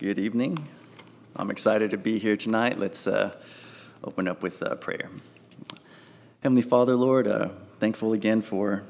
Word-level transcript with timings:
Good 0.00 0.18
evening. 0.18 0.66
I'm 1.36 1.50
excited 1.50 1.90
to 1.90 1.98
be 1.98 2.18
here 2.18 2.34
tonight. 2.34 2.78
Let's 2.78 3.06
uh, 3.06 3.36
open 4.02 4.28
up 4.28 4.42
with 4.42 4.62
uh, 4.62 4.76
prayer. 4.76 5.10
Heavenly 6.42 6.62
Father, 6.62 6.94
Lord, 6.94 7.28
uh, 7.28 7.50
thankful 7.80 8.14
again 8.14 8.40
for 8.40 8.84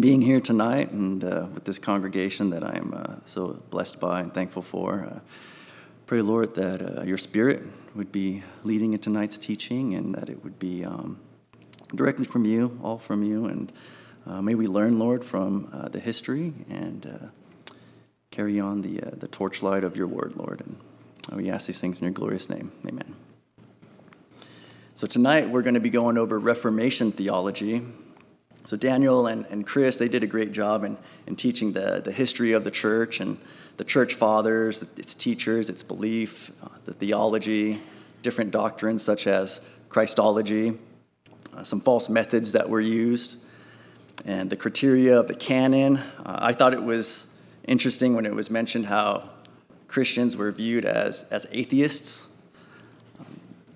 being 0.00 0.22
here 0.22 0.40
tonight 0.40 0.90
and 0.90 1.22
uh, 1.22 1.48
with 1.52 1.66
this 1.66 1.78
congregation 1.78 2.48
that 2.48 2.64
I 2.64 2.78
am 2.78 2.94
uh, 2.96 3.16
so 3.26 3.62
blessed 3.68 4.00
by 4.00 4.20
and 4.20 4.32
thankful 4.32 4.62
for. 4.62 5.10
Uh, 5.12 5.20
pray, 6.06 6.22
Lord, 6.22 6.54
that 6.54 7.06
your 7.06 7.18
Spirit 7.18 7.64
would 7.94 8.10
be 8.10 8.42
leading 8.64 8.94
in 8.94 9.00
tonight's 9.00 9.36
teaching 9.36 9.92
and 9.92 10.14
that 10.14 10.30
it 10.30 10.42
would 10.42 10.58
be 10.58 10.82
um, 10.82 11.20
directly 11.94 12.24
from 12.24 12.46
you, 12.46 12.80
all 12.82 12.96
from 12.96 13.22
you. 13.22 13.44
And 13.44 13.70
may 14.42 14.54
we 14.54 14.66
learn, 14.66 14.98
Lord, 14.98 15.26
from 15.26 15.88
the 15.92 16.00
history 16.00 16.54
and 16.70 17.30
carry 18.30 18.60
on 18.60 18.82
the, 18.82 19.00
uh, 19.00 19.10
the 19.12 19.28
torchlight 19.28 19.84
of 19.84 19.96
your 19.96 20.06
word, 20.06 20.34
Lord. 20.36 20.60
And 20.60 20.76
we 21.36 21.50
ask 21.50 21.66
these 21.66 21.80
things 21.80 22.00
in 22.00 22.04
your 22.04 22.12
glorious 22.12 22.48
name. 22.48 22.72
Amen. 22.86 23.14
So 24.94 25.06
tonight 25.06 25.48
we're 25.48 25.62
going 25.62 25.74
to 25.74 25.80
be 25.80 25.90
going 25.90 26.18
over 26.18 26.38
Reformation 26.38 27.12
theology. 27.12 27.82
So 28.64 28.76
Daniel 28.76 29.26
and, 29.26 29.46
and 29.46 29.64
Chris, 29.64 29.96
they 29.96 30.08
did 30.08 30.22
a 30.22 30.26
great 30.26 30.52
job 30.52 30.84
in, 30.84 30.98
in 31.26 31.36
teaching 31.36 31.72
the, 31.72 32.02
the 32.04 32.12
history 32.12 32.52
of 32.52 32.64
the 32.64 32.70
church 32.70 33.20
and 33.20 33.38
the 33.76 33.84
church 33.84 34.14
fathers, 34.14 34.82
its 34.96 35.14
teachers, 35.14 35.70
its 35.70 35.82
belief, 35.82 36.50
uh, 36.62 36.68
the 36.84 36.92
theology, 36.92 37.80
different 38.22 38.50
doctrines 38.50 39.02
such 39.02 39.26
as 39.26 39.60
Christology, 39.88 40.76
uh, 41.56 41.62
some 41.62 41.80
false 41.80 42.08
methods 42.08 42.52
that 42.52 42.68
were 42.68 42.80
used, 42.80 43.36
and 44.24 44.50
the 44.50 44.56
criteria 44.56 45.18
of 45.18 45.28
the 45.28 45.34
canon. 45.34 45.98
Uh, 46.26 46.38
I 46.40 46.52
thought 46.52 46.74
it 46.74 46.82
was 46.82 47.27
interesting 47.68 48.14
when 48.14 48.26
it 48.26 48.34
was 48.34 48.50
mentioned 48.50 48.86
how 48.86 49.30
Christians 49.86 50.36
were 50.36 50.50
viewed 50.50 50.84
as, 50.84 51.24
as 51.24 51.46
atheists. 51.52 52.26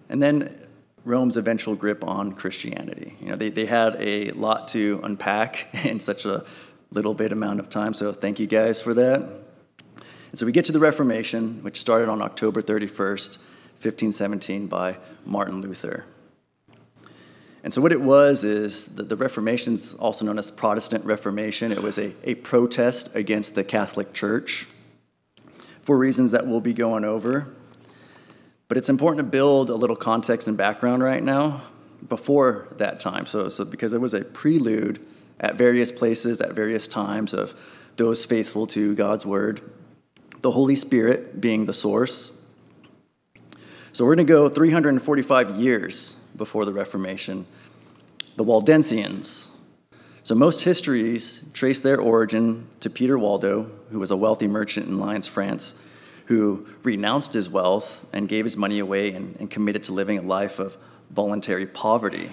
and 0.09 0.23
then 0.23 0.59
Rome's 1.05 1.37
eventual 1.37 1.75
grip 1.75 2.05
on 2.05 2.33
Christianity. 2.33 3.17
You 3.21 3.29
know, 3.29 3.37
they, 3.37 3.51
they 3.51 3.67
had 3.67 3.97
a 3.99 4.31
lot 4.33 4.69
to 4.69 5.01
unpack 5.03 5.67
in 5.85 5.99
such 6.01 6.25
a 6.25 6.45
little 6.91 7.15
bit 7.15 7.33
amount 7.33 7.61
of 7.61 7.69
time, 7.69 7.95
so 7.95 8.13
thank 8.13 8.39
you 8.39 8.47
guys 8.47 8.81
for 8.81 8.95
that. 8.95 9.21
And 9.21 10.39
so 10.39 10.47
we 10.47 10.53
get 10.53 10.65
to 10.67 10.73
the 10.73 10.79
Reformation, 10.79 11.63
which 11.63 11.81
started 11.81 12.09
on 12.09 12.23
October 12.23 12.63
31st, 12.63 13.39
1517, 13.83 14.67
by 14.67 14.97
Martin 15.27 15.61
Luther. 15.61 16.05
And 17.65 17.73
so, 17.73 17.81
what 17.81 17.93
it 17.93 18.01
was 18.01 18.43
is 18.43 18.87
the 18.89 19.17
Reformation 19.17 19.75
is 19.75 19.95
also 19.95 20.25
known 20.25 20.39
as 20.39 20.51
Protestant 20.51 21.05
Reformation. 21.05 21.71
It 21.71 21.83
was 21.83 21.97
a, 21.97 22.13
a 22.25 22.35
protest 22.35 23.15
against 23.15 23.55
the 23.55 23.63
Catholic 23.63 24.13
Church 24.13 24.67
for 25.81 25.97
reasons 25.97 26.33
that 26.33 26.47
we'll 26.47 26.61
be 26.61 26.75
going 26.75 27.05
over. 27.05 27.55
But 28.67 28.79
it's 28.79 28.89
important 28.89 29.19
to 29.19 29.31
build 29.31 29.71
a 29.71 29.77
little 29.77 29.97
context 29.97 30.49
and 30.49 30.57
background 30.57 31.03
right 31.03 31.23
now 31.23 31.63
before 32.09 32.69
that 32.79 32.99
time. 32.99 33.27
So, 33.27 33.49
so 33.49 33.65
because 33.65 33.93
it 33.93 34.01
was 34.01 34.15
a 34.15 34.23
prelude 34.23 35.07
at 35.39 35.57
various 35.57 35.93
places, 35.93 36.41
at 36.41 36.53
various 36.53 36.89
times 36.89 37.33
of 37.33 37.55
those 37.97 38.25
faithful 38.25 38.67
to 38.69 38.95
God's 38.97 39.25
word, 39.25 39.61
the 40.41 40.51
Holy 40.51 40.75
Spirit 40.75 41.41
being 41.41 41.67
the 41.67 41.73
source. 41.73 42.33
So, 43.93 44.05
we're 44.05 44.17
going 44.17 44.27
to 44.27 44.33
go 44.33 44.49
345 44.49 45.61
years 45.61 46.17
before 46.37 46.65
the 46.65 46.73
Reformation, 46.73 47.47
the 48.37 48.45
Waldensians. 48.45 49.49
So 50.23 50.35
most 50.35 50.63
histories 50.63 51.43
trace 51.53 51.81
their 51.81 52.01
origin 52.01 52.69
to 52.81 52.89
Peter 52.89 53.19
Waldo, 53.19 53.71
who 53.91 53.99
was 53.99 54.11
a 54.11 54.17
wealthy 54.17 54.47
merchant 54.47 54.87
in 54.87 54.99
Lyons, 54.99 55.27
France, 55.27 55.75
who 56.27 56.67
renounced 56.83 57.33
his 57.33 57.49
wealth 57.49 58.07
and 58.13 58.29
gave 58.29 58.45
his 58.45 58.57
money 58.57 58.79
away 58.79 59.13
and, 59.13 59.37
and 59.41 59.51
committed 59.51 59.83
to 59.85 59.93
living 59.93 60.19
a 60.19 60.23
life 60.23 60.59
of 60.59 60.77
voluntary 61.11 61.67
poverty. 61.67 62.31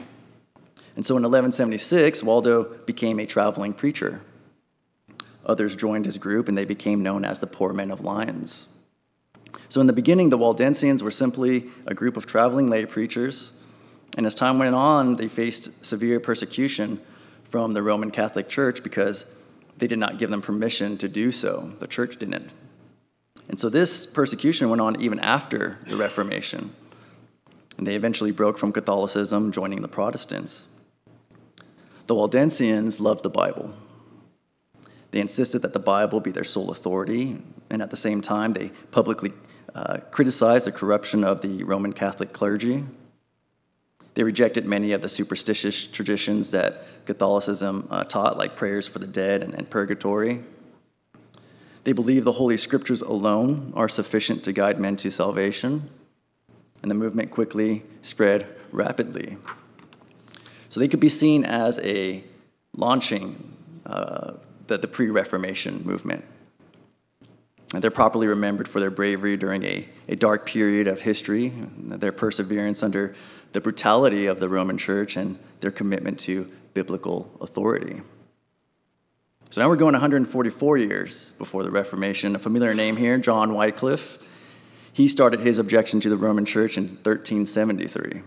And 0.95 1.05
so 1.05 1.16
in 1.16 1.23
1176, 1.23 2.23
Waldo 2.23 2.64
became 2.86 3.20
a 3.20 3.26
traveling 3.26 3.73
preacher. 3.73 4.21
Others 5.45 5.76
joined 5.76 6.05
his 6.05 6.17
group, 6.17 6.48
and 6.48 6.58
they 6.58 6.65
became 6.65 7.02
known 7.02 7.26
as 7.26 7.39
the 7.39 7.48
Poor 7.48 7.73
Men 7.73 7.89
of 7.89 8.02
Lyons. 8.02 8.67
So, 9.67 9.82
in 9.82 9.88
the 9.88 9.93
beginning, 9.93 10.30
the 10.30 10.38
Waldensians 10.38 11.02
were 11.02 11.11
simply 11.11 11.65
a 11.88 11.93
group 11.95 12.17
of 12.17 12.27
traveling 12.27 12.70
lay 12.70 12.86
preachers 12.86 13.54
and 14.17 14.25
as 14.25 14.36
time 14.36 14.59
went 14.59 14.75
on, 14.75 15.15
they 15.15 15.27
faced 15.27 15.86
severe 15.86 16.20
persecution 16.20 16.99
from 17.43 17.71
the 17.71 17.81
Roman 17.81 18.11
Catholic 18.11 18.49
Church 18.49 18.83
because 18.83 19.25
they 19.77 19.87
did 19.87 19.99
not 19.99 20.20
give 20.20 20.30
them 20.30 20.42
permission 20.42 20.97
to 20.97 21.08
do 21.08 21.31
so. 21.31 21.73
The 21.80 21.87
church 21.87 22.17
didn't. 22.17 22.52
And 23.47 23.59
so 23.59 23.70
this 23.70 24.05
persecution 24.05 24.70
went 24.70 24.81
on 24.81 25.02
even 25.02 25.20
after 25.20 25.80
the 25.87 25.95
Reformation. 25.95 26.75
And 27.77 27.87
they 27.87 27.95
eventually 27.95 28.31
broke 28.31 28.58
from 28.58 28.71
Catholicism, 28.71 29.52
joining 29.52 29.81
the 29.81 29.87
Protestants. 29.87 30.67
The 32.08 32.15
Waldensians 32.15 32.99
loved 32.99 33.23
the 33.23 33.30
Bible. 33.30 33.73
They 35.11 35.21
insisted 35.21 35.61
that 35.64 35.73
the 35.73 35.80
Bible 35.80 36.20
be 36.20 36.31
their 36.31 36.43
sole 36.43 36.70
authority, 36.70 37.41
and 37.70 37.81
at 37.81 37.89
the 37.89 37.97
same 37.97 38.21
time, 38.21 38.53
they 38.53 38.70
publicly 38.91 39.33
uh, 39.73 39.97
criticized 40.11 40.67
the 40.67 40.71
corruption 40.71 41.23
of 41.23 41.41
the 41.41 41.64
Roman 41.64 41.93
Catholic 41.93 42.33
clergy 42.33 42.83
they 44.20 44.24
rejected 44.24 44.66
many 44.66 44.92
of 44.92 45.02
the 45.02 45.08
superstitious 45.08 45.88
traditions 45.88 46.52
that 46.52 46.84
Catholicism 47.06 47.88
uh, 47.90 48.04
taught, 48.04 48.38
like 48.38 48.54
prayers 48.54 48.86
for 48.86 49.00
the 49.00 49.08
dead 49.08 49.42
and, 49.42 49.54
and 49.54 49.70
purgatory. 49.70 50.44
They 51.86 51.94
believe 51.94 52.26
the 52.26 52.34
Holy 52.34 52.58
Scriptures 52.58 53.02
alone 53.02 53.72
are 53.78 53.88
sufficient 53.88 54.44
to 54.44 54.52
guide 54.52 54.78
men 54.78 54.98
to 54.98 55.10
salvation, 55.10 55.90
and 56.82 56.92
the 56.92 56.96
movement 56.96 57.32
quickly 57.32 57.84
spread 58.02 58.46
rapidly. 58.74 59.38
So 60.68 60.82
they 60.82 60.90
could 60.90 61.00
be 61.00 61.08
seen 61.08 61.46
as 61.46 61.80
a 61.80 62.22
launching 62.76 63.56
uh, 63.86 64.34
the, 64.68 64.80
the 64.80 64.88
pre 64.90 65.10
Reformation 65.10 65.82
movement. 65.86 66.26
And 67.74 67.82
they're 67.82 67.90
properly 67.90 68.28
remembered 68.28 68.68
for 68.68 68.82
their 68.82 68.92
bravery 68.92 69.38
during 69.38 69.64
a, 69.64 69.88
a 70.10 70.18
dark 70.18 70.46
period 70.46 70.88
of 70.88 71.00
history, 71.00 71.54
their 71.78 72.12
perseverance 72.12 72.84
under 72.84 73.16
the 73.52 73.61
brutality 73.61 74.26
of 74.26 74.39
the 74.39 74.49
Roman 74.49 74.77
church 74.77 75.15
and 75.15 75.39
their 75.60 75.71
commitment 75.71 76.20
to 76.21 76.52
biblical 76.73 77.32
authority. 77.42 78.02
So 79.49 79.61
now 79.61 79.67
we're 79.67 79.77
going 79.77 79.93
144 79.93 80.77
years 80.77 81.32
before 81.39 81.64
the 81.64 81.71
Reformation. 81.71 82.36
A 82.36 82.39
familiar 82.39 82.76
name 82.76 82.98
here, 82.98 83.17
John 83.17 83.54
Wycliffe. 83.54 84.20
He 84.93 85.08
started 85.08 85.39
his 85.39 85.58
objection 85.58 85.99
to 86.02 86.09
the 86.09 86.17
Roman 86.17 86.45
church 86.45 86.77
in 86.77 86.83
1373. 86.83 88.21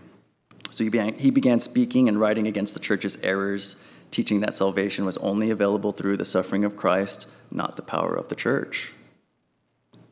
So 0.70 0.84
he 0.84 0.90
began, 0.90 1.14
he 1.14 1.30
began 1.30 1.60
speaking 1.60 2.08
and 2.08 2.18
writing 2.18 2.46
against 2.46 2.74
the 2.74 2.80
church's 2.80 3.16
errors, 3.22 3.76
teaching 4.10 4.40
that 4.40 4.56
salvation 4.56 5.04
was 5.04 5.16
only 5.18 5.50
available 5.50 5.92
through 5.92 6.16
the 6.16 6.24
suffering 6.24 6.64
of 6.64 6.76
Christ, 6.76 7.28
not 7.50 7.76
the 7.76 7.82
power 7.82 8.14
of 8.14 8.28
the 8.28 8.34
church. 8.34 8.94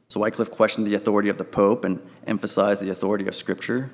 So 0.08 0.20
Wycliffe 0.20 0.50
questioned 0.50 0.86
the 0.86 0.94
authority 0.94 1.28
of 1.28 1.38
the 1.38 1.44
Pope 1.44 1.84
and 1.84 2.00
emphasized 2.26 2.82
the 2.82 2.90
authority 2.90 3.26
of 3.26 3.34
Scripture. 3.34 3.90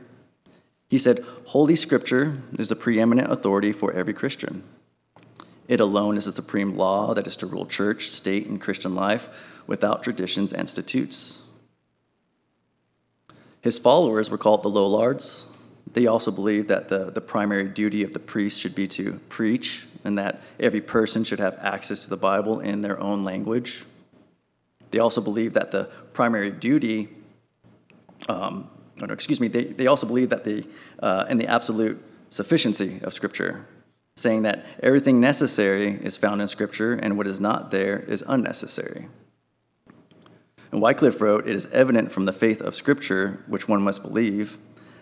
He 0.89 0.99
said, 0.99 1.25
Holy 1.47 1.77
Scripture 1.77 2.43
is 2.59 2.69
the 2.69 2.77
preeminent 2.77 3.31
authority 3.31 3.73
for 3.73 3.93
every 3.93 4.15
Christian. 4.15 4.63
It 5.69 5.81
alone 5.81 6.17
is 6.17 6.27
the 6.27 6.33
supreme 6.33 6.77
law 6.77 7.13
that 7.15 7.27
is 7.27 7.37
to 7.37 7.47
rule 7.47 7.67
church, 7.67 8.09
state, 8.09 8.47
and 8.47 8.61
Christian 8.61 8.95
life 8.95 9.29
without 9.67 10.05
traditions 10.05 10.53
and 10.53 10.69
statutes. 10.69 11.43
His 13.61 13.79
followers 13.79 14.31
were 14.31 14.39
called 14.39 14.63
the 14.63 14.69
Lollards. 14.69 15.49
They 15.93 16.07
also 16.07 16.31
believed 16.31 16.69
that 16.69 16.89
the, 16.89 17.11
the 17.11 17.21
primary 17.21 17.69
duty 17.69 18.05
of 18.05 18.13
the 18.13 18.21
priest 18.21 18.61
should 18.61 18.77
be 18.77 18.87
to 18.89 19.15
preach 19.29 19.87
and 20.05 20.19
that 20.19 20.41
every 20.61 20.81
person 20.81 21.25
should 21.25 21.41
have 21.41 21.59
access 21.61 22.05
to 22.05 22.11
the 22.11 22.17
Bible 22.17 22.61
in 22.61 22.81
their 22.81 23.01
own 23.01 23.25
language. 23.25 23.85
They 24.93 25.01
also 25.01 25.21
believed 25.21 25.55
that 25.55 25.73
the 25.73 25.91
primary 26.13 26.53
duty 26.53 27.09
um, 28.29 28.71
no, 29.01 29.13
excuse 29.13 29.41
me, 29.41 29.49
they, 29.49 29.65
they 29.65 29.87
also 29.87 30.07
believe 30.07 30.31
that 30.31 30.45
the, 30.45 30.67
uh, 31.01 31.27
in 31.29 31.37
the 31.37 31.47
absolute 31.47 32.03
sufficiency 32.31 33.01
of 33.03 33.13
Scripture, 33.13 33.67
saying 34.17 34.43
that 34.43 34.65
everything 34.83 35.21
necessary 35.21 35.99
is 36.03 36.17
found 36.17 36.41
in 36.41 36.49
Scripture 36.49 36.95
and 36.95 37.19
what 37.19 37.27
is 37.27 37.39
not 37.39 37.71
there 37.71 37.99
is 37.99 38.25
unnecessary. 38.27 39.09
And 40.73 40.81
Wycliffe 40.81 41.21
wrote, 41.21 41.47
It 41.47 41.55
is 41.55 41.67
evident 41.67 42.11
from 42.11 42.25
the 42.25 42.33
faith 42.33 42.61
of 42.61 42.75
Scripture, 42.75 43.45
which 43.47 43.69
one 43.69 43.83
must 43.83 44.03
believe, 44.03 44.59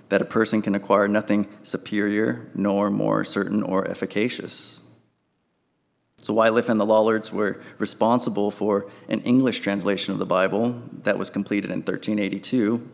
that 0.09 0.21
a 0.21 0.27
person 0.27 0.61
can 0.61 0.75
acquire 0.75 1.09
nothing 1.09 1.49
superior 1.63 2.51
nor 2.55 2.91
more 2.91 3.25
certain 3.25 3.63
or 3.63 3.89
efficacious. 3.89 4.81
So 6.21 6.35
Wycliffe 6.35 6.69
and 6.69 6.81
the 6.81 6.87
Lollards 6.87 7.33
were 7.33 7.61
responsible 7.79 8.51
for 8.51 8.91
an 9.09 9.21
English 9.23 9.61
translation 9.61 10.13
of 10.13 10.19
the 10.19 10.27
Bible 10.27 10.83
that 11.03 11.19
was 11.19 11.31
completed 11.31 11.71
in 11.71 11.79
1382 11.79 12.89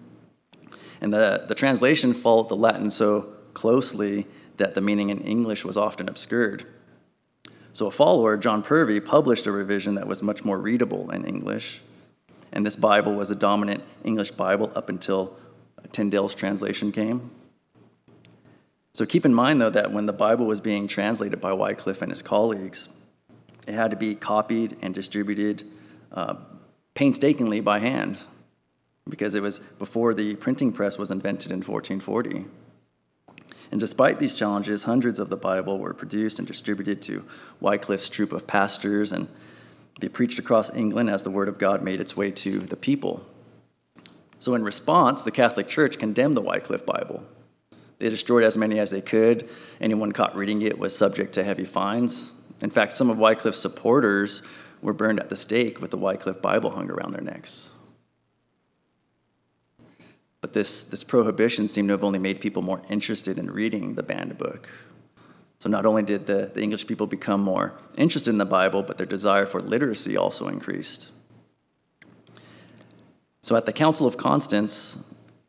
and 1.01 1.13
the, 1.13 1.45
the 1.49 1.55
translation 1.55 2.13
followed 2.13 2.49
the 2.49 2.57
Latin 2.57 2.91
so 2.91 3.33
closely 3.55 4.27
that 4.59 4.75
the 4.75 4.81
meaning 4.81 5.11
in 5.11 5.21
English 5.21 5.65
was 5.65 5.77
often 5.77 6.09
obscured. 6.09 6.67
So 7.73 7.87
a 7.87 7.91
follower, 7.91 8.37
John 8.37 8.63
Purvey, 8.63 9.01
published 9.01 9.47
a 9.47 9.53
revision 9.53 9.95
that 9.95 10.07
was 10.07 10.23
much 10.23 10.45
more 10.45 10.59
readable 10.59 11.11
in 11.11 11.25
English. 11.25 11.81
and 12.53 12.67
this 12.67 12.75
Bible 12.75 13.15
was 13.15 13.31
a 13.31 13.37
dominant 13.37 13.83
English 14.03 14.33
Bible 14.33 14.73
up 14.75 14.89
until 14.89 15.37
Tyndale's 15.93 16.35
translation 16.35 16.91
came. 16.91 17.31
So 18.93 19.07
keep 19.07 19.25
in 19.25 19.33
mind, 19.33 19.61
though, 19.61 19.71
that 19.71 19.93
when 19.93 20.07
the 20.07 20.13
Bible 20.13 20.47
was 20.47 20.61
being 20.61 20.89
translated 20.89 21.41
by 21.41 21.53
Wycliffe 21.53 22.03
and 22.03 22.11
his 22.11 22.23
colleagues, 22.23 22.89
it 23.69 23.75
had 23.75 23.93
to 23.93 23.97
be 23.97 24.17
copied 24.17 24.77
and 24.83 24.93
distributed 24.93 25.63
uh, 26.11 26.35
painstakingly 26.95 27.61
by 27.61 27.79
hand 27.79 28.19
because 29.09 29.35
it 29.35 29.43
was 29.43 29.61
before 29.79 30.15
the 30.15 30.37
printing 30.37 30.73
press 30.73 30.99
was 30.99 31.11
invented 31.11 31.51
in 31.51 31.59
1440. 31.59 32.47
And 33.71 33.79
despite 33.79 34.19
these 34.19 34.35
challenges, 34.35 34.85
hundreds 34.85 35.19
of 35.19 35.31
the 35.31 35.37
Bible 35.37 35.79
were 35.79 35.95
produced 35.95 36.39
and 36.39 36.49
distributed 36.49 37.01
to 37.03 37.25
Wycliffe's 37.61 38.09
troop 38.09 38.33
of 38.33 38.47
pastors, 38.47 39.13
and 39.13 39.29
they 40.01 40.09
preached 40.09 40.39
across 40.39 40.75
England 40.75 41.11
as 41.11 41.23
the 41.23 41.31
Word 41.31 41.49
of 41.49 41.59
God 41.59 41.83
made 41.83 42.01
its 42.01 42.17
way 42.17 42.31
to 42.33 42.61
the 42.61 42.77
people. 42.77 43.25
So, 44.39 44.55
in 44.55 44.65
response, 44.65 45.23
the 45.23 45.31
Catholic 45.31 45.69
Church 45.69 45.99
condemned 45.99 46.37
the 46.37 46.41
Wycliffe 46.41 46.87
Bible. 46.87 47.23
They 47.99 48.09
destroyed 48.09 48.45
as 48.45 48.57
many 48.57 48.79
as 48.79 48.91
they 48.91 49.03
could. 49.03 49.49
Anyone 49.81 50.13
caught 50.13 50.35
reading 50.35 50.63
it 50.63 50.79
was 50.79 50.97
subject 50.97 51.35
to 51.35 51.45
heavy 51.45 51.67
fines. 51.67 52.33
In 52.63 52.71
fact, 52.71 52.97
some 52.97 53.11
of 53.11 53.19
Wycliffe's 53.19 53.59
supporters 53.59 54.43
were 54.81 54.95
burned 54.95 55.21
at 55.21 55.29
the 55.29 55.37
stake 55.37 55.81
with 55.81 55.91
the 55.91 55.99
Wycliffe 55.99 56.41
Bible 56.41 56.71
hung 56.71 56.91
around 56.91 57.13
their 57.13 57.21
necks. 57.21 57.69
But 60.41 60.53
this, 60.55 60.85
this 60.85 61.05
prohibition 61.05 61.69
seemed 61.69 61.89
to 61.89 61.93
have 61.93 62.05
only 62.05 62.19
made 62.19 62.41
people 62.41 62.63
more 62.63 62.83
interested 62.89 63.39
in 63.39 63.51
reading 63.51 63.95
the 63.95 64.03
banned 64.03 64.39
book. 64.39 64.69
So 65.59 65.69
not 65.69 65.85
only 65.85 66.03
did 66.03 66.27
the, 66.27 66.51
the 66.53 66.63
English 66.63 66.87
people 66.87 67.07
become 67.07 67.43
more 67.43 67.75
interested 67.97 68.31
in 68.31 68.39
the 68.39 68.47
Bible, 68.47 68.83
but 68.83 68.97
their 68.97 69.07
desire 69.07 69.45
for 69.45 69.61
literacy 69.61 70.17
also 70.17 70.49
increased. 70.49 71.11
So 73.43 73.57
at 73.57 73.67
the 73.67 73.73
Council 73.73 74.07
of 74.07 74.17
Constance, 74.17 74.97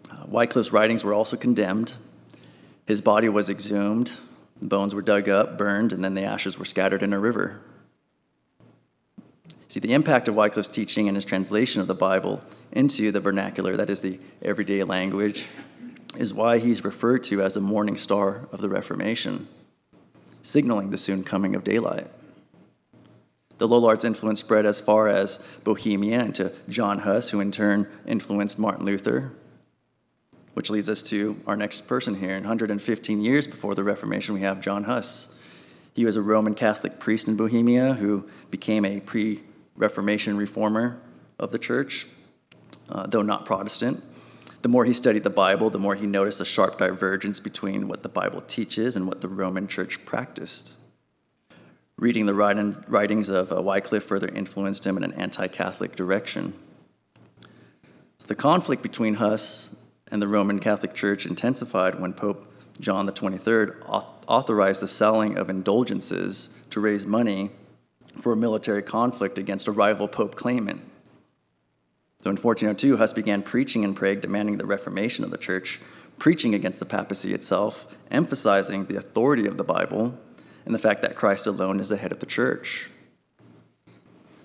uh, 0.09 0.25
Wycliffe's 0.27 0.73
writings 0.73 1.05
were 1.05 1.13
also 1.13 1.37
condemned. 1.37 1.95
His 2.85 2.99
body 2.99 3.29
was 3.29 3.49
exhumed, 3.49 4.17
bones 4.61 4.93
were 4.93 5.01
dug 5.01 5.29
up, 5.29 5.57
burned, 5.57 5.93
and 5.93 6.03
then 6.03 6.13
the 6.13 6.23
ashes 6.23 6.59
were 6.59 6.65
scattered 6.65 7.03
in 7.03 7.13
a 7.13 7.19
river. 7.19 7.61
See, 9.71 9.79
the 9.79 9.93
impact 9.93 10.27
of 10.27 10.35
Wycliffe's 10.35 10.67
teaching 10.67 11.07
and 11.07 11.15
his 11.15 11.23
translation 11.23 11.79
of 11.79 11.87
the 11.87 11.95
Bible 11.95 12.41
into 12.73 13.09
the 13.09 13.21
vernacular, 13.21 13.77
that 13.77 13.89
is 13.89 14.01
the 14.01 14.19
everyday 14.41 14.83
language, 14.83 15.45
is 16.17 16.33
why 16.33 16.57
he's 16.59 16.83
referred 16.83 17.23
to 17.23 17.41
as 17.41 17.53
the 17.53 17.61
morning 17.61 17.95
star 17.95 18.49
of 18.51 18.59
the 18.59 18.67
Reformation, 18.67 19.47
signaling 20.41 20.89
the 20.89 20.97
soon 20.97 21.23
coming 21.23 21.55
of 21.55 21.63
daylight. 21.63 22.07
The 23.59 23.67
Lollards' 23.69 24.03
influence 24.03 24.41
spread 24.41 24.65
as 24.65 24.81
far 24.81 25.07
as 25.07 25.39
Bohemia 25.63 26.19
and 26.19 26.35
to 26.35 26.51
John 26.67 26.99
Huss, 26.99 27.29
who 27.29 27.39
in 27.39 27.53
turn 27.53 27.87
influenced 28.05 28.59
Martin 28.59 28.85
Luther. 28.85 29.31
Which 30.53 30.69
leads 30.69 30.89
us 30.89 31.01
to 31.03 31.39
our 31.47 31.55
next 31.55 31.87
person 31.87 32.15
here. 32.15 32.35
In 32.35 32.43
115 32.43 33.21
years 33.21 33.47
before 33.47 33.73
the 33.73 33.85
Reformation, 33.85 34.35
we 34.35 34.41
have 34.41 34.59
John 34.59 34.83
Huss. 34.83 35.29
He 35.93 36.03
was 36.03 36.17
a 36.17 36.21
Roman 36.21 36.55
Catholic 36.55 36.99
priest 36.99 37.29
in 37.29 37.37
Bohemia 37.37 37.93
who 37.93 38.27
became 38.49 38.83
a 38.83 38.99
pre 38.99 39.43
Reformation 39.81 40.37
reformer 40.37 41.01
of 41.39 41.51
the 41.51 41.57
church, 41.57 42.05
uh, 42.87 43.07
though 43.07 43.23
not 43.23 43.45
Protestant. 43.45 44.03
The 44.61 44.69
more 44.69 44.85
he 44.85 44.93
studied 44.93 45.23
the 45.23 45.31
Bible, 45.31 45.71
the 45.71 45.79
more 45.79 45.95
he 45.95 46.05
noticed 46.05 46.39
a 46.39 46.45
sharp 46.45 46.77
divergence 46.77 47.39
between 47.39 47.87
what 47.87 48.03
the 48.03 48.09
Bible 48.09 48.41
teaches 48.41 48.95
and 48.95 49.07
what 49.07 49.21
the 49.21 49.27
Roman 49.27 49.67
church 49.67 50.05
practiced. 50.05 50.73
Reading 51.97 52.27
the 52.27 52.35
writings 52.35 53.29
of 53.29 53.51
uh, 53.51 53.59
Wycliffe 53.59 54.03
further 54.03 54.27
influenced 54.27 54.85
him 54.85 54.97
in 54.97 55.03
an 55.03 55.13
anti 55.13 55.47
Catholic 55.47 55.95
direction. 55.95 56.53
So 58.19 58.27
the 58.27 58.35
conflict 58.35 58.83
between 58.83 59.15
Huss 59.15 59.75
and 60.11 60.21
the 60.21 60.27
Roman 60.27 60.59
Catholic 60.59 60.93
Church 60.93 61.25
intensified 61.25 61.99
when 61.99 62.13
Pope 62.13 62.47
John 62.79 63.07
23rd 63.07 63.83
authorized 64.27 64.81
the 64.81 64.87
selling 64.87 65.39
of 65.39 65.49
indulgences 65.49 66.49
to 66.69 66.79
raise 66.79 67.05
money 67.05 67.49
for 68.19 68.33
a 68.33 68.37
military 68.37 68.81
conflict 68.81 69.37
against 69.37 69.67
a 69.67 69.71
rival 69.71 70.07
pope 70.07 70.35
claimant. 70.35 70.81
So 72.23 72.29
in 72.29 72.35
1402, 72.35 72.97
Huss 72.97 73.13
began 73.13 73.41
preaching 73.41 73.83
in 73.83 73.95
Prague, 73.95 74.21
demanding 74.21 74.57
the 74.57 74.65
reformation 74.65 75.23
of 75.23 75.31
the 75.31 75.37
church, 75.37 75.79
preaching 76.19 76.53
against 76.53 76.79
the 76.79 76.85
papacy 76.85 77.33
itself, 77.33 77.87
emphasizing 78.11 78.85
the 78.85 78.95
authority 78.95 79.47
of 79.47 79.57
the 79.57 79.63
Bible 79.63 80.19
and 80.65 80.75
the 80.75 80.79
fact 80.79 81.01
that 81.01 81.15
Christ 81.15 81.47
alone 81.47 81.79
is 81.79 81.89
the 81.89 81.97
head 81.97 82.11
of 82.11 82.19
the 82.19 82.27
church. 82.27 82.91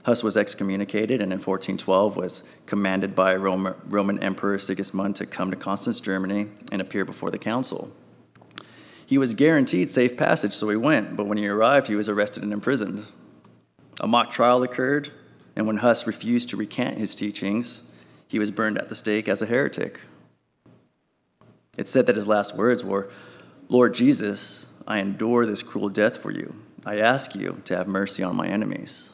Huss 0.04 0.22
was 0.22 0.36
excommunicated 0.36 1.20
and 1.20 1.32
in 1.32 1.38
1412 1.38 2.16
was 2.16 2.44
commanded 2.64 3.14
by 3.14 3.34
Roman 3.34 4.22
Emperor 4.22 4.58
Sigismund 4.58 5.16
to 5.16 5.26
come 5.26 5.50
to 5.50 5.56
Constance, 5.56 6.00
Germany, 6.00 6.48
and 6.72 6.80
appear 6.80 7.04
before 7.04 7.30
the 7.30 7.38
council. 7.38 7.90
He 9.04 9.18
was 9.18 9.34
guaranteed 9.34 9.90
safe 9.90 10.16
passage, 10.16 10.54
so 10.54 10.68
he 10.68 10.76
went, 10.76 11.16
but 11.16 11.26
when 11.26 11.38
he 11.38 11.46
arrived, 11.46 11.88
he 11.88 11.94
was 11.94 12.08
arrested 12.08 12.42
and 12.42 12.52
imprisoned. 12.52 13.04
A 14.00 14.06
mock 14.06 14.30
trial 14.30 14.62
occurred, 14.62 15.10
and 15.54 15.66
when 15.66 15.78
Huss 15.78 16.06
refused 16.06 16.50
to 16.50 16.56
recant 16.56 16.98
his 16.98 17.14
teachings, 17.14 17.82
he 18.28 18.38
was 18.38 18.50
burned 18.50 18.78
at 18.78 18.88
the 18.88 18.94
stake 18.94 19.28
as 19.28 19.40
a 19.40 19.46
heretic. 19.46 20.00
It's 21.78 21.90
said 21.90 22.06
that 22.06 22.16
his 22.16 22.28
last 22.28 22.56
words 22.56 22.84
were, 22.84 23.10
Lord 23.68 23.94
Jesus, 23.94 24.66
I 24.86 24.98
endure 24.98 25.46
this 25.46 25.62
cruel 25.62 25.88
death 25.88 26.16
for 26.16 26.30
you. 26.30 26.56
I 26.84 26.98
ask 26.98 27.34
you 27.34 27.62
to 27.64 27.76
have 27.76 27.88
mercy 27.88 28.22
on 28.22 28.36
my 28.36 28.46
enemies. 28.46 29.10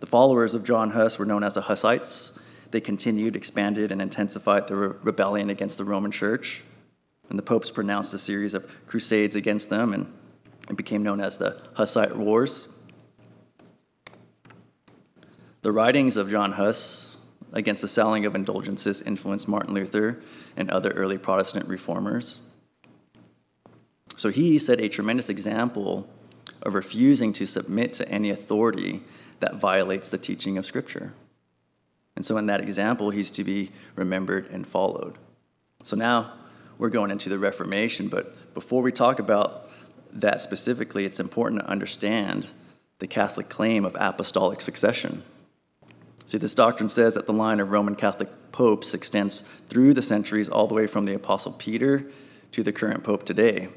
The 0.00 0.06
followers 0.06 0.54
of 0.54 0.64
John 0.64 0.90
Huss 0.90 1.18
were 1.18 1.26
known 1.26 1.42
as 1.42 1.54
the 1.54 1.62
Hussites. 1.62 2.32
They 2.70 2.80
continued, 2.80 3.36
expanded, 3.36 3.92
and 3.92 4.00
intensified 4.00 4.68
the 4.68 4.76
re- 4.76 4.96
rebellion 5.02 5.50
against 5.50 5.78
the 5.78 5.84
Roman 5.84 6.10
Church. 6.10 6.62
And 7.28 7.38
the 7.38 7.42
popes 7.42 7.70
pronounced 7.70 8.14
a 8.14 8.18
series 8.18 8.54
of 8.54 8.66
crusades 8.86 9.34
against 9.34 9.70
them, 9.70 9.92
and 9.92 10.12
it 10.68 10.76
became 10.76 11.02
known 11.02 11.20
as 11.20 11.38
the 11.38 11.62
Hussite 11.74 12.16
Wars. 12.16 12.68
The 15.66 15.72
writings 15.72 16.16
of 16.16 16.30
John 16.30 16.52
Huss 16.52 17.16
against 17.52 17.82
the 17.82 17.88
selling 17.88 18.24
of 18.24 18.36
indulgences 18.36 19.02
influenced 19.02 19.48
Martin 19.48 19.74
Luther 19.74 20.22
and 20.56 20.70
other 20.70 20.92
early 20.92 21.18
Protestant 21.18 21.66
reformers. 21.66 22.38
So 24.16 24.28
he 24.28 24.60
set 24.60 24.80
a 24.80 24.88
tremendous 24.88 25.28
example 25.28 26.08
of 26.62 26.74
refusing 26.74 27.32
to 27.32 27.46
submit 27.46 27.94
to 27.94 28.08
any 28.08 28.30
authority 28.30 29.02
that 29.40 29.56
violates 29.56 30.08
the 30.08 30.18
teaching 30.18 30.56
of 30.56 30.64
Scripture. 30.64 31.14
And 32.14 32.24
so, 32.24 32.36
in 32.36 32.46
that 32.46 32.60
example, 32.60 33.10
he's 33.10 33.32
to 33.32 33.42
be 33.42 33.72
remembered 33.96 34.48
and 34.48 34.68
followed. 34.68 35.18
So 35.82 35.96
now 35.96 36.34
we're 36.78 36.90
going 36.90 37.10
into 37.10 37.28
the 37.28 37.40
Reformation, 37.40 38.06
but 38.06 38.54
before 38.54 38.82
we 38.82 38.92
talk 38.92 39.18
about 39.18 39.68
that 40.12 40.40
specifically, 40.40 41.04
it's 41.04 41.18
important 41.18 41.62
to 41.62 41.68
understand 41.68 42.52
the 43.00 43.08
Catholic 43.08 43.48
claim 43.48 43.84
of 43.84 43.96
apostolic 43.98 44.60
succession. 44.60 45.24
See, 46.26 46.38
this 46.38 46.54
doctrine 46.54 46.88
says 46.88 47.14
that 47.14 47.26
the 47.26 47.32
line 47.32 47.60
of 47.60 47.70
Roman 47.70 47.94
Catholic 47.94 48.28
popes 48.50 48.94
extends 48.94 49.44
through 49.68 49.94
the 49.94 50.02
centuries 50.02 50.48
all 50.48 50.66
the 50.66 50.74
way 50.74 50.88
from 50.88 51.06
the 51.06 51.14
Apostle 51.14 51.52
Peter 51.52 52.04
to 52.52 52.62
the 52.64 52.72
current 52.72 53.04
pope 53.04 53.24
today. 53.24 53.68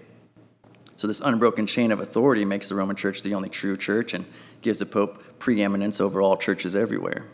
So, 0.98 1.08
this 1.08 1.22
unbroken 1.22 1.68
chain 1.68 1.92
of 1.92 2.00
authority 2.00 2.44
makes 2.44 2.68
the 2.68 2.76
Roman 2.76 2.96
Church 2.96 3.22
the 3.22 3.36
only 3.36 3.50
true 3.50 3.78
church 3.78 4.14
and 4.14 4.26
gives 4.62 4.80
the 4.80 4.86
Pope 4.86 5.24
preeminence 5.40 6.02
over 6.02 6.22
all 6.22 6.36
churches 6.36 6.76
everywhere. 6.76 7.26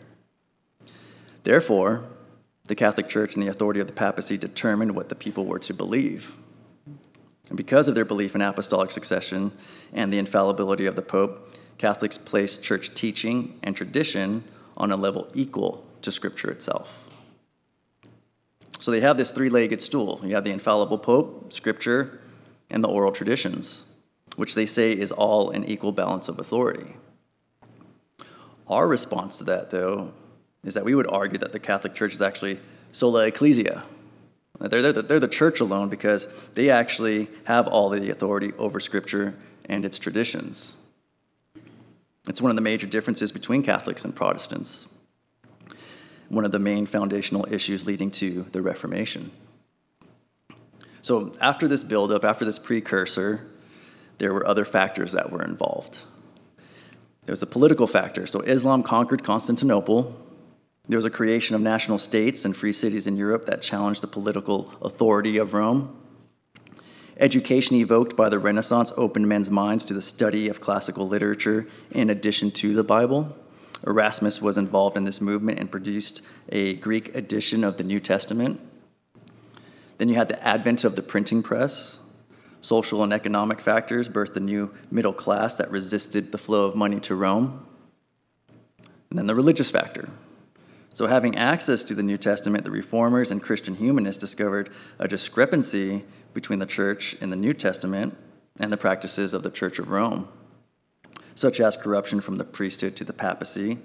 Therefore, 1.42 2.04
the 2.64 2.74
Catholic 2.74 3.08
Church 3.08 3.34
and 3.34 3.42
the 3.42 3.48
authority 3.48 3.80
of 3.80 3.86
the 3.86 3.92
papacy 3.92 4.36
determined 4.36 4.94
what 4.94 5.08
the 5.08 5.14
people 5.14 5.46
were 5.46 5.58
to 5.60 5.72
believe. 5.74 6.36
And 7.48 7.56
because 7.56 7.88
of 7.88 7.94
their 7.94 8.04
belief 8.04 8.34
in 8.34 8.42
apostolic 8.42 8.90
succession 8.90 9.52
and 9.92 10.12
the 10.12 10.18
infallibility 10.18 10.86
of 10.86 10.96
the 10.96 11.02
Pope, 11.02 11.56
Catholics 11.78 12.18
placed 12.18 12.62
church 12.62 12.94
teaching 12.94 13.58
and 13.62 13.76
tradition 13.76 14.44
on 14.76 14.92
a 14.92 14.96
level 14.96 15.28
equal 15.34 15.86
to 16.02 16.12
Scripture 16.12 16.50
itself. 16.50 17.08
So 18.78 18.90
they 18.90 19.00
have 19.00 19.16
this 19.16 19.30
three 19.30 19.48
legged 19.48 19.80
stool. 19.80 20.20
You 20.22 20.34
have 20.34 20.44
the 20.44 20.52
infallible 20.52 20.98
Pope, 20.98 21.52
Scripture, 21.52 22.20
and 22.70 22.84
the 22.84 22.88
oral 22.88 23.12
traditions, 23.12 23.84
which 24.36 24.54
they 24.54 24.66
say 24.66 24.92
is 24.92 25.12
all 25.12 25.50
in 25.50 25.64
equal 25.64 25.92
balance 25.92 26.28
of 26.28 26.38
authority. 26.38 26.94
Our 28.68 28.86
response 28.86 29.38
to 29.38 29.44
that, 29.44 29.70
though, 29.70 30.12
is 30.64 30.74
that 30.74 30.84
we 30.84 30.94
would 30.94 31.06
argue 31.06 31.38
that 31.38 31.52
the 31.52 31.58
Catholic 31.58 31.94
Church 31.94 32.12
is 32.12 32.20
actually 32.20 32.58
sola 32.92 33.26
ecclesia. 33.26 33.84
They're, 34.58 34.92
they're, 34.92 35.02
they're 35.02 35.20
the 35.20 35.28
church 35.28 35.60
alone 35.60 35.88
because 35.88 36.26
they 36.54 36.70
actually 36.70 37.28
have 37.44 37.68
all 37.68 37.90
the 37.90 38.10
authority 38.10 38.52
over 38.58 38.80
Scripture 38.80 39.34
and 39.66 39.84
its 39.84 39.98
traditions. 39.98 40.76
It's 42.28 42.42
one 42.42 42.50
of 42.50 42.56
the 42.56 42.62
major 42.62 42.86
differences 42.86 43.30
between 43.30 43.62
Catholics 43.62 44.04
and 44.04 44.14
Protestants, 44.14 44.86
one 46.28 46.44
of 46.44 46.52
the 46.52 46.58
main 46.58 46.86
foundational 46.86 47.46
issues 47.52 47.86
leading 47.86 48.10
to 48.12 48.46
the 48.52 48.62
Reformation. 48.62 49.30
So, 51.02 51.36
after 51.40 51.68
this 51.68 51.84
buildup, 51.84 52.24
after 52.24 52.44
this 52.44 52.58
precursor, 52.58 53.46
there 54.18 54.34
were 54.34 54.44
other 54.44 54.64
factors 54.64 55.12
that 55.12 55.30
were 55.30 55.42
involved. 55.42 55.98
There 57.26 57.32
was 57.32 57.42
a 57.42 57.46
political 57.46 57.86
factor. 57.86 58.26
So, 58.26 58.40
Islam 58.40 58.82
conquered 58.82 59.22
Constantinople, 59.22 60.16
There 60.88 60.96
was 60.96 61.04
a 61.04 61.10
creation 61.10 61.56
of 61.56 61.62
national 61.62 61.98
states 61.98 62.44
and 62.44 62.56
free 62.56 62.72
cities 62.72 63.06
in 63.06 63.16
Europe 63.16 63.46
that 63.46 63.60
challenged 63.60 64.02
the 64.02 64.06
political 64.06 64.72
authority 64.80 65.36
of 65.36 65.52
Rome. 65.52 65.96
Education 67.18 67.76
evoked 67.76 68.14
by 68.14 68.28
the 68.28 68.38
Renaissance 68.38 68.92
opened 68.96 69.26
men's 69.26 69.50
minds 69.50 69.86
to 69.86 69.94
the 69.94 70.02
study 70.02 70.48
of 70.48 70.60
classical 70.60 71.08
literature 71.08 71.66
in 71.90 72.10
addition 72.10 72.50
to 72.52 72.74
the 72.74 72.84
Bible. 72.84 73.34
Erasmus 73.86 74.42
was 74.42 74.58
involved 74.58 74.98
in 74.98 75.04
this 75.04 75.20
movement 75.20 75.58
and 75.58 75.70
produced 75.70 76.20
a 76.50 76.74
Greek 76.74 77.14
edition 77.14 77.64
of 77.64 77.78
the 77.78 77.84
New 77.84 78.00
Testament. 78.00 78.60
Then 79.96 80.10
you 80.10 80.16
had 80.16 80.28
the 80.28 80.42
advent 80.46 80.84
of 80.84 80.94
the 80.94 81.02
printing 81.02 81.42
press. 81.42 82.00
Social 82.60 83.02
and 83.02 83.12
economic 83.12 83.60
factors 83.60 84.08
birthed 84.08 84.36
a 84.36 84.40
new 84.40 84.74
middle 84.90 85.12
class 85.14 85.54
that 85.54 85.70
resisted 85.70 86.32
the 86.32 86.38
flow 86.38 86.66
of 86.66 86.74
money 86.74 87.00
to 87.00 87.14
Rome. 87.14 87.64
And 89.08 89.18
then 89.18 89.26
the 89.26 89.34
religious 89.34 89.70
factor. 89.70 90.10
So, 90.92 91.06
having 91.06 91.36
access 91.36 91.84
to 91.84 91.94
the 91.94 92.02
New 92.02 92.16
Testament, 92.18 92.64
the 92.64 92.70
reformers 92.70 93.30
and 93.30 93.42
Christian 93.42 93.74
humanists 93.74 94.20
discovered 94.20 94.70
a 94.98 95.06
discrepancy 95.06 96.04
between 96.36 96.60
the 96.60 96.66
church 96.66 97.14
in 97.20 97.30
the 97.30 97.36
New 97.36 97.52
Testament 97.52 98.16
and 98.60 98.72
the 98.72 98.76
practices 98.76 99.34
of 99.34 99.42
the 99.42 99.50
Church 99.50 99.80
of 99.80 99.90
Rome 99.90 100.28
such 101.36 101.60
as 101.60 101.76
corruption 101.76 102.20
from 102.20 102.36
the 102.36 102.44
priesthood 102.44 102.96
to 102.96 103.04
the 103.04 103.12
papacy, 103.12 103.78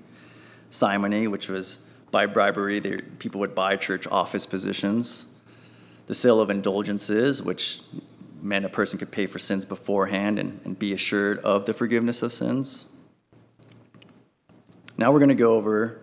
simony, 0.70 1.28
which 1.28 1.50
was 1.50 1.80
by 2.10 2.26
bribery, 2.26 2.80
they, 2.80 2.98
people 3.20 3.40
would 3.42 3.54
buy 3.54 3.76
church 3.76 4.08
office 4.08 4.46
positions, 4.46 5.26
the 6.08 6.16
sale 6.16 6.40
of 6.40 6.50
indulgences, 6.50 7.42
which 7.42 7.82
meant 8.42 8.66
a 8.66 8.70
person 8.70 8.98
could 8.98 9.12
pay 9.12 9.28
for 9.28 9.38
sins 9.38 9.66
beforehand 9.66 10.40
and, 10.40 10.60
and 10.64 10.80
be 10.80 10.94
assured 10.94 11.40
of 11.40 11.66
the 11.66 11.74
forgiveness 11.74 12.24
of 12.24 12.34
sins. 12.34 12.86
Now 14.98 15.12
we're 15.12 15.20
going 15.20 15.30
to 15.30 15.36
go 15.36 15.54
over 15.54 16.00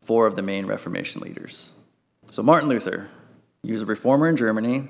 four 0.00 0.26
of 0.26 0.36
the 0.36 0.42
main 0.42 0.66
Reformation 0.66 1.20
leaders. 1.20 1.70
So, 2.30 2.42
Martin 2.42 2.68
Luther, 2.68 3.08
he 3.62 3.72
was 3.72 3.82
a 3.82 3.86
reformer 3.86 4.28
in 4.28 4.36
Germany, 4.36 4.88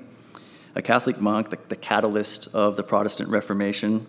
a 0.75 0.81
Catholic 0.81 1.19
monk, 1.19 1.49
the, 1.49 1.59
the 1.69 1.75
catalyst 1.75 2.47
of 2.53 2.75
the 2.75 2.83
Protestant 2.83 3.29
Reformation. 3.29 4.07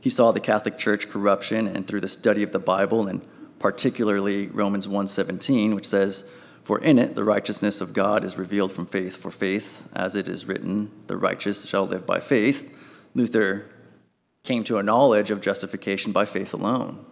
He 0.00 0.10
saw 0.10 0.32
the 0.32 0.40
Catholic 0.40 0.78
Church 0.78 1.08
corruption 1.08 1.66
and 1.66 1.86
through 1.86 2.00
the 2.00 2.08
study 2.08 2.42
of 2.42 2.52
the 2.52 2.58
Bible 2.58 3.06
and 3.06 3.26
particularly 3.58 4.46
Romans 4.46 4.86
1:17 4.88 5.74
which 5.74 5.86
says 5.86 6.24
for 6.62 6.78
in 6.78 6.98
it 6.98 7.14
the 7.14 7.24
righteousness 7.24 7.80
of 7.80 7.92
God 7.92 8.24
is 8.24 8.38
revealed 8.38 8.72
from 8.72 8.86
faith 8.86 9.16
for 9.16 9.30
faith 9.30 9.86
as 9.92 10.16
it 10.16 10.28
is 10.28 10.46
written 10.46 10.90
the 11.06 11.16
righteous 11.16 11.66
shall 11.66 11.86
live 11.86 12.06
by 12.06 12.20
faith. 12.20 12.74
Luther 13.14 13.66
came 14.42 14.64
to 14.64 14.78
a 14.78 14.82
knowledge 14.82 15.30
of 15.30 15.42
justification 15.42 16.12
by 16.12 16.24
faith 16.24 16.54
alone. 16.54 17.04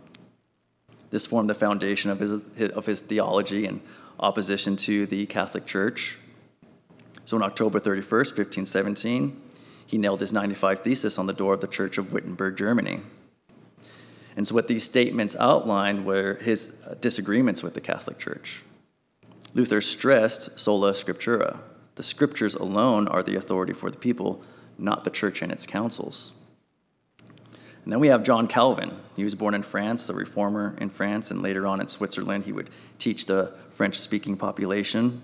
This 1.11 1.27
formed 1.27 1.51
the 1.51 1.55
foundation 1.55 2.11
of 2.11 2.21
his, 2.21 2.43
of 2.73 2.87
his 2.87 3.01
theology 3.01 3.67
and 3.67 3.81
opposition 4.21 4.77
to 4.77 5.07
the 5.07 5.27
Catholic 5.27 5.67
Church 5.67 6.19
so 7.29 7.37
on 7.37 7.43
October 7.43 7.79
31st 7.79 8.39
1517 8.39 9.39
he 9.85 9.99
nailed 9.99 10.21
his 10.21 10.33
95 10.33 10.81
thesis 10.81 11.19
on 11.19 11.27
the 11.27 11.35
door 11.35 11.53
of 11.53 11.61
the 11.61 11.67
Church 11.67 11.99
of 11.99 12.11
Wittenberg, 12.11 12.57
Germany. 12.57 13.01
And 14.35 14.49
so, 14.49 14.55
what 14.55 14.67
these 14.67 14.85
statements 14.85 15.37
outlined 15.39 16.07
were 16.07 16.39
his 16.41 16.75
uh, 16.87 16.95
disagreements 17.03 17.63
with 17.63 17.75
the 17.75 17.83
Catholic 17.83 18.19
Church. 18.19 18.63
Luther 19.53 19.83
stressed 19.83 20.59
sola 20.59 20.93
scriptura. 20.93 21.59
The 21.97 22.03
scriptures 22.03 22.55
alone 22.55 23.07
are 23.09 23.23
the 23.23 23.37
authority 23.37 23.75
for 23.75 23.91
the 23.91 23.99
people, 23.99 24.43
not 24.79 25.05
the 25.05 25.11
church 25.11 25.43
and 25.43 25.53
its 25.53 25.67
councils. 25.67 26.33
And 27.85 27.93
then 27.93 28.01
we 28.01 28.09
have 28.09 28.23
John 28.23 28.49
Calvin. 28.49 28.97
He 29.17 29.25
was 29.25 29.35
born 29.35 29.53
in 29.53 29.63
France, 29.63 30.09
a 30.09 30.15
reformer 30.15 30.77
in 30.81 30.89
France, 30.89 31.31
and 31.31 31.43
later 31.43 31.67
on 31.67 31.79
in 31.79 31.89
Switzerland, 31.89 32.45
he 32.45 32.53
would 32.53 32.71
teach 32.99 33.27
the 33.27 33.53
French 33.69 33.99
speaking 33.99 34.39
population. 34.39 35.21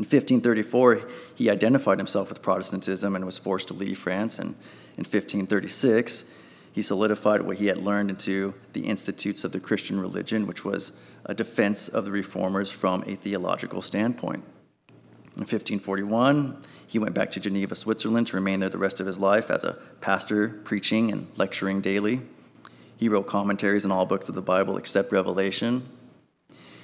In 0.00 0.04
1534, 0.04 1.02
he 1.34 1.50
identified 1.50 1.98
himself 1.98 2.30
with 2.30 2.40
Protestantism 2.40 3.14
and 3.14 3.26
was 3.26 3.38
forced 3.38 3.68
to 3.68 3.74
leave 3.74 3.98
France. 3.98 4.38
And 4.38 4.54
in 4.96 5.04
1536, 5.04 6.24
he 6.72 6.80
solidified 6.80 7.42
what 7.42 7.58
he 7.58 7.66
had 7.66 7.76
learned 7.76 8.08
into 8.08 8.54
the 8.72 8.86
Institutes 8.86 9.44
of 9.44 9.52
the 9.52 9.60
Christian 9.60 10.00
Religion, 10.00 10.46
which 10.46 10.64
was 10.64 10.92
a 11.26 11.34
defense 11.34 11.86
of 11.86 12.06
the 12.06 12.10
reformers 12.10 12.72
from 12.72 13.04
a 13.06 13.14
theological 13.14 13.82
standpoint. 13.82 14.42
In 15.36 15.42
1541, 15.42 16.62
he 16.86 16.98
went 16.98 17.12
back 17.12 17.30
to 17.32 17.40
Geneva, 17.40 17.74
Switzerland 17.74 18.28
to 18.28 18.36
remain 18.36 18.60
there 18.60 18.70
the 18.70 18.78
rest 18.78 19.00
of 19.00 19.06
his 19.06 19.18
life 19.18 19.50
as 19.50 19.64
a 19.64 19.76
pastor, 20.00 20.48
preaching 20.64 21.12
and 21.12 21.26
lecturing 21.36 21.82
daily. 21.82 22.22
He 22.96 23.10
wrote 23.10 23.26
commentaries 23.26 23.84
on 23.84 23.92
all 23.92 24.06
books 24.06 24.30
of 24.30 24.34
the 24.34 24.40
Bible 24.40 24.78
except 24.78 25.12
Revelation. 25.12 25.86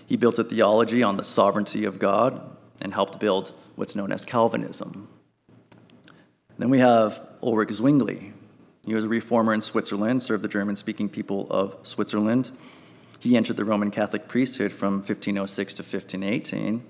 He 0.06 0.18
built 0.18 0.38
a 0.38 0.44
theology 0.44 1.02
on 1.02 1.16
the 1.16 1.24
sovereignty 1.24 1.86
of 1.86 1.98
God, 1.98 2.52
and 2.80 2.94
helped 2.94 3.18
build 3.18 3.52
what's 3.74 3.94
known 3.94 4.12
as 4.12 4.24
Calvinism. 4.24 5.08
Then 6.58 6.70
we 6.70 6.78
have 6.78 7.20
Ulrich 7.42 7.72
Zwingli. 7.72 8.32
He 8.84 8.94
was 8.94 9.04
a 9.04 9.08
reformer 9.08 9.52
in 9.52 9.62
Switzerland, 9.62 10.22
served 10.22 10.44
the 10.44 10.48
German 10.48 10.76
speaking 10.76 11.08
people 11.08 11.46
of 11.50 11.76
Switzerland. 11.82 12.52
He 13.18 13.36
entered 13.36 13.56
the 13.56 13.64
Roman 13.64 13.90
Catholic 13.90 14.28
priesthood 14.28 14.72
from 14.72 14.98
1506 14.98 15.74
to 15.74 15.82
1518. 15.82 16.84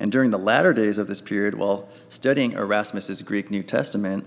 And 0.00 0.10
during 0.10 0.30
the 0.30 0.38
latter 0.38 0.72
days 0.72 0.98
of 0.98 1.06
this 1.06 1.20
period, 1.20 1.54
while 1.54 1.88
studying 2.08 2.52
Erasmus's 2.52 3.22
Greek 3.22 3.50
New 3.50 3.62
Testament, 3.62 4.26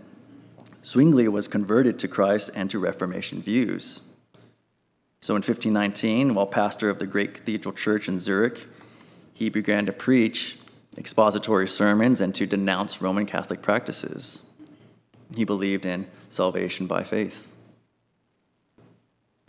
Zwingli 0.83 1.27
was 1.27 1.47
converted 1.47 1.97
to 1.99 2.07
Christ 2.07 2.51
and 2.55 2.69
to 2.69 2.79
Reformation 2.79 3.41
views. 3.41 4.01
So 5.19 5.33
in 5.33 5.39
1519, 5.39 6.35
while 6.35 6.45
pastor 6.45 6.89
of 6.89 6.99
the 6.99 7.07
great 7.07 7.33
cathedral 7.33 7.73
church 7.73 8.07
in 8.07 8.19
Zurich, 8.19 8.67
he 9.33 9.49
began 9.49 9.85
to 9.87 9.91
preach 9.91 10.59
expository 10.97 11.67
sermons 11.67 12.21
and 12.21 12.33
to 12.35 12.45
denounce 12.45 13.01
Roman 13.01 13.25
Catholic 13.25 13.61
practices. 13.61 14.41
He 15.35 15.43
believed 15.43 15.85
in 15.85 16.07
salvation 16.29 16.87
by 16.87 17.03
faith. 17.03 17.49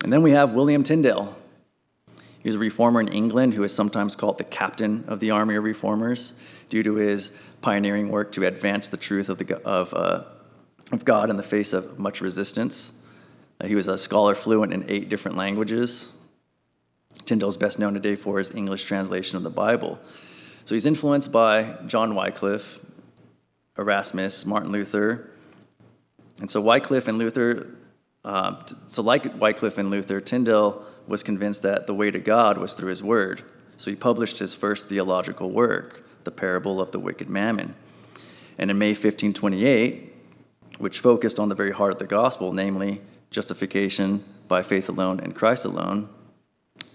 And 0.03 0.13
then 0.13 0.23
we 0.23 0.33
have 0.33 0.55
William 0.55 0.83
Tyndale. 0.83 1.37
He 2.39 2.49
was 2.49 2.57
a 2.57 2.61
reformer 2.61 3.01
in 3.01 3.09
England 3.09 3.55
who 3.55 3.65
is 3.65 3.75
sometimes 3.75 4.15
called 4.15 4.39
the 4.39 4.45
captain 4.45 5.05
of 5.09 5.21
the 5.21 5.31
army 5.31 5.57
of 5.57 5.65
reformers 5.65 6.33
due 6.69 6.83
to 6.83 6.95
his 6.95 7.33
pioneering 7.61 8.09
work 8.11 8.33
to 8.33 8.47
advance 8.47 8.89
the 8.89 8.97
truth 8.97 9.29
of, 9.29 9.39
the, 9.39 9.57
of, 9.63 9.93
uh, 9.95 10.25
of 10.93 11.05
God 11.05 11.31
in 11.31 11.37
the 11.37 11.43
face 11.43 11.73
of 11.73 11.99
much 11.99 12.21
resistance. 12.21 12.93
Uh, 13.61 13.67
he 13.67 13.75
was 13.75 13.89
a 13.89 13.99
scholar 13.99 14.35
fluent 14.35 14.73
in 14.73 14.85
eight 14.89 15.09
different 15.09 15.37
languages. 15.37 16.13
Tyndale 17.25 17.49
is 17.49 17.57
best 17.57 17.79
known 17.79 17.95
today 17.95 18.15
for 18.15 18.39
his 18.39 18.55
English 18.55 18.85
translation 18.85 19.37
of 19.37 19.43
the 19.43 19.51
Bible, 19.51 19.99
so 20.67 20.75
he's 20.75 20.85
influenced 20.85 21.31
by 21.31 21.77
John 21.87 22.17
Wycliffe, 22.17 22.81
Erasmus, 23.79 24.45
Martin 24.45 24.73
Luther. 24.73 25.31
And 26.41 26.51
so 26.51 26.61
Wycliffe 26.61 27.07
and 27.07 27.19
Luther, 27.19 27.69
uh, 28.25 28.67
so 28.89 29.01
like 29.01 29.41
Wycliffe 29.41 29.79
and 29.79 29.91
Luther, 29.91 30.21
Tyndale 30.21 30.85
was 31.07 31.23
convinced 31.23 31.63
that 31.63 31.87
the 31.87 31.95
way 31.95 32.11
to 32.11 32.19
God 32.19 32.59
was 32.59 32.73
through 32.73 32.89
his 32.89 33.01
word. 33.01 33.45
So 33.77 33.93
he 33.93 33.97
published 33.97 34.41
his 34.41 34.57
first 34.57 34.89
theological 34.89 35.51
work, 35.51 36.05
The 36.25 36.33
Parable 36.33 36.81
of 36.81 36.91
the 36.91 36.99
Wicked 36.99 37.31
Mammon. 37.31 37.77
And 38.59 38.69
in 38.69 38.77
May 38.77 38.89
1528, 38.89 40.15
which 40.79 40.99
focused 40.99 41.39
on 41.39 41.49
the 41.49 41.55
very 41.55 41.73
heart 41.73 41.93
of 41.93 42.01
the 42.01 42.07
gospel, 42.07 42.53
namely 42.53 43.03
justification 43.31 44.25
by 44.49 44.65
faith 44.65 44.89
alone 44.89 45.21
and 45.21 45.33
Christ 45.33 45.65
alone, 45.65 46.09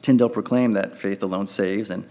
Tyndale 0.01 0.27
proclaimed 0.27 0.75
that 0.75 0.97
faith 0.97 1.23
alone 1.23 1.47
saves 1.47 1.89
and 1.89 2.05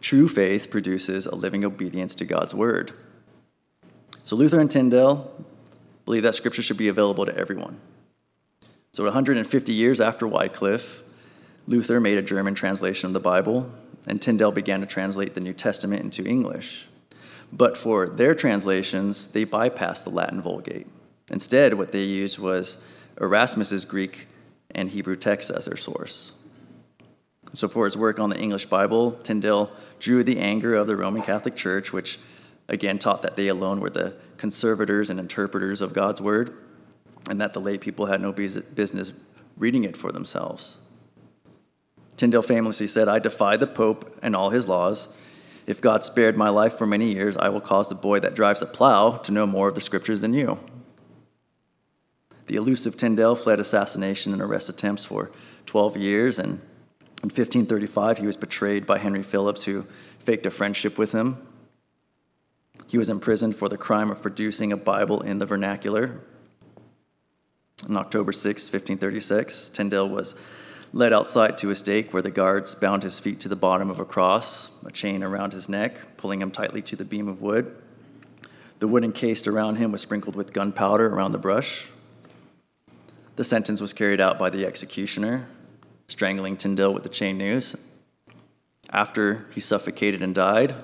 True 0.00 0.28
faith 0.28 0.70
produces 0.70 1.26
a 1.26 1.34
living 1.34 1.64
obedience 1.64 2.14
to 2.16 2.24
God's 2.24 2.54
word. 2.54 2.92
So 4.24 4.36
Luther 4.36 4.60
and 4.60 4.70
Tyndale 4.70 5.30
believe 6.04 6.22
that 6.22 6.34
scripture 6.34 6.62
should 6.62 6.76
be 6.76 6.88
available 6.88 7.26
to 7.26 7.36
everyone. 7.36 7.80
So 8.92 9.04
150 9.04 9.72
years 9.72 10.00
after 10.00 10.26
Wycliffe, 10.26 11.02
Luther 11.66 12.00
made 12.00 12.18
a 12.18 12.22
German 12.22 12.54
translation 12.54 13.06
of 13.08 13.12
the 13.12 13.20
Bible, 13.20 13.70
and 14.06 14.20
Tyndale 14.20 14.52
began 14.52 14.80
to 14.80 14.86
translate 14.86 15.34
the 15.34 15.40
New 15.40 15.52
Testament 15.52 16.02
into 16.02 16.24
English. 16.24 16.88
But 17.52 17.76
for 17.76 18.06
their 18.06 18.34
translations, 18.34 19.28
they 19.28 19.44
bypassed 19.44 20.04
the 20.04 20.10
Latin 20.10 20.40
Vulgate. 20.40 20.86
Instead, 21.30 21.74
what 21.74 21.92
they 21.92 22.04
used 22.04 22.38
was 22.38 22.78
Erasmus's 23.20 23.84
Greek 23.84 24.28
and 24.70 24.90
Hebrew 24.90 25.16
texts 25.16 25.50
as 25.50 25.66
their 25.66 25.76
source. 25.76 26.32
So, 27.54 27.66
for 27.66 27.84
his 27.86 27.96
work 27.96 28.18
on 28.18 28.30
the 28.30 28.38
English 28.38 28.66
Bible, 28.66 29.12
Tyndale 29.12 29.72
drew 29.98 30.22
the 30.22 30.38
anger 30.38 30.74
of 30.74 30.86
the 30.86 30.96
Roman 30.96 31.22
Catholic 31.22 31.56
Church, 31.56 31.92
which 31.92 32.18
again 32.68 32.98
taught 32.98 33.22
that 33.22 33.36
they 33.36 33.48
alone 33.48 33.80
were 33.80 33.90
the 33.90 34.14
conservators 34.36 35.10
and 35.10 35.18
interpreters 35.18 35.80
of 35.80 35.92
God's 35.92 36.20
word, 36.20 36.56
and 37.28 37.40
that 37.40 37.54
the 37.54 37.60
lay 37.60 37.78
people 37.78 38.06
had 38.06 38.20
no 38.20 38.32
business 38.32 39.12
reading 39.56 39.84
it 39.84 39.96
for 39.96 40.12
themselves. 40.12 40.78
Tyndale 42.16 42.42
famously 42.42 42.86
said, 42.86 43.08
I 43.08 43.18
defy 43.18 43.56
the 43.56 43.66
Pope 43.66 44.18
and 44.22 44.34
all 44.34 44.50
his 44.50 44.68
laws. 44.68 45.08
If 45.66 45.80
God 45.80 46.04
spared 46.04 46.36
my 46.36 46.48
life 46.48 46.74
for 46.74 46.86
many 46.86 47.12
years, 47.12 47.36
I 47.36 47.48
will 47.48 47.60
cause 47.60 47.88
the 47.88 47.94
boy 47.94 48.20
that 48.20 48.34
drives 48.34 48.62
a 48.62 48.66
plow 48.66 49.12
to 49.18 49.32
know 49.32 49.46
more 49.46 49.68
of 49.68 49.74
the 49.74 49.80
scriptures 49.80 50.20
than 50.20 50.34
you. 50.34 50.58
The 52.46 52.56
elusive 52.56 52.96
Tyndale 52.96 53.36
fled 53.36 53.60
assassination 53.60 54.32
and 54.32 54.40
arrest 54.40 54.68
attempts 54.68 55.04
for 55.04 55.30
12 55.66 55.96
years 55.98 56.38
and 56.38 56.60
In 57.20 57.30
1535, 57.30 58.18
he 58.18 58.26
was 58.26 58.36
betrayed 58.36 58.86
by 58.86 58.98
Henry 58.98 59.24
Phillips, 59.24 59.64
who 59.64 59.86
faked 60.20 60.46
a 60.46 60.50
friendship 60.50 60.96
with 60.96 61.10
him. 61.10 61.36
He 62.86 62.96
was 62.96 63.10
imprisoned 63.10 63.56
for 63.56 63.68
the 63.68 63.76
crime 63.76 64.10
of 64.10 64.22
producing 64.22 64.72
a 64.72 64.76
Bible 64.76 65.20
in 65.22 65.40
the 65.40 65.46
vernacular. 65.46 66.20
On 67.88 67.96
October 67.96 68.30
6, 68.30 68.62
1536, 68.62 69.68
Tyndale 69.70 70.08
was 70.08 70.36
led 70.92 71.12
outside 71.12 71.58
to 71.58 71.70
a 71.70 71.74
stake 71.74 72.12
where 72.12 72.22
the 72.22 72.30
guards 72.30 72.76
bound 72.76 73.02
his 73.02 73.18
feet 73.18 73.40
to 73.40 73.48
the 73.48 73.56
bottom 73.56 73.90
of 73.90 73.98
a 73.98 74.04
cross, 74.04 74.70
a 74.86 74.92
chain 74.92 75.24
around 75.24 75.52
his 75.52 75.68
neck, 75.68 76.16
pulling 76.16 76.40
him 76.40 76.52
tightly 76.52 76.82
to 76.82 76.94
the 76.94 77.04
beam 77.04 77.26
of 77.26 77.42
wood. 77.42 77.74
The 78.78 78.88
wood 78.88 79.02
encased 79.02 79.48
around 79.48 79.76
him 79.76 79.90
was 79.90 80.02
sprinkled 80.02 80.36
with 80.36 80.52
gunpowder 80.52 81.08
around 81.08 81.32
the 81.32 81.38
brush. 81.38 81.90
The 83.34 83.44
sentence 83.44 83.80
was 83.80 83.92
carried 83.92 84.20
out 84.20 84.38
by 84.38 84.50
the 84.50 84.64
executioner, 84.64 85.48
strangling 86.08 86.56
Tyndale 86.56 86.92
with 86.92 87.02
the 87.02 87.08
chain 87.08 87.38
noose. 87.38 87.76
After 88.90 89.46
he 89.54 89.60
suffocated 89.60 90.22
and 90.22 90.34
died, 90.34 90.74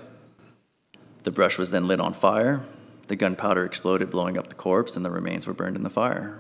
the 1.25 1.31
brush 1.31 1.59
was 1.59 1.71
then 1.71 1.89
lit 1.89 2.01
on 2.01 2.13
fire. 2.13 2.63
The 3.09 3.17
gunpowder 3.17 3.65
exploded, 3.65 4.11
blowing 4.11 4.39
up 4.39 4.49
the 4.49 4.55
corpse, 4.55 4.97
and 4.97 5.05
the 5.05 5.11
remains 5.11 5.47
were 5.47 5.55
burned 5.55 5.77
in 5.77 5.83
the 5.83 5.91
fire. 5.91 6.39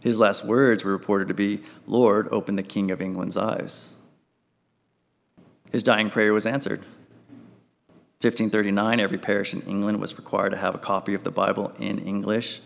His 0.00 0.18
last 0.18 0.44
words 0.44 0.84
were 0.84 0.92
reported 0.92 1.28
to 1.28 1.34
be, 1.34 1.62
Lord, 1.86 2.28
open 2.30 2.56
the 2.56 2.62
King 2.62 2.90
of 2.90 3.00
England's 3.00 3.36
eyes. 3.36 3.94
His 5.70 5.82
dying 5.82 6.10
prayer 6.10 6.32
was 6.32 6.44
answered. 6.44 6.80
1539, 8.20 9.00
every 9.00 9.18
parish 9.18 9.54
in 9.54 9.62
England 9.62 10.00
was 10.00 10.16
required 10.16 10.50
to 10.50 10.56
have 10.56 10.74
a 10.74 10.78
copy 10.78 11.14
of 11.14 11.24
the 11.24 11.30
Bible 11.30 11.72
in 11.78 11.98
English 11.98 12.60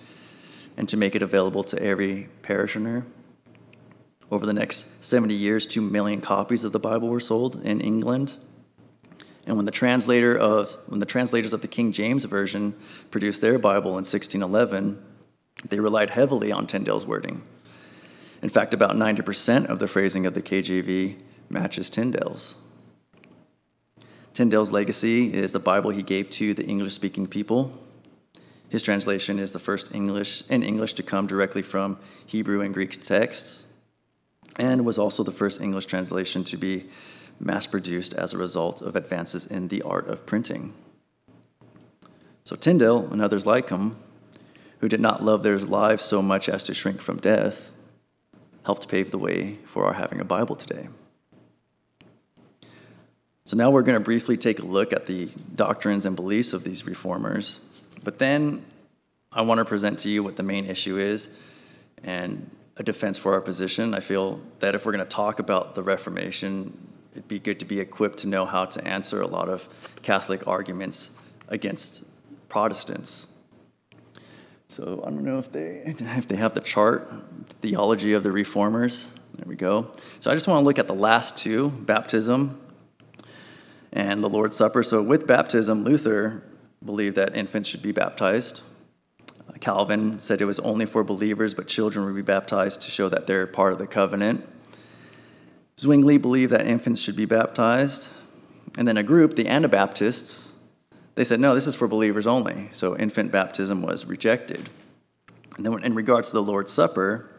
and 0.77 0.89
to 0.89 0.97
make 0.97 1.15
it 1.15 1.23
available 1.23 1.63
to 1.65 1.83
every 1.83 2.29
parishioner. 2.43 3.07
Over 4.31 4.45
the 4.45 4.53
next 4.53 4.87
70 5.05 5.35
years, 5.35 5.67
2 5.67 5.81
million 5.81 6.21
copies 6.21 6.65
of 6.65 6.73
the 6.73 6.81
Bible 6.81 7.09
were 7.09 7.21
sold 7.21 7.65
in 7.65 7.81
England. 7.81 8.37
And 9.47 9.57
when 9.57 9.65
the 9.65 9.71
translator 9.71 10.37
of 10.37 10.77
when 10.87 10.99
the 10.99 11.07
translators 11.07 11.53
of 11.53 11.61
the 11.61 11.69
King 11.69 11.93
James 11.93 12.25
version 12.25 12.75
produced 13.11 13.41
their 13.41 13.59
Bible 13.59 13.91
in 13.91 14.05
1611, 14.05 15.01
they 15.69 15.79
relied 15.79 16.11
heavily 16.11 16.51
on 16.51 16.67
Tyndale's 16.67 17.07
wording. 17.07 17.43
In 18.43 18.49
fact, 18.49 18.75
about 18.75 18.97
90% 18.97 19.67
of 19.67 19.79
the 19.79 19.87
phrasing 19.87 20.27
of 20.27 20.35
the 20.35 20.43
KJV 20.43 21.17
matches 21.49 21.89
Tyndale's. 21.89 22.57
Tyndale's 24.35 24.71
legacy 24.71 25.33
is 25.33 25.53
the 25.53 25.61
Bible 25.61 25.91
he 25.91 26.03
gave 26.03 26.29
to 26.31 26.53
the 26.53 26.65
English 26.65 26.93
speaking 26.93 27.27
people. 27.27 27.73
His 28.69 28.83
translation 28.83 29.39
is 29.39 29.53
the 29.53 29.59
first 29.59 29.95
English 29.95 30.43
in 30.51 30.63
English 30.63 30.95
to 30.95 31.03
come 31.03 31.27
directly 31.27 31.63
from 31.63 31.99
Hebrew 32.27 32.61
and 32.61 32.75
Greek 32.75 33.03
texts, 33.03 33.65
and 34.59 34.85
was 34.85 34.99
also 34.99 35.23
the 35.23 35.33
first 35.33 35.61
English 35.61 35.87
translation 35.87 36.45
to 36.45 36.57
be 36.57 36.87
mass 37.39 37.67
produced 37.67 38.15
as 38.15 38.33
a 38.33 38.39
result 38.39 38.81
of 38.81 38.97
advances 38.97 39.47
in 39.47 39.69
the 39.69 39.83
art 39.83 40.09
of 40.09 40.27
printing. 40.27 40.73
So 42.45 42.57
Tyndale 42.57 43.09
and 43.11 43.21
others 43.21 43.45
like 43.45 43.71
him 43.71 43.97
who 44.81 44.89
did 44.89 45.01
not 45.01 45.23
love 45.23 45.43
their 45.43 45.59
lives 45.59 46.05
so 46.05 46.23
much 46.23 46.49
as 46.49 46.63
to 46.65 46.75
shrink 46.75 47.01
from 47.01 47.19
death, 47.19 47.73
helped 48.65 48.89
pave 48.89 49.11
the 49.11 49.19
way 49.19 49.59
for 49.65 49.85
our 49.85 49.95
having 49.95 50.21
a 50.21 50.25
Bible 50.25 50.57
today. 50.57 50.89
So 53.45 53.57
now 53.57 53.71
we're 53.71 53.83
going 53.83 53.99
to 53.99 54.05
briefly 54.05 54.37
take 54.37 54.59
a 54.59 54.67
look 54.67 54.93
at 54.93 55.07
the 55.07 55.29
doctrines 55.55 56.05
and 56.05 56.17
beliefs 56.17 56.53
of 56.53 56.65
these 56.65 56.87
reformers, 56.87 57.61
but 58.03 58.19
then 58.19 58.65
I 59.33 59.43
want 59.43 59.59
to 59.59 59.65
present 59.65 60.01
to 60.01 60.11
you 60.11 60.23
what 60.23 60.37
the 60.37 60.43
main 60.43 60.67
issue 60.67 60.99
is 60.99 61.29
and 62.03 62.51
a 62.77 62.83
defense 62.83 63.19
for 63.19 63.33
our 63.33 63.41
position. 63.41 63.95
I 63.95 64.01
feel 64.01 64.41
that 64.61 64.75
if 64.75 64.85
we're 64.85 64.93
going 64.93 65.05
to 65.05 65.11
talk 65.11 65.39
about 65.39 65.75
the 65.75 65.83
Reformation, 65.83 66.77
it'd 67.13 67.29
be 67.29 67.39
good 67.39 67.59
to 67.61 67.65
be 67.65 67.81
equipped 67.81 68.19
to 68.19 68.29
know 68.29 68.45
how 68.45 68.67
to 68.67 68.87
answer 68.87 69.23
a 69.23 69.27
lot 69.27 69.49
of 69.49 69.69
Catholic 70.03 70.47
arguments 70.47 71.13
against 71.49 72.05
Protestants. 72.49 73.29
So 74.69 75.03
I 75.07 75.11
don't 75.11 75.25
know 75.25 75.39
if 75.39 75.53
they 75.53 75.83
if 75.87 76.29
they 76.29 76.37
have 76.37 76.55
the 76.55 76.61
chart, 76.61 77.11
theology 77.63 78.13
of 78.13 78.23
the 78.23 78.33
reformers. 78.33 79.13
There 79.35 79.47
we 79.47 79.57
go. 79.57 79.93
So 80.21 80.31
I 80.31 80.35
just 80.35 80.49
want 80.49 80.61
to 80.61 80.65
look 80.65 80.79
at 80.79 80.87
the 80.87 80.95
last 80.95 81.37
two, 81.37 81.71
baptism 81.71 82.61
and 83.93 84.23
the 84.23 84.29
Lord's 84.29 84.57
Supper. 84.57 84.83
So 84.83 85.03
with 85.03 85.27
baptism, 85.27 85.85
Luther 85.85 86.43
believed 86.85 87.17
that 87.17 87.37
infants 87.37 87.69
should 87.69 87.83
be 87.83 87.93
baptized. 87.93 88.61
Calvin 89.61 90.21
said 90.21 90.41
it 90.41 90.45
was 90.45 90.59
only 90.61 90.87
for 90.87 91.03
believers, 91.03 91.55
but 91.55 91.67
children 91.67 92.05
would 92.05 92.15
be 92.15 92.23
baptized 92.23 92.83
to 92.83 92.91
show 92.91 93.09
that 93.09 93.27
they're 93.27 93.47
part 93.47 93.73
of 93.73 93.79
the 93.79 93.87
covenant. 93.87 94.47
Zwingli 95.79 96.19
believed 96.19 96.53
that 96.53 96.67
infants 96.67 97.01
should 97.01 97.17
be 97.17 97.25
baptized. 97.25 98.09
And 98.79 98.87
then 98.87 98.97
a 98.97 99.03
group, 99.03 99.37
the 99.37 99.49
Anabaptists, 99.49 100.53
they 101.15 101.25
said, 101.25 101.41
no, 101.41 101.55
this 101.55 101.67
is 101.67 101.75
for 101.75 101.89
believers 101.89 102.27
only. 102.27 102.69
So 102.73 102.97
infant 102.97 103.33
baptism 103.33 103.83
was 103.83 104.05
rejected. 104.05 104.69
And 105.57 105.65
then, 105.65 105.83
in 105.83 105.95
regards 105.95 106.29
to 106.29 106.35
the 106.35 106.43
Lord's 106.43 106.73
Supper, 106.73 107.31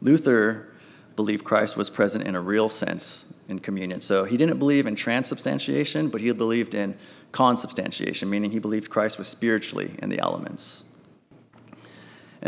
Luther 0.00 0.72
believed 1.16 1.44
Christ 1.44 1.76
was 1.76 1.90
present 1.90 2.26
in 2.26 2.34
a 2.34 2.40
real 2.40 2.68
sense 2.68 3.26
in 3.48 3.58
communion. 3.58 4.00
So 4.00 4.24
he 4.24 4.36
didn't 4.36 4.58
believe 4.58 4.86
in 4.86 4.94
transubstantiation, 4.94 6.08
but 6.08 6.20
he 6.20 6.30
believed 6.32 6.74
in 6.74 6.96
consubstantiation, 7.32 8.30
meaning 8.30 8.52
he 8.52 8.58
believed 8.58 8.88
Christ 8.88 9.18
was 9.18 9.28
spiritually 9.28 9.94
in 9.98 10.08
the 10.08 10.18
elements. 10.20 10.84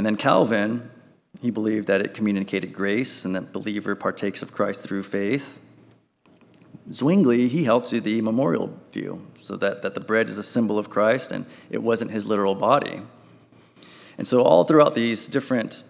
And 0.01 0.07
then 0.07 0.17
Calvin, 0.17 0.91
he 1.43 1.51
believed 1.51 1.87
that 1.89 2.01
it 2.01 2.15
communicated 2.15 2.73
grace 2.73 3.27
and 3.27 3.35
that 3.35 3.53
believer 3.53 3.95
partakes 3.95 4.41
of 4.41 4.51
Christ 4.51 4.81
through 4.81 5.03
faith. 5.03 5.61
Zwingli, 6.91 7.49
he 7.49 7.65
held 7.65 7.85
to 7.89 8.01
the 8.01 8.23
memorial 8.23 8.75
view, 8.93 9.27
so 9.41 9.57
that, 9.59 9.83
that 9.83 9.93
the 9.93 10.01
bread 10.01 10.31
is 10.31 10.39
a 10.39 10.43
symbol 10.43 10.79
of 10.79 10.89
Christ 10.89 11.33
and 11.33 11.45
it 11.69 11.83
wasn't 11.83 12.13
his 12.13 12.25
literal 12.25 12.55
body. 12.55 13.03
And 14.17 14.27
so, 14.27 14.41
all 14.43 14.65
throughout 14.65 14.95
these 14.95 15.27
different 15.27 15.83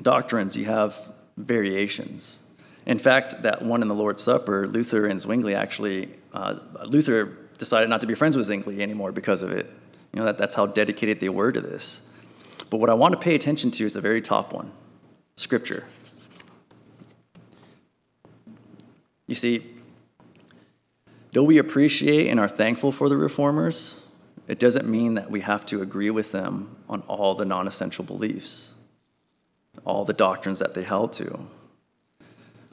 doctrines, 0.00 0.56
you 0.56 0.64
have 0.64 1.12
variations. 1.36 2.40
In 2.86 2.98
fact, 2.98 3.42
that 3.42 3.60
one 3.60 3.82
in 3.82 3.88
the 3.88 3.94
Lord's 3.94 4.22
Supper, 4.22 4.66
Luther 4.66 5.04
and 5.04 5.20
Zwingli 5.20 5.54
actually, 5.54 6.08
uh, 6.32 6.60
Luther 6.86 7.26
decided 7.58 7.90
not 7.90 8.00
to 8.00 8.06
be 8.06 8.14
friends 8.14 8.38
with 8.38 8.46
Zwingli 8.46 8.80
anymore 8.80 9.12
because 9.12 9.42
of 9.42 9.52
it. 9.52 9.70
You 10.14 10.20
know, 10.20 10.24
that, 10.24 10.38
that's 10.38 10.54
how 10.54 10.64
dedicated 10.64 11.20
they 11.20 11.28
were 11.28 11.52
to 11.52 11.60
this. 11.60 12.00
But 12.70 12.80
what 12.80 12.88
I 12.88 12.94
want 12.94 13.12
to 13.12 13.18
pay 13.18 13.34
attention 13.34 13.70
to 13.72 13.84
is 13.84 13.92
the 13.92 14.00
very 14.00 14.22
top 14.22 14.52
one 14.52 14.72
Scripture. 15.36 15.84
You 19.26 19.34
see, 19.34 19.80
Though 21.32 21.44
we 21.44 21.58
appreciate 21.58 22.28
and 22.28 22.40
are 22.40 22.48
thankful 22.48 22.90
for 22.90 23.08
the 23.08 23.16
reformers, 23.16 24.00
it 24.48 24.58
doesn't 24.58 24.88
mean 24.88 25.14
that 25.14 25.30
we 25.30 25.40
have 25.40 25.64
to 25.66 25.80
agree 25.80 26.10
with 26.10 26.32
them 26.32 26.76
on 26.88 27.02
all 27.02 27.34
the 27.34 27.44
non 27.44 27.68
essential 27.68 28.04
beliefs, 28.04 28.72
all 29.84 30.04
the 30.04 30.12
doctrines 30.12 30.58
that 30.58 30.74
they 30.74 30.82
held 30.82 31.12
to. 31.14 31.46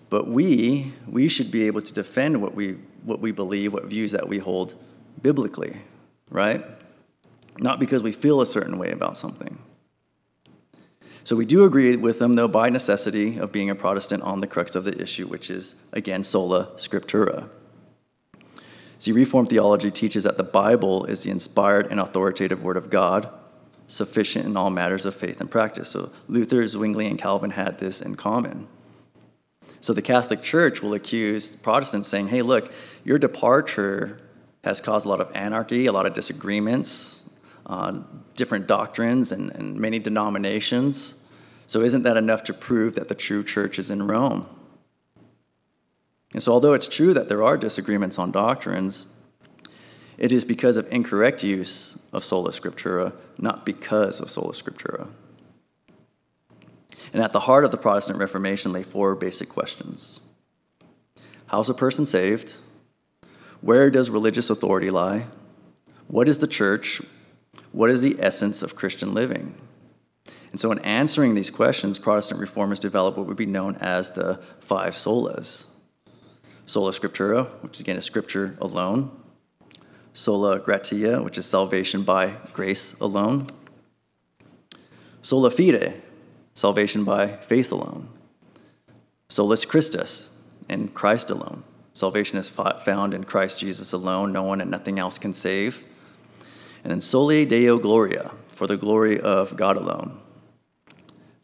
But 0.09 0.27
we, 0.27 0.93
we 1.05 1.27
should 1.27 1.51
be 1.51 1.67
able 1.67 1.81
to 1.81 1.93
defend 1.93 2.41
what 2.41 2.55
we, 2.55 2.77
what 3.03 3.19
we 3.19 3.31
believe, 3.31 3.73
what 3.73 3.85
views 3.85 4.13
that 4.13 4.27
we 4.27 4.39
hold 4.39 4.73
biblically, 5.21 5.77
right? 6.29 6.65
Not 7.59 7.79
because 7.79 8.01
we 8.01 8.11
feel 8.11 8.41
a 8.41 8.45
certain 8.45 8.79
way 8.79 8.89
about 8.89 9.17
something. 9.17 9.59
So 11.27 11.35
we 11.35 11.45
do 11.45 11.65
agree 11.65 11.93
with 11.97 12.19
them, 12.19 12.35
though, 12.35 12.47
by 12.47 12.69
necessity 12.69 13.37
of 13.37 13.51
being 13.51 13.69
a 13.69 13.75
Protestant 13.75 14.23
on 14.23 14.39
the 14.39 14.47
crux 14.47 14.77
of 14.77 14.85
the 14.85 14.97
issue, 14.97 15.27
which 15.27 15.49
is, 15.49 15.75
again, 15.91 16.23
sola 16.23 16.71
scriptura. 16.77 17.49
See, 18.97 19.11
Reformed 19.11 19.49
theology 19.49 19.91
teaches 19.91 20.23
that 20.23 20.37
the 20.37 20.45
Bible 20.45 21.03
is 21.03 21.23
the 21.23 21.31
inspired 21.31 21.87
and 21.87 21.99
authoritative 21.99 22.63
Word 22.63 22.77
of 22.77 22.89
God, 22.89 23.27
sufficient 23.89 24.45
in 24.45 24.55
all 24.55 24.69
matters 24.69 25.05
of 25.05 25.15
faith 25.15 25.41
and 25.41 25.51
practice. 25.51 25.89
So 25.89 26.13
Luther, 26.29 26.65
Zwingli, 26.65 27.07
and 27.07 27.19
Calvin 27.19 27.51
had 27.51 27.79
this 27.79 28.01
in 28.01 28.15
common. 28.15 28.69
So 29.81 29.91
the 29.91 30.01
Catholic 30.01 30.41
Church 30.41 30.81
will 30.81 30.93
accuse 30.93 31.55
Protestants 31.55 32.07
saying, 32.07 32.29
hey, 32.29 32.41
look, 32.41 32.71
your 33.03 33.19
departure 33.19 34.21
has 34.63 34.79
caused 34.79 35.05
a 35.05 35.09
lot 35.09 35.19
of 35.19 35.35
anarchy, 35.35 35.87
a 35.87 35.91
lot 35.91 36.05
of 36.05 36.13
disagreements, 36.13 37.21
uh, 37.65 37.99
different 38.35 38.65
doctrines, 38.65 39.33
and, 39.33 39.51
and 39.51 39.75
many 39.75 39.99
denominations. 39.99 41.15
So 41.67 41.81
isn't 41.81 42.03
that 42.03 42.17
enough 42.17 42.43
to 42.45 42.53
prove 42.53 42.95
that 42.95 43.09
the 43.09 43.15
true 43.15 43.43
church 43.43 43.77
is 43.77 43.91
in 43.91 44.07
Rome? 44.07 44.47
And 46.33 46.41
so, 46.41 46.53
although 46.53 46.73
it's 46.73 46.87
true 46.87 47.13
that 47.13 47.29
there 47.29 47.43
are 47.43 47.57
disagreements 47.57 48.17
on 48.17 48.31
doctrines, 48.31 49.05
it 50.17 50.31
is 50.31 50.45
because 50.45 50.77
of 50.77 50.91
incorrect 50.91 51.43
use 51.43 51.97
of 52.11 52.23
sola 52.23 52.51
scriptura, 52.51 53.13
not 53.37 53.65
because 53.65 54.19
of 54.19 54.31
sola 54.31 54.53
scriptura. 54.53 55.07
And 57.13 57.23
at 57.23 57.33
the 57.33 57.41
heart 57.41 57.63
of 57.63 57.71
the 57.71 57.77
Protestant 57.77 58.19
Reformation 58.19 58.71
lay 58.71 58.83
four 58.83 59.15
basic 59.15 59.49
questions 59.49 60.19
How's 61.47 61.69
a 61.69 61.73
person 61.73 62.05
saved? 62.05 62.57
Where 63.61 63.89
does 63.89 64.09
religious 64.09 64.49
authority 64.49 64.89
lie? 64.89 65.25
What 66.07 66.27
is 66.29 66.39
the 66.39 66.47
church? 66.47 67.01
What 67.71 67.89
is 67.89 68.01
the 68.01 68.17
essence 68.19 68.61
of 68.61 68.75
Christian 68.75 69.13
living? 69.13 69.55
And 70.57 70.59
so, 70.59 70.71
in 70.71 70.79
answering 70.79 71.35
these 71.35 71.51
questions, 71.51 71.99
Protestant 71.99 72.39
reformers 72.39 72.79
developed 72.79 73.15
what 73.15 73.27
would 73.27 73.37
be 73.37 73.45
known 73.45 73.75
as 73.75 74.09
the 74.09 74.41
five 74.59 74.95
solas 74.95 75.65
Sola 76.65 76.89
Scriptura, 76.89 77.45
which 77.61 77.79
again 77.79 77.95
is 77.95 78.05
Scripture 78.05 78.57
alone. 78.59 79.11
Sola 80.13 80.57
Gratia, 80.57 81.21
which 81.21 81.37
is 81.37 81.45
salvation 81.45 82.01
by 82.01 82.37
grace 82.53 82.95
alone. 82.99 83.51
Sola 85.21 85.51
Fide, 85.51 86.01
salvation 86.55 87.03
by 87.03 87.35
faith 87.35 87.71
alone. 87.71 88.09
Solus 89.29 89.63
Christus, 89.63 90.31
in 90.67 90.87
Christ 90.87 91.29
alone. 91.29 91.65
Salvation 91.93 92.39
is 92.39 92.49
found 92.49 93.13
in 93.13 93.25
Christ 93.25 93.59
Jesus 93.59 93.93
alone. 93.93 94.33
No 94.33 94.41
one 94.41 94.59
and 94.59 94.71
nothing 94.71 94.97
else 94.97 95.19
can 95.19 95.33
save. 95.33 95.83
And 96.83 96.89
then 96.89 97.01
Soli 97.01 97.45
Deo 97.45 97.77
Gloria, 97.77 98.31
for 98.47 98.65
the 98.65 98.75
glory 98.75 99.21
of 99.21 99.55
God 99.55 99.77
alone. 99.77 100.21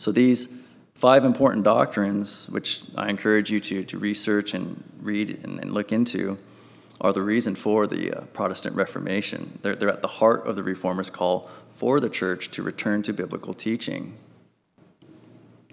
So 0.03 0.11
these 0.11 0.49
five 0.95 1.23
important 1.23 1.63
doctrines, 1.63 2.49
which 2.49 2.81
I 2.97 3.09
encourage 3.09 3.49
you 3.49 3.61
to, 3.61 3.85
to 3.85 3.97
research 3.97 4.53
and 4.53 4.83
read 5.01 5.39
and, 5.45 5.61
and 5.61 5.73
look 5.73 5.93
into, 5.93 6.37
are 6.99 7.13
the 7.13 7.21
reason 7.21 7.55
for 7.55 7.87
the 7.87 8.11
uh, 8.11 8.21
Protestant 8.33 8.75
Reformation. 8.75 9.59
They're, 9.61 9.77
they're 9.77 9.89
at 9.89 10.01
the 10.01 10.09
heart 10.09 10.45
of 10.45 10.57
the 10.57 10.63
Reformers' 10.63 11.09
call 11.09 11.49
for 11.69 12.01
the 12.01 12.09
church 12.09 12.51
to 12.51 12.61
return 12.61 13.01
to 13.03 13.13
biblical 13.13 13.53
teaching. 13.53 14.17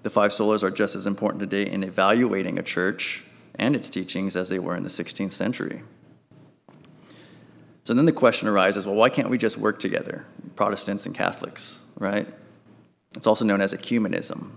The 0.04 0.10
five 0.10 0.30
solas 0.30 0.62
are 0.62 0.70
just 0.70 0.94
as 0.94 1.08
important 1.08 1.40
today 1.40 1.68
in 1.68 1.82
evaluating 1.82 2.56
a 2.56 2.62
church 2.62 3.24
and 3.56 3.74
its 3.74 3.90
teachings 3.90 4.36
as 4.36 4.48
they 4.48 4.60
were 4.60 4.76
in 4.76 4.84
the 4.84 4.90
16th 4.90 5.32
century. 5.32 5.82
So 7.82 7.94
then 7.94 8.04
the 8.04 8.12
question 8.12 8.46
arises 8.46 8.86
well, 8.86 8.94
why 8.94 9.08
can't 9.08 9.28
we 9.28 9.38
just 9.38 9.58
work 9.58 9.80
together, 9.80 10.24
Protestants 10.54 11.04
and 11.04 11.16
Catholics, 11.16 11.80
right? 11.98 12.28
It's 13.16 13.26
also 13.26 13.44
known 13.44 13.60
as 13.60 13.74
ecumenism. 13.74 14.50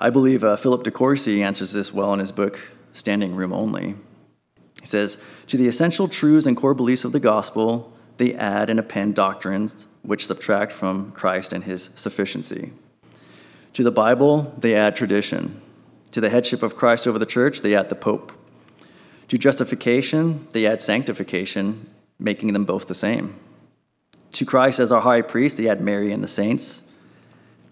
I 0.00 0.10
believe 0.10 0.44
uh, 0.44 0.56
Philip 0.56 0.84
de 0.84 0.90
Courcy 0.90 1.42
answers 1.42 1.72
this 1.72 1.92
well 1.92 2.12
in 2.12 2.20
his 2.20 2.32
book, 2.32 2.72
Standing 2.92 3.34
Room 3.34 3.52
Only. 3.52 3.94
He 4.80 4.86
says, 4.86 5.18
To 5.48 5.56
the 5.56 5.68
essential 5.68 6.08
truths 6.08 6.46
and 6.46 6.56
core 6.56 6.74
beliefs 6.74 7.04
of 7.04 7.12
the 7.12 7.20
gospel, 7.20 7.92
they 8.18 8.34
add 8.34 8.70
and 8.70 8.78
append 8.78 9.14
doctrines 9.14 9.86
which 10.02 10.26
subtract 10.26 10.72
from 10.72 11.12
Christ 11.12 11.52
and 11.52 11.64
his 11.64 11.90
sufficiency. 11.94 12.72
To 13.74 13.82
the 13.82 13.90
Bible, 13.90 14.54
they 14.58 14.74
add 14.74 14.96
tradition. 14.96 15.60
To 16.10 16.20
the 16.20 16.30
headship 16.30 16.62
of 16.62 16.76
Christ 16.76 17.06
over 17.06 17.18
the 17.18 17.26
church, 17.26 17.62
they 17.62 17.74
add 17.74 17.88
the 17.88 17.94
Pope. 17.94 18.32
To 19.28 19.38
justification, 19.38 20.46
they 20.52 20.66
add 20.66 20.82
sanctification, 20.82 21.88
making 22.18 22.52
them 22.52 22.64
both 22.64 22.86
the 22.86 22.94
same. 22.94 23.36
To 24.32 24.44
Christ 24.44 24.78
as 24.78 24.92
our 24.92 25.00
high 25.00 25.22
priest, 25.22 25.56
they 25.56 25.68
add 25.68 25.80
Mary 25.80 26.12
and 26.12 26.22
the 26.22 26.28
saints. 26.28 26.82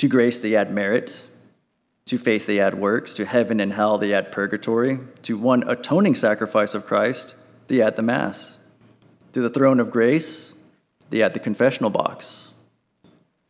To 0.00 0.08
grace, 0.08 0.40
they 0.40 0.56
add 0.56 0.72
merit. 0.72 1.24
To 2.06 2.16
faith, 2.16 2.46
they 2.46 2.58
add 2.58 2.76
works. 2.76 3.12
To 3.12 3.26
heaven 3.26 3.60
and 3.60 3.74
hell, 3.74 3.98
they 3.98 4.14
add 4.14 4.32
purgatory. 4.32 4.98
To 5.24 5.36
one 5.36 5.62
atoning 5.68 6.14
sacrifice 6.14 6.74
of 6.74 6.86
Christ, 6.86 7.34
they 7.66 7.82
add 7.82 7.96
the 7.96 8.02
Mass. 8.02 8.58
To 9.32 9.42
the 9.42 9.50
throne 9.50 9.78
of 9.78 9.90
grace, 9.90 10.54
they 11.10 11.22
add 11.22 11.34
the 11.34 11.38
confessional 11.38 11.90
box. 11.90 12.50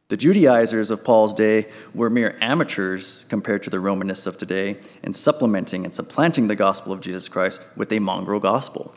The 0.09 0.17
Judaizers 0.17 0.91
of 0.91 1.05
Paul's 1.05 1.33
day 1.33 1.69
were 1.95 2.11
mere 2.11 2.37
amateurs 2.41 3.25
compared 3.29 3.63
to 3.63 3.71
the 3.71 3.79
Romanists 3.79 4.27
of 4.27 4.37
today 4.37 4.79
in 5.05 5.15
supplementing 5.15 5.85
and 5.85 5.95
supplanting 5.95 6.49
the 6.49 6.57
gospel 6.57 6.93
of 6.93 7.01
Jesus 7.01 7.29
Christ 7.29 7.61
with 7.77 7.93
a 7.93 8.01
mongrel 8.01 8.41
gospel. 8.41 8.93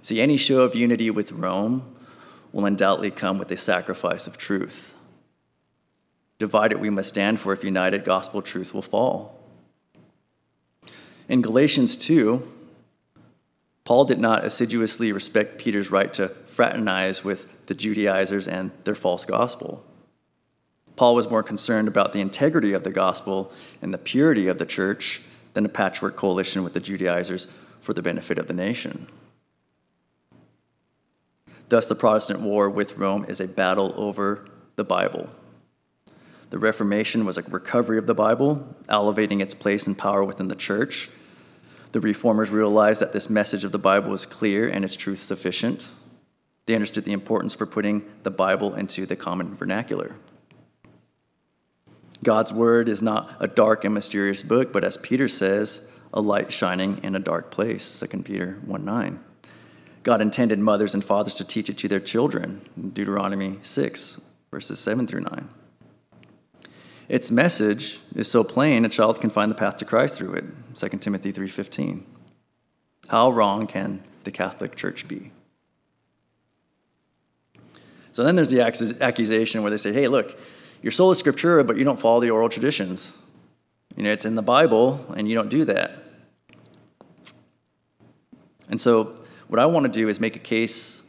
See, 0.00 0.18
any 0.18 0.38
show 0.38 0.62
of 0.62 0.74
unity 0.74 1.10
with 1.10 1.30
Rome 1.30 1.94
will 2.52 2.64
undoubtedly 2.64 3.10
come 3.10 3.36
with 3.36 3.52
a 3.52 3.58
sacrifice 3.58 4.26
of 4.26 4.38
truth. 4.38 4.94
Divided 6.40 6.80
we 6.80 6.88
must 6.88 7.10
stand, 7.10 7.38
for 7.38 7.52
if 7.52 7.62
united, 7.62 8.02
gospel 8.02 8.40
truth 8.40 8.72
will 8.72 8.80
fall. 8.80 9.38
In 11.28 11.42
Galatians 11.42 11.96
2, 11.96 12.50
Paul 13.84 14.06
did 14.06 14.18
not 14.18 14.42
assiduously 14.42 15.12
respect 15.12 15.58
Peter's 15.58 15.90
right 15.90 16.12
to 16.14 16.30
fraternize 16.46 17.22
with 17.22 17.66
the 17.66 17.74
Judaizers 17.74 18.48
and 18.48 18.70
their 18.84 18.94
false 18.94 19.26
gospel. 19.26 19.84
Paul 20.96 21.14
was 21.14 21.28
more 21.28 21.42
concerned 21.42 21.88
about 21.88 22.14
the 22.14 22.22
integrity 22.22 22.72
of 22.72 22.84
the 22.84 22.90
gospel 22.90 23.52
and 23.82 23.92
the 23.92 23.98
purity 23.98 24.48
of 24.48 24.56
the 24.56 24.64
church 24.64 25.20
than 25.52 25.66
a 25.66 25.68
patchwork 25.68 26.16
coalition 26.16 26.64
with 26.64 26.72
the 26.72 26.80
Judaizers 26.80 27.48
for 27.80 27.92
the 27.92 28.02
benefit 28.02 28.38
of 28.38 28.46
the 28.46 28.54
nation. 28.54 29.08
Thus, 31.68 31.86
the 31.86 31.94
Protestant 31.94 32.40
war 32.40 32.70
with 32.70 32.96
Rome 32.96 33.26
is 33.28 33.40
a 33.40 33.46
battle 33.46 33.92
over 33.98 34.48
the 34.76 34.84
Bible. 34.84 35.28
The 36.50 36.58
Reformation 36.58 37.24
was 37.24 37.38
a 37.38 37.42
recovery 37.42 37.96
of 37.96 38.06
the 38.06 38.14
Bible, 38.14 38.66
elevating 38.88 39.40
its 39.40 39.54
place 39.54 39.86
and 39.86 39.96
power 39.96 40.24
within 40.24 40.48
the 40.48 40.56
church. 40.56 41.08
The 41.92 42.00
Reformers 42.00 42.50
realized 42.50 43.00
that 43.00 43.12
this 43.12 43.30
message 43.30 43.62
of 43.62 43.70
the 43.70 43.78
Bible 43.78 44.10
was 44.10 44.26
clear 44.26 44.68
and 44.68 44.84
its 44.84 44.96
truth 44.96 45.20
sufficient. 45.20 45.92
They 46.66 46.74
understood 46.74 47.04
the 47.04 47.12
importance 47.12 47.54
for 47.54 47.66
putting 47.66 48.04
the 48.24 48.32
Bible 48.32 48.74
into 48.74 49.06
the 49.06 49.16
common 49.16 49.54
vernacular. 49.54 50.16
God's 52.22 52.52
word 52.52 52.88
is 52.88 53.00
not 53.00 53.34
a 53.40 53.48
dark 53.48 53.84
and 53.84 53.94
mysterious 53.94 54.42
book, 54.42 54.72
but 54.72 54.84
as 54.84 54.98
Peter 54.98 55.28
says, 55.28 55.82
a 56.12 56.20
light 56.20 56.52
shining 56.52 57.02
in 57.02 57.14
a 57.14 57.20
dark 57.20 57.50
place, 57.52 57.98
2 58.00 58.22
Peter 58.22 58.58
1 58.66 58.84
9. 58.84 59.20
God 60.02 60.20
intended 60.20 60.58
mothers 60.58 60.94
and 60.94 61.04
fathers 61.04 61.34
to 61.36 61.44
teach 61.44 61.70
it 61.70 61.78
to 61.78 61.88
their 61.88 62.00
children, 62.00 62.62
Deuteronomy 62.92 63.58
6, 63.62 64.20
verses 64.50 64.80
7 64.80 65.06
through 65.06 65.20
9. 65.20 65.48
Its 67.10 67.28
message 67.28 67.98
is 68.14 68.30
so 68.30 68.44
plain 68.44 68.84
a 68.84 68.88
child 68.88 69.20
can 69.20 69.30
find 69.30 69.50
the 69.50 69.56
path 69.56 69.76
to 69.78 69.84
Christ 69.84 70.14
through 70.14 70.34
it, 70.34 70.44
2 70.76 71.00
Timothy 71.00 71.32
3:15. 71.32 72.06
How 73.08 73.32
wrong 73.32 73.66
can 73.66 74.04
the 74.22 74.30
Catholic 74.30 74.76
Church 74.76 75.08
be? 75.08 75.32
So 78.12 78.22
then 78.22 78.36
there's 78.36 78.50
the 78.50 78.60
accusation 78.60 79.62
where 79.62 79.72
they 79.72 79.76
say, 79.76 79.92
hey, 79.92 80.06
look, 80.06 80.38
you're 80.82 80.92
sola 80.92 81.16
scriptura, 81.16 81.66
but 81.66 81.76
you 81.76 81.82
don't 81.82 81.98
follow 81.98 82.20
the 82.20 82.30
oral 82.30 82.48
traditions. 82.48 83.12
You 83.96 84.04
know, 84.04 84.12
it's 84.12 84.24
in 84.24 84.36
the 84.36 84.42
Bible, 84.42 85.04
and 85.16 85.28
you 85.28 85.34
don't 85.34 85.48
do 85.48 85.64
that. 85.64 85.90
And 88.68 88.80
so, 88.80 89.16
what 89.48 89.58
I 89.58 89.66
want 89.66 89.82
to 89.84 89.90
do 89.90 90.08
is 90.08 90.20
make 90.20 90.36
a 90.36 90.44
case 90.56 91.02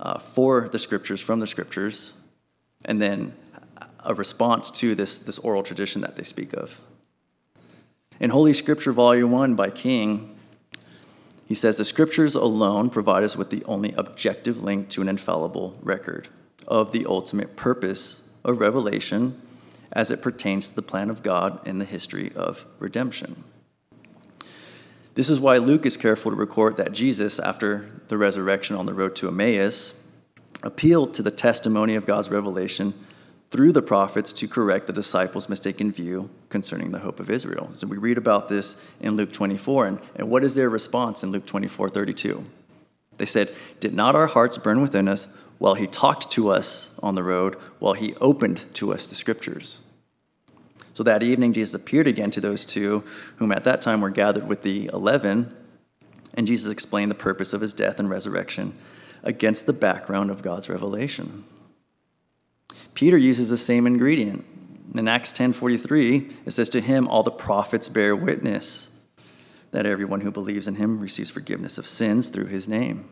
uh, 0.00 0.18
for 0.18 0.68
the 0.68 0.80
scriptures 0.80 1.20
from 1.20 1.38
the 1.38 1.46
scriptures, 1.46 2.12
and 2.84 3.00
then 3.00 3.34
a 4.04 4.14
response 4.14 4.70
to 4.70 4.94
this, 4.94 5.18
this 5.18 5.38
oral 5.38 5.62
tradition 5.62 6.00
that 6.02 6.16
they 6.16 6.22
speak 6.22 6.52
of. 6.52 6.80
In 8.20 8.30
Holy 8.30 8.52
Scripture, 8.52 8.92
Volume 8.92 9.30
1 9.30 9.54
by 9.54 9.70
King, 9.70 10.36
he 11.46 11.54
says 11.54 11.76
the 11.76 11.84
scriptures 11.84 12.34
alone 12.34 12.90
provide 12.90 13.24
us 13.24 13.36
with 13.36 13.50
the 13.50 13.64
only 13.64 13.92
objective 13.96 14.62
link 14.62 14.88
to 14.90 15.02
an 15.02 15.08
infallible 15.08 15.76
record 15.82 16.28
of 16.66 16.92
the 16.92 17.04
ultimate 17.06 17.56
purpose 17.56 18.22
of 18.44 18.60
Revelation 18.60 19.40
as 19.92 20.10
it 20.10 20.22
pertains 20.22 20.68
to 20.68 20.74
the 20.74 20.82
plan 20.82 21.10
of 21.10 21.22
God 21.22 21.66
in 21.66 21.78
the 21.78 21.84
history 21.84 22.32
of 22.34 22.64
redemption. 22.78 23.44
This 25.14 25.30
is 25.30 25.38
why 25.38 25.58
Luke 25.58 25.86
is 25.86 25.96
careful 25.96 26.32
to 26.32 26.36
record 26.36 26.76
that 26.76 26.92
Jesus, 26.92 27.38
after 27.38 27.88
the 28.08 28.18
resurrection 28.18 28.74
on 28.74 28.86
the 28.86 28.94
road 28.94 29.14
to 29.16 29.28
Emmaus, 29.28 29.94
appealed 30.62 31.14
to 31.14 31.22
the 31.22 31.30
testimony 31.30 31.94
of 31.94 32.06
God's 32.06 32.30
revelation 32.30 32.94
through 33.54 33.70
the 33.70 33.80
prophets 33.80 34.32
to 34.32 34.48
correct 34.48 34.88
the 34.88 34.92
disciples' 34.92 35.48
mistaken 35.48 35.92
view 35.92 36.28
concerning 36.48 36.90
the 36.90 36.98
hope 36.98 37.20
of 37.20 37.30
Israel. 37.30 37.70
So 37.74 37.86
we 37.86 37.96
read 37.96 38.18
about 38.18 38.48
this 38.48 38.74
in 39.00 39.14
Luke 39.14 39.32
24. 39.32 39.86
And, 39.86 40.00
and 40.16 40.28
what 40.28 40.42
is 40.42 40.56
their 40.56 40.68
response 40.68 41.22
in 41.22 41.30
Luke 41.30 41.46
24 41.46 41.88
32? 41.88 42.44
They 43.16 43.26
said, 43.26 43.54
Did 43.78 43.94
not 43.94 44.16
our 44.16 44.26
hearts 44.26 44.58
burn 44.58 44.80
within 44.80 45.06
us 45.06 45.28
while 45.58 45.74
he 45.74 45.86
talked 45.86 46.32
to 46.32 46.48
us 46.48 46.90
on 47.00 47.14
the 47.14 47.22
road, 47.22 47.54
while 47.78 47.92
he 47.92 48.16
opened 48.16 48.64
to 48.74 48.92
us 48.92 49.06
the 49.06 49.14
scriptures. 49.14 49.80
So 50.92 51.04
that 51.04 51.22
evening, 51.22 51.52
Jesus 51.52 51.74
appeared 51.74 52.08
again 52.08 52.32
to 52.32 52.40
those 52.40 52.64
two, 52.64 53.04
whom 53.36 53.52
at 53.52 53.62
that 53.62 53.80
time 53.80 54.00
were 54.00 54.10
gathered 54.10 54.48
with 54.48 54.62
the 54.64 54.90
eleven, 54.92 55.54
and 56.34 56.48
Jesus 56.48 56.72
explained 56.72 57.12
the 57.12 57.14
purpose 57.14 57.52
of 57.52 57.60
his 57.60 57.72
death 57.72 58.00
and 58.00 58.10
resurrection 58.10 58.76
against 59.22 59.66
the 59.66 59.72
background 59.72 60.32
of 60.32 60.42
God's 60.42 60.68
revelation. 60.68 61.44
Peter 62.94 63.16
uses 63.16 63.48
the 63.48 63.56
same 63.56 63.86
ingredient. 63.86 64.44
In 64.94 65.08
Acts 65.08 65.32
10:43, 65.32 66.30
it 66.46 66.52
says 66.52 66.68
to 66.70 66.80
him 66.80 67.08
all 67.08 67.22
the 67.22 67.30
prophets 67.30 67.88
bear 67.88 68.14
witness 68.14 68.88
that 69.72 69.86
everyone 69.86 70.20
who 70.20 70.30
believes 70.30 70.68
in 70.68 70.76
him 70.76 71.00
receives 71.00 71.30
forgiveness 71.30 71.78
of 71.78 71.86
sins 71.86 72.28
through 72.28 72.46
his 72.46 72.68
name. 72.68 73.06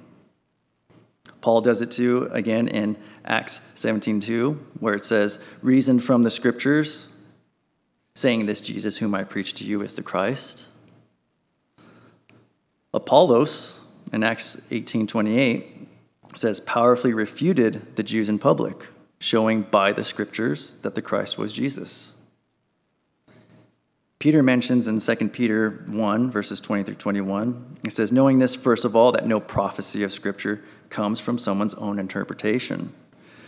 Paul 1.40 1.60
does 1.60 1.82
it 1.82 1.90
too, 1.90 2.28
again, 2.30 2.68
in 2.68 2.96
Acts 3.24 3.60
17:2, 3.74 4.58
where 4.78 4.94
it 4.94 5.04
says, 5.04 5.40
Reason 5.60 5.98
from 5.98 6.22
the 6.22 6.30
scriptures, 6.30 7.08
saying 8.14 8.46
this 8.46 8.60
Jesus 8.60 8.98
whom 8.98 9.14
I 9.14 9.24
preach 9.24 9.54
to 9.54 9.64
you 9.64 9.82
is 9.82 9.94
the 9.94 10.02
Christ. 10.02 10.66
Apollos, 12.94 13.80
in 14.12 14.22
Acts 14.22 14.56
18:28, 14.70 15.88
says, 16.34 16.60
powerfully 16.60 17.12
refuted 17.12 17.96
the 17.96 18.02
Jews 18.02 18.28
in 18.28 18.38
public, 18.38 18.86
showing 19.22 19.62
by 19.62 19.92
the 19.92 20.02
scriptures 20.02 20.74
that 20.82 20.96
the 20.96 21.00
Christ 21.00 21.38
was 21.38 21.52
Jesus. 21.52 22.12
Peter 24.18 24.42
mentions 24.42 24.88
in 24.88 24.98
2 24.98 25.28
Peter 25.28 25.84
1, 25.86 26.28
verses 26.28 26.60
20 26.60 26.82
through 26.82 26.96
21, 26.96 27.78
it 27.84 27.92
says, 27.92 28.10
Knowing 28.10 28.40
this, 28.40 28.56
first 28.56 28.84
of 28.84 28.96
all, 28.96 29.12
that 29.12 29.24
no 29.24 29.38
prophecy 29.38 30.02
of 30.02 30.12
Scripture 30.12 30.60
comes 30.90 31.20
from 31.20 31.38
someone's 31.38 31.74
own 31.74 32.00
interpretation. 32.00 32.92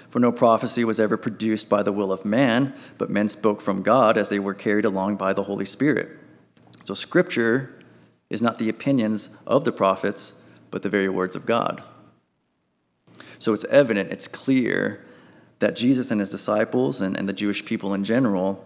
For 0.08 0.20
no 0.20 0.30
prophecy 0.30 0.84
was 0.84 1.00
ever 1.00 1.16
produced 1.16 1.68
by 1.68 1.82
the 1.82 1.92
will 1.92 2.12
of 2.12 2.24
man, 2.24 2.72
but 2.96 3.10
men 3.10 3.28
spoke 3.28 3.60
from 3.60 3.82
God 3.82 4.16
as 4.16 4.28
they 4.28 4.38
were 4.38 4.54
carried 4.54 4.84
along 4.84 5.16
by 5.16 5.32
the 5.32 5.42
Holy 5.42 5.64
Spirit. 5.64 6.08
So, 6.84 6.94
Scripture 6.94 7.82
is 8.30 8.40
not 8.40 8.58
the 8.58 8.68
opinions 8.68 9.30
of 9.44 9.64
the 9.64 9.72
prophets, 9.72 10.34
but 10.70 10.82
the 10.82 10.88
very 10.88 11.08
words 11.08 11.34
of 11.34 11.46
God. 11.46 11.82
So, 13.40 13.52
it's 13.52 13.64
evident, 13.64 14.12
it's 14.12 14.28
clear 14.28 15.04
that 15.64 15.76
Jesus 15.76 16.10
and 16.10 16.20
his 16.20 16.28
disciples 16.28 17.00
and, 17.00 17.16
and 17.16 17.26
the 17.26 17.32
Jewish 17.32 17.64
people 17.64 17.94
in 17.94 18.04
general 18.04 18.62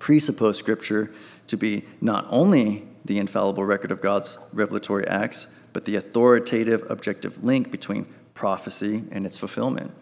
presuppose 0.00 0.58
Scripture 0.58 1.12
to 1.46 1.56
be 1.56 1.84
not 2.00 2.26
only 2.28 2.88
the 3.04 3.20
infallible 3.20 3.64
record 3.64 3.92
of 3.92 4.00
God's 4.00 4.36
revelatory 4.52 5.06
acts, 5.06 5.46
but 5.72 5.84
the 5.84 5.94
authoritative, 5.94 6.90
objective 6.90 7.44
link 7.44 7.70
between 7.70 8.06
prophecy 8.34 9.04
and 9.12 9.24
its 9.24 9.38
fulfillment. 9.38 9.92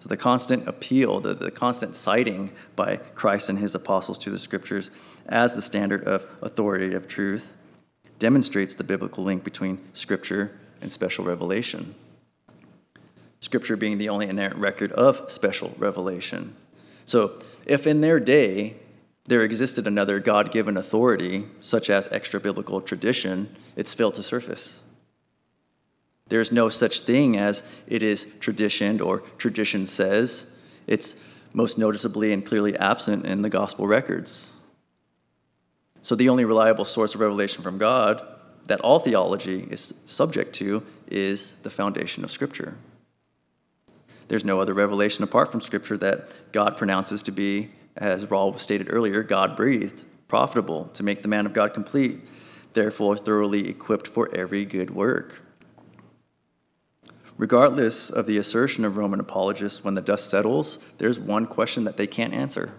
So 0.00 0.10
the 0.10 0.18
constant 0.18 0.68
appeal, 0.68 1.18
the, 1.18 1.32
the 1.32 1.50
constant 1.50 1.96
citing 1.96 2.50
by 2.76 2.96
Christ 3.14 3.48
and 3.48 3.58
his 3.58 3.74
apostles 3.74 4.18
to 4.18 4.30
the 4.30 4.38
scriptures 4.38 4.90
as 5.24 5.56
the 5.56 5.62
standard 5.62 6.04
of 6.04 6.26
authoritative 6.42 7.08
truth 7.08 7.56
demonstrates 8.18 8.74
the 8.74 8.84
biblical 8.84 9.24
link 9.24 9.44
between 9.44 9.80
scripture 9.94 10.60
and 10.82 10.92
special 10.92 11.24
revelation. 11.24 11.94
Scripture 13.44 13.76
being 13.76 13.98
the 13.98 14.08
only 14.08 14.26
inerrant 14.26 14.56
record 14.56 14.90
of 14.92 15.30
special 15.30 15.74
revelation. 15.76 16.56
So, 17.04 17.38
if 17.66 17.86
in 17.86 18.00
their 18.00 18.18
day 18.18 18.76
there 19.26 19.42
existed 19.42 19.86
another 19.86 20.18
God 20.18 20.50
given 20.50 20.78
authority, 20.78 21.44
such 21.60 21.90
as 21.90 22.08
extra 22.10 22.40
biblical 22.40 22.80
tradition, 22.80 23.54
it's 23.76 23.92
failed 23.92 24.14
to 24.14 24.22
surface. 24.22 24.80
There's 26.28 26.52
no 26.52 26.70
such 26.70 27.00
thing 27.00 27.36
as 27.36 27.62
it 27.86 28.02
is 28.02 28.26
traditioned 28.40 29.02
or 29.02 29.18
tradition 29.36 29.86
says. 29.86 30.46
It's 30.86 31.16
most 31.52 31.76
noticeably 31.76 32.32
and 32.32 32.46
clearly 32.46 32.74
absent 32.78 33.26
in 33.26 33.42
the 33.42 33.50
gospel 33.50 33.86
records. 33.86 34.52
So, 36.00 36.14
the 36.14 36.30
only 36.30 36.46
reliable 36.46 36.86
source 36.86 37.14
of 37.14 37.20
revelation 37.20 37.62
from 37.62 37.76
God 37.76 38.26
that 38.68 38.80
all 38.80 39.00
theology 39.00 39.68
is 39.70 39.92
subject 40.06 40.54
to 40.54 40.82
is 41.08 41.56
the 41.62 41.68
foundation 41.68 42.24
of 42.24 42.30
Scripture. 42.30 42.78
There's 44.28 44.44
no 44.44 44.60
other 44.60 44.74
revelation 44.74 45.24
apart 45.24 45.50
from 45.50 45.60
Scripture 45.60 45.96
that 45.98 46.52
God 46.52 46.76
pronounces 46.76 47.22
to 47.22 47.32
be, 47.32 47.70
as 47.96 48.26
Raul 48.26 48.58
stated 48.58 48.88
earlier, 48.90 49.22
God 49.22 49.56
breathed, 49.56 50.02
profitable 50.28 50.86
to 50.94 51.02
make 51.02 51.22
the 51.22 51.28
man 51.28 51.46
of 51.46 51.52
God 51.52 51.74
complete, 51.74 52.20
therefore 52.72 53.16
thoroughly 53.16 53.68
equipped 53.68 54.08
for 54.08 54.34
every 54.34 54.64
good 54.64 54.90
work. 54.90 55.42
Regardless 57.36 58.10
of 58.10 58.26
the 58.26 58.38
assertion 58.38 58.84
of 58.84 58.96
Roman 58.96 59.20
apologists, 59.20 59.82
when 59.82 59.94
the 59.94 60.00
dust 60.00 60.30
settles, 60.30 60.78
there's 60.98 61.18
one 61.18 61.46
question 61.46 61.84
that 61.84 61.96
they 61.96 62.06
can't 62.06 62.32
answer. 62.32 62.72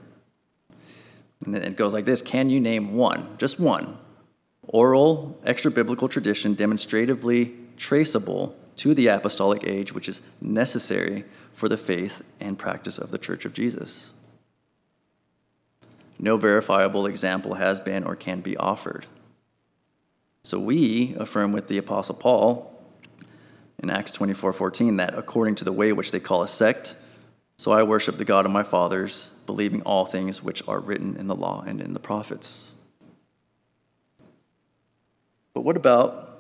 And 1.46 1.56
it 1.56 1.76
goes 1.76 1.94
like 1.94 2.06
this 2.06 2.22
Can 2.22 2.50
you 2.50 2.60
name 2.60 2.94
one, 2.94 3.38
just 3.38 3.60
one, 3.60 3.98
oral, 4.64 5.40
extra 5.46 5.70
biblical 5.72 6.08
tradition 6.08 6.54
demonstratively 6.54 7.54
traceable 7.78 8.56
to 8.78 8.94
the 8.94 9.08
apostolic 9.08 9.64
age, 9.64 9.94
which 9.94 10.10
is 10.10 10.22
necessary 10.42 11.24
for 11.52 11.70
the 11.70 11.78
faith 11.78 12.22
and 12.40 12.60
practice 12.60 12.98
of 12.98 13.12
the 13.12 13.18
Church 13.18 13.46
of 13.46 13.54
Jesus? 13.54 14.12
No 16.18 16.38
verifiable 16.38 17.06
example 17.06 17.56
has 17.56 17.80
been 17.80 18.04
or 18.04 18.16
can 18.16 18.42
be 18.42 18.56
offered. 18.58 19.06
So 20.44 20.60
we 20.60 21.16
affirm 21.20 21.52
with 21.52 21.68
the 21.68 21.78
Apostle 21.78 22.16
Paul 22.16 22.72
in 23.82 23.90
Acts 23.90 24.12
24 24.12 24.54
14 24.54 24.98
that 24.98 25.18
according 25.18 25.56
to 25.56 25.66
the 25.66 25.74
way 25.74 25.92
which 25.92 26.12
they 26.12 26.20
call 26.20 26.44
a 26.44 26.48
sect, 26.48 26.96
so 27.58 27.72
I 27.72 27.84
worship 27.84 28.18
the 28.18 28.26
God 28.26 28.46
of 28.46 28.52
my 28.52 28.64
fathers, 28.64 29.32
believing 29.46 29.82
all 29.84 30.06
things 30.06 30.44
which 30.44 30.62
are 30.68 30.80
written 30.80 31.16
in 31.18 31.28
the 31.28 31.36
law 31.36 31.64
and 31.66 31.82
in 31.82 31.94
the 31.94 32.00
prophets. 32.00 32.74
But 35.54 35.62
what 35.62 35.78
about 35.78 36.35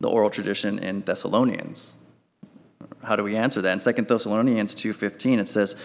the 0.00 0.08
oral 0.08 0.30
tradition 0.30 0.78
in 0.78 1.02
Thessalonians? 1.02 1.94
How 3.02 3.16
do 3.16 3.22
we 3.22 3.36
answer 3.36 3.62
that? 3.62 3.72
In 3.72 3.80
2 3.80 4.08
Thessalonians 4.08 4.74
2:15 4.74 5.38
it 5.38 5.48
says, 5.48 5.76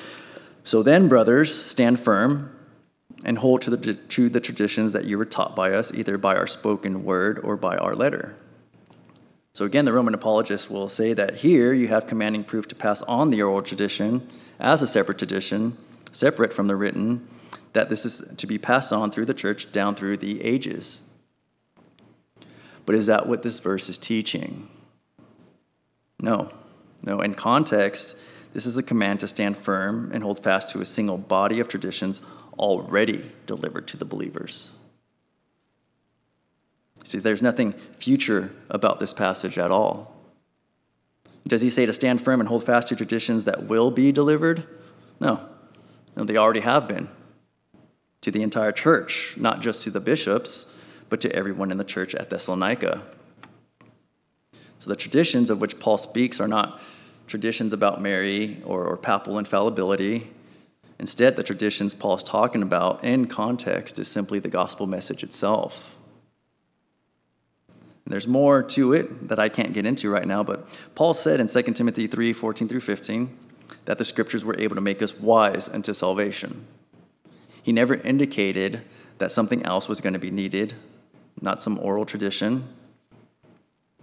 "So 0.64 0.84
then, 0.84 1.08
brothers, 1.08 1.54
stand 1.54 2.00
firm 2.00 2.52
and 3.24 3.38
hold 3.38 3.62
to 3.62 3.76
the, 3.76 3.94
to 3.94 4.30
the 4.30 4.40
traditions 4.40 4.94
that 4.94 5.06
you 5.06 5.18
were 5.18 5.26
taught 5.26 5.56
by 5.56 5.74
us, 5.74 5.92
either 5.94 6.18
by 6.18 6.36
our 6.36 6.48
spoken 6.48 7.04
word 7.04 7.40
or 7.44 7.56
by 7.56 7.78
our 7.78 7.96
letter." 7.96 8.36
So 9.54 9.66
again, 9.66 9.86
the 9.86 9.94
Roman 9.94 10.14
apologists 10.14 10.70
will 10.70 10.88
say 10.88 11.14
that 11.14 11.38
here 11.38 11.74
you 11.74 11.90
have 11.90 12.08
commanding 12.08 12.44
proof 12.44 12.68
to 12.70 12.76
pass 12.76 13.02
on 13.04 13.32
the 13.32 13.42
oral 13.42 13.62
tradition 13.62 14.28
as 14.60 14.82
a 14.82 14.88
separate 14.88 15.18
tradition, 15.18 15.78
separate 16.12 16.54
from 16.54 16.68
the 16.68 16.76
written, 16.76 17.28
that 17.74 17.90
this 17.90 18.06
is 18.06 18.24
to 18.38 18.48
be 18.48 18.58
passed 18.58 18.94
on 18.94 19.12
through 19.12 19.26
the 19.26 19.34
church 19.34 19.72
down 19.72 19.96
through 19.96 20.18
the 20.18 20.42
ages. 20.42 21.02
But 22.86 22.96
is 22.96 23.08
that 23.08 23.28
what 23.28 23.44
this 23.44 23.60
verse 23.60 23.90
is 23.90 23.98
teaching? 23.98 24.68
No. 26.20 26.52
No. 27.04 27.22
In 27.22 27.34
context, 27.34 28.18
this 28.54 28.66
is 28.66 28.78
a 28.78 28.84
command 28.84 29.20
to 29.22 29.28
stand 29.28 29.58
firm 29.58 30.12
and 30.14 30.24
hold 30.24 30.42
fast 30.42 30.70
to 30.72 30.82
a 30.82 30.86
single 30.86 31.18
body 31.18 31.60
of 31.60 31.68
traditions 31.68 32.22
already 32.58 33.32
delivered 33.48 33.88
to 33.88 33.98
the 33.98 34.06
believers. 34.06 34.72
See, 37.04 37.20
there's 37.20 37.42
nothing 37.42 37.74
future 37.74 38.52
about 38.70 39.00
this 39.00 39.14
passage 39.14 39.58
at 39.58 39.72
all. 39.72 40.16
Does 41.48 41.62
he 41.62 41.70
say 41.70 41.86
to 41.86 41.94
stand 41.94 42.22
firm 42.22 42.40
and 42.40 42.48
hold 42.48 42.64
fast 42.64 42.90
to 42.90 42.96
traditions 42.96 43.46
that 43.46 43.66
will 43.66 43.90
be 43.90 44.12
delivered? 44.12 44.68
No. 45.20 45.48
No, 46.16 46.24
they 46.24 46.38
already 46.38 46.60
have 46.60 46.88
been. 46.88 47.10
To 48.22 48.32
the 48.32 48.44
entire 48.44 48.72
church, 48.72 49.36
not 49.38 49.62
just 49.62 49.84
to 49.84 49.92
the 49.92 50.00
bishops, 50.00 50.68
but 51.12 51.20
to 51.20 51.36
everyone 51.36 51.72
in 51.72 51.78
the 51.78 51.84
church 51.84 52.16
at 52.16 52.30
Thessalonica. 52.30 53.04
So 54.80 54.90
the 54.90 54.96
traditions 54.96 55.50
of 55.50 55.60
which 55.60 55.78
Paul 55.78 55.98
speaks 55.98 56.40
are 56.40 56.48
not 56.48 56.80
traditions 57.28 57.74
about 57.74 58.02
Mary 58.02 58.62
or, 58.66 58.86
or 58.86 58.96
papal 58.96 59.38
infallibility. 59.38 60.32
Instead, 61.00 61.36
the 61.36 61.44
traditions 61.44 61.94
Paul's 61.94 62.24
talking 62.24 62.62
about 62.62 63.04
in 63.04 63.28
context 63.28 64.00
is 64.00 64.08
simply 64.08 64.40
the 64.40 64.48
gospel 64.48 64.88
message 64.88 65.22
itself. 65.22 65.98
And 68.06 68.14
there's 68.14 68.28
more 68.28 68.64
to 68.64 68.94
it 68.94 69.28
that 69.28 69.38
I 69.38 69.50
can't 69.50 69.74
get 69.74 69.86
into 69.86 70.10
right 70.10 70.26
now, 70.26 70.44
but 70.44 70.66
Paul 70.96 71.14
said 71.14 71.42
in 71.42 71.48
2 71.48 71.62
Timothy 71.74 72.08
3 72.08 72.32
14 72.32 72.70
through 72.70 72.80
15 72.80 73.38
that 73.84 73.98
the 73.98 74.06
scriptures 74.06 74.46
were 74.46 74.58
able 74.58 74.76
to 74.76 74.82
make 74.82 75.02
us 75.02 75.14
wise 75.20 75.68
unto 75.68 75.94
salvation. 75.94 76.66
He 77.62 77.74
never 77.74 77.96
indicated 77.96 78.84
that 79.18 79.30
something 79.30 79.66
else 79.66 79.90
was 79.90 80.00
going 80.00 80.14
to 80.14 80.20
be 80.20 80.32
needed, 80.32 80.74
not 81.40 81.62
some 81.62 81.80
oral 81.80 82.06
tradition. 82.06 82.68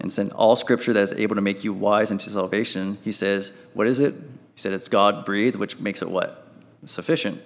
And 0.01 0.12
said, 0.12 0.31
all 0.31 0.55
scripture 0.55 0.93
that 0.93 1.03
is 1.03 1.12
able 1.12 1.35
to 1.35 1.41
make 1.41 1.64
you 1.64 1.73
wise 1.73 2.12
unto 2.12 2.31
salvation, 2.31 2.99
he 3.03 3.11
says, 3.11 3.53
what 3.75 3.88
is 3.88 3.99
it? 3.99 4.14
He 4.14 4.61
said, 4.61 4.73
it's 4.73 4.88
God 4.88 5.25
breathed, 5.25 5.57
which 5.57 5.81
makes 5.81 6.03
it 6.03 6.09
what? 6.09 6.47
Sufficient. 6.85 7.43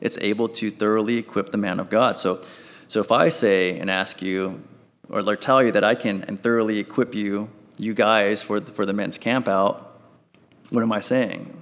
It's 0.00 0.16
able 0.18 0.48
to 0.50 0.70
thoroughly 0.70 1.18
equip 1.18 1.50
the 1.50 1.58
man 1.58 1.80
of 1.80 1.90
God. 1.90 2.20
So, 2.20 2.44
so 2.86 3.00
if 3.00 3.10
I 3.10 3.30
say 3.30 3.78
and 3.78 3.90
ask 3.90 4.22
you, 4.22 4.62
or 5.08 5.36
tell 5.36 5.62
you 5.62 5.72
that 5.72 5.82
I 5.82 5.96
can 5.96 6.22
and 6.24 6.40
thoroughly 6.40 6.78
equip 6.78 7.14
you, 7.14 7.50
you 7.78 7.94
guys, 7.94 8.42
for 8.42 8.60
the, 8.60 8.70
for 8.70 8.86
the 8.86 8.92
men's 8.92 9.18
camp 9.18 9.48
out, 9.48 10.00
what 10.70 10.82
am 10.82 10.92
I 10.92 11.00
saying? 11.00 11.56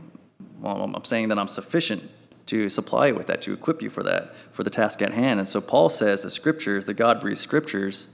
Well, 0.61 0.93
I'm 0.95 1.05
saying 1.05 1.29
that 1.29 1.39
I'm 1.39 1.49
sufficient 1.49 2.11
to 2.53 2.69
supply 2.69 3.07
you 3.07 3.15
with 3.15 3.29
that, 3.29 3.41
to 3.41 3.55
equip 3.55 3.81
you 3.81 3.89
for 3.89 4.03
that, 4.03 4.35
for 4.51 4.63
the 4.63 4.69
task 4.69 5.01
at 5.01 5.15
hand. 5.15 5.41
And 5.41 5.49
so 5.49 5.59
Paul 5.59 5.89
says 5.89 6.23
the 6.23 6.29
scriptures, 6.29 6.85
the 6.85 6.93
God 6.93 7.19
breathed 7.19 7.39
scriptures, 7.39 8.09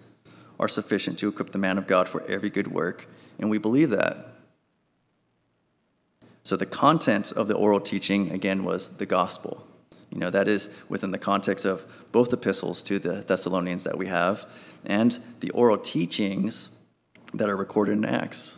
are 0.60 0.68
sufficient 0.68 1.18
to 1.18 1.28
equip 1.28 1.50
the 1.50 1.58
man 1.58 1.76
of 1.76 1.88
God 1.88 2.08
for 2.08 2.22
every 2.28 2.48
good 2.48 2.68
work, 2.68 3.08
and 3.40 3.50
we 3.50 3.58
believe 3.58 3.90
that. 3.90 4.28
So 6.44 6.56
the 6.56 6.66
content 6.66 7.32
of 7.32 7.48
the 7.48 7.54
oral 7.54 7.80
teaching, 7.80 8.30
again, 8.30 8.62
was 8.62 8.90
the 8.90 9.06
gospel. 9.06 9.66
You 10.08 10.18
know, 10.18 10.30
that 10.30 10.46
is 10.46 10.70
within 10.88 11.10
the 11.10 11.18
context 11.18 11.64
of 11.64 11.84
both 12.12 12.32
epistles 12.32 12.80
to 12.82 13.00
the 13.00 13.24
Thessalonians 13.26 13.82
that 13.82 13.98
we 13.98 14.06
have 14.06 14.46
and 14.84 15.18
the 15.40 15.50
oral 15.50 15.78
teachings 15.78 16.68
that 17.34 17.48
are 17.48 17.56
recorded 17.56 17.98
in 17.98 18.04
Acts. 18.04 18.57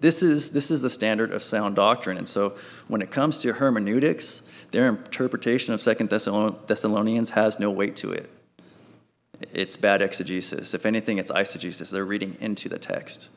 This 0.00 0.22
is, 0.22 0.50
this 0.50 0.70
is 0.70 0.82
the 0.82 0.90
standard 0.90 1.32
of 1.32 1.42
sound 1.42 1.76
doctrine. 1.76 2.18
And 2.18 2.28
so 2.28 2.54
when 2.88 3.00
it 3.00 3.10
comes 3.10 3.38
to 3.38 3.54
hermeneutics, 3.54 4.42
their 4.70 4.88
interpretation 4.88 5.72
of 5.72 5.80
Second 5.80 6.10
Thessalonians 6.10 7.30
has 7.30 7.58
no 7.58 7.70
weight 7.70 7.96
to 7.96 8.10
it. 8.10 8.28
It's 9.52 9.76
bad 9.76 10.02
exegesis. 10.02 10.74
If 10.74 10.86
anything, 10.86 11.18
it's 11.18 11.30
eisegesis. 11.30 11.90
They're 11.90 12.04
reading 12.04 12.36
into 12.40 12.68
the 12.68 12.78
text. 12.78 13.28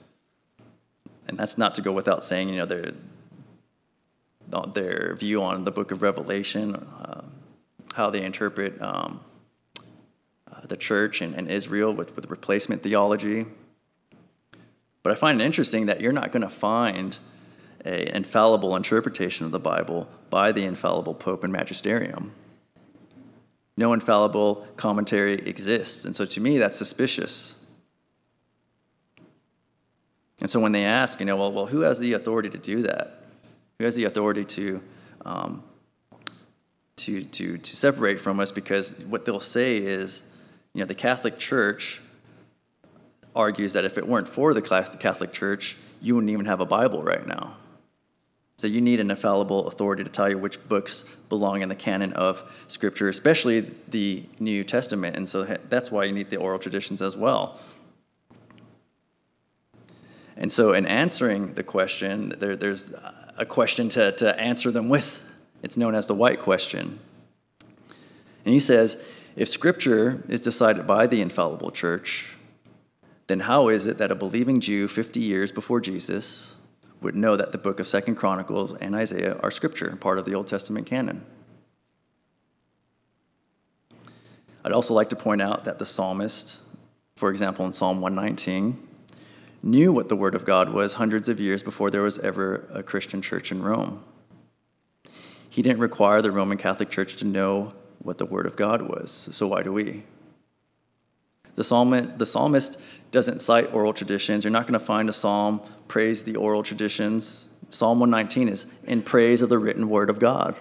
And 1.28 1.38
that's 1.38 1.58
not 1.58 1.76
to 1.76 1.82
go 1.82 1.92
without 1.92 2.24
saying, 2.24 2.50
you 2.50 2.56
know, 2.56 2.66
their, 2.66 2.94
their 4.74 5.16
view 5.16 5.44
on 5.44 5.64
the 5.64 5.72
book 5.72 5.92
of 5.92 6.02
Revelation, 6.02 6.76
uh, 6.76 7.22
how 7.94 8.10
they 8.10 8.24
interpret 8.24 8.82
um, 8.82 9.20
uh, 10.52 10.62
the 10.68 10.78
church 10.78 11.22
and, 11.22 11.36
and 11.36 11.50
Israel 11.52 11.92
with, 11.94 12.16
with 12.16 12.30
replacement 12.30 12.84
theology. 12.84 13.46
But 15.08 15.14
I 15.14 15.20
find 15.22 15.40
it 15.40 15.46
interesting 15.46 15.86
that 15.86 16.02
you're 16.02 16.12
not 16.12 16.34
going 16.34 16.42
to 16.42 16.50
find 16.50 17.18
an 17.86 18.10
infallible 18.10 18.76
interpretation 18.76 19.46
of 19.46 19.54
the 19.54 19.60
Bible 19.60 20.10
by 20.30 20.52
the 20.52 20.66
infallible 20.66 21.14
Pope 21.14 21.46
and 21.46 21.54
Magisterium. 21.54 22.34
No 23.78 23.94
infallible 23.94 24.68
commentary 24.76 25.36
exists. 25.48 26.04
And 26.04 26.14
so 26.14 26.26
to 26.26 26.42
me, 26.42 26.58
that's 26.58 26.78
suspicious. 26.78 27.56
And 30.42 30.52
so 30.52 30.60
when 30.60 30.74
they 30.74 30.84
ask, 30.84 31.22
you 31.22 31.26
know, 31.26 31.38
well, 31.38 31.54
well 31.54 31.68
who 31.68 31.80
has 31.84 32.00
the 32.00 32.12
authority 32.12 32.50
to 32.50 32.58
do 32.58 32.82
that? 32.82 33.24
Who 33.80 33.86
has 33.86 33.96
the 33.96 34.04
authority 34.04 34.44
to, 34.44 34.82
um, 35.26 35.64
to, 36.98 37.24
to, 37.24 37.58
to 37.58 37.76
separate 37.78 38.20
from 38.20 38.42
us? 38.42 38.52
Because 38.52 38.92
what 39.08 39.24
they'll 39.24 39.40
say 39.40 39.78
is, 39.78 40.22
you 40.74 40.82
know, 40.82 40.86
the 40.86 40.94
Catholic 40.94 41.40
Church 41.40 42.02
argues 43.38 43.74
that 43.74 43.86
if 43.86 43.98
it 43.98 44.08
weren't 44.08 44.28
for 44.28 44.54
the 44.54 44.62
Catholic 44.62 45.32
Church, 45.32 45.78
you 46.02 46.16
wouldn't 46.16 46.32
even 46.32 46.46
have 46.46 46.60
a 46.60 46.66
Bible 46.66 47.04
right 47.04 47.26
now. 47.26 47.56
So 48.58 48.66
you 48.66 48.82
need 48.82 49.00
an 49.00 49.12
infallible 49.12 49.68
authority 49.68 50.04
to 50.04 50.10
tell 50.10 50.28
you 50.28 50.38
which 50.40 50.68
books 50.68 51.06
belong 51.30 51.62
in 51.62 51.70
the 51.70 51.76
canon 51.76 52.12
of 52.14 52.44
Scripture, 52.68 53.08
especially 53.08 53.72
the 53.88 54.26
New 54.40 54.64
Testament. 54.64 55.16
And 55.16 55.30
so 55.30 55.58
that's 55.70 55.92
why 55.92 56.06
you 56.06 56.12
need 56.12 56.32
the 56.32 56.38
oral 56.38 56.58
traditions 56.58 57.04
as 57.04 57.16
well. 57.16 57.60
And 60.36 60.52
so, 60.52 60.74
in 60.74 60.86
answering 60.86 61.54
the 61.54 61.64
question, 61.64 62.36
there, 62.38 62.56
there's 62.56 62.94
a 63.38 63.46
question 63.46 63.90
to, 63.90 64.12
to 64.14 64.40
answer 64.40 64.72
them 64.72 64.90
with. 64.90 65.22
It's 65.62 65.78
known 65.78 65.96
as 65.96 66.06
the 66.08 66.14
white 66.14 66.40
question. 66.40 67.00
And 68.46 68.54
he 68.54 68.60
says 68.60 68.98
if 69.36 69.50
Scripture 69.50 70.24
is 70.28 70.42
decided 70.42 70.88
by 70.88 71.06
the 71.06 71.22
infallible 71.22 71.70
church, 71.70 72.37
then 73.28 73.42
how 73.42 73.68
is 73.68 73.88
it 73.88 73.98
that 73.98 74.12
a 74.12 74.16
believing 74.16 74.60
Jew 74.60 74.88
50 74.88 75.20
years 75.20 75.52
before 75.52 75.82
Jesus 75.82 76.56
would 77.02 77.16
know 77.16 77.36
that 77.36 77.52
the 77.52 77.58
book 77.58 77.80
of 77.80 77.88
Second 77.88 78.16
Chronicles 78.16 78.74
and 78.74 78.96
Isaiah 78.96 79.38
are 79.44 79.52
scripture, 79.52 79.96
part 79.98 80.18
of 80.18 80.26
the 80.26 80.34
Old 80.34 80.48
Testament 80.48 80.88
canon. 80.88 81.24
I'd 84.64 84.72
also 84.72 84.94
like 84.94 85.10
to 85.10 85.16
point 85.16 85.42
out 85.42 85.66
that 85.66 85.78
the 85.80 85.86
psalmist, 85.86 86.60
for 87.16 87.30
example, 87.30 87.66
in 87.66 87.74
Psalm 87.74 88.02
119, 88.02 88.86
knew 89.62 89.94
what 89.94 90.10
the 90.10 90.16
Word 90.16 90.36
of 90.36 90.46
God 90.46 90.70
was 90.70 90.96
hundreds 90.96 91.30
of 91.30 91.40
years 91.40 91.62
before 91.62 91.90
there 91.90 92.02
was 92.02 92.20
ever 92.20 92.68
a 92.74 92.82
Christian 92.82 93.22
church 93.22 93.52
in 93.52 93.62
Rome. 93.62 94.04
He 95.50 95.62
didn't 95.62 95.80
require 95.80 96.22
the 96.22 96.32
Roman 96.32 96.58
Catholic 96.58 96.90
Church 96.90 97.16
to 97.18 97.26
know 97.26 97.74
what 98.00 98.18
the 98.18 98.26
Word 98.26 98.46
of 98.46 98.56
God 98.56 98.82
was, 98.82 99.30
so 99.32 99.48
why 99.48 99.64
do 99.64 99.72
we? 99.72 100.04
The 101.58 101.64
psalmist, 101.64 102.20
the 102.20 102.26
psalmist 102.26 102.80
doesn't 103.12 103.42
cite 103.42 103.74
oral 103.74 103.92
traditions. 103.92 104.44
You're 104.44 104.52
not 104.52 104.68
going 104.68 104.80
to 104.80 104.86
find 104.86 105.10
a 105.10 105.14
psalm 105.14 105.60
praise 105.88 106.24
the 106.24 106.36
oral 106.36 106.62
traditions. 106.62 107.50
Psalm 107.70 108.00
119 108.00 108.48
is 108.48 108.68
in 108.84 109.02
praise 109.02 109.42
of 109.42 109.50
the 109.50 109.58
written 109.58 109.90
word 109.90 110.12
of 110.12 110.20
God. 110.20 110.56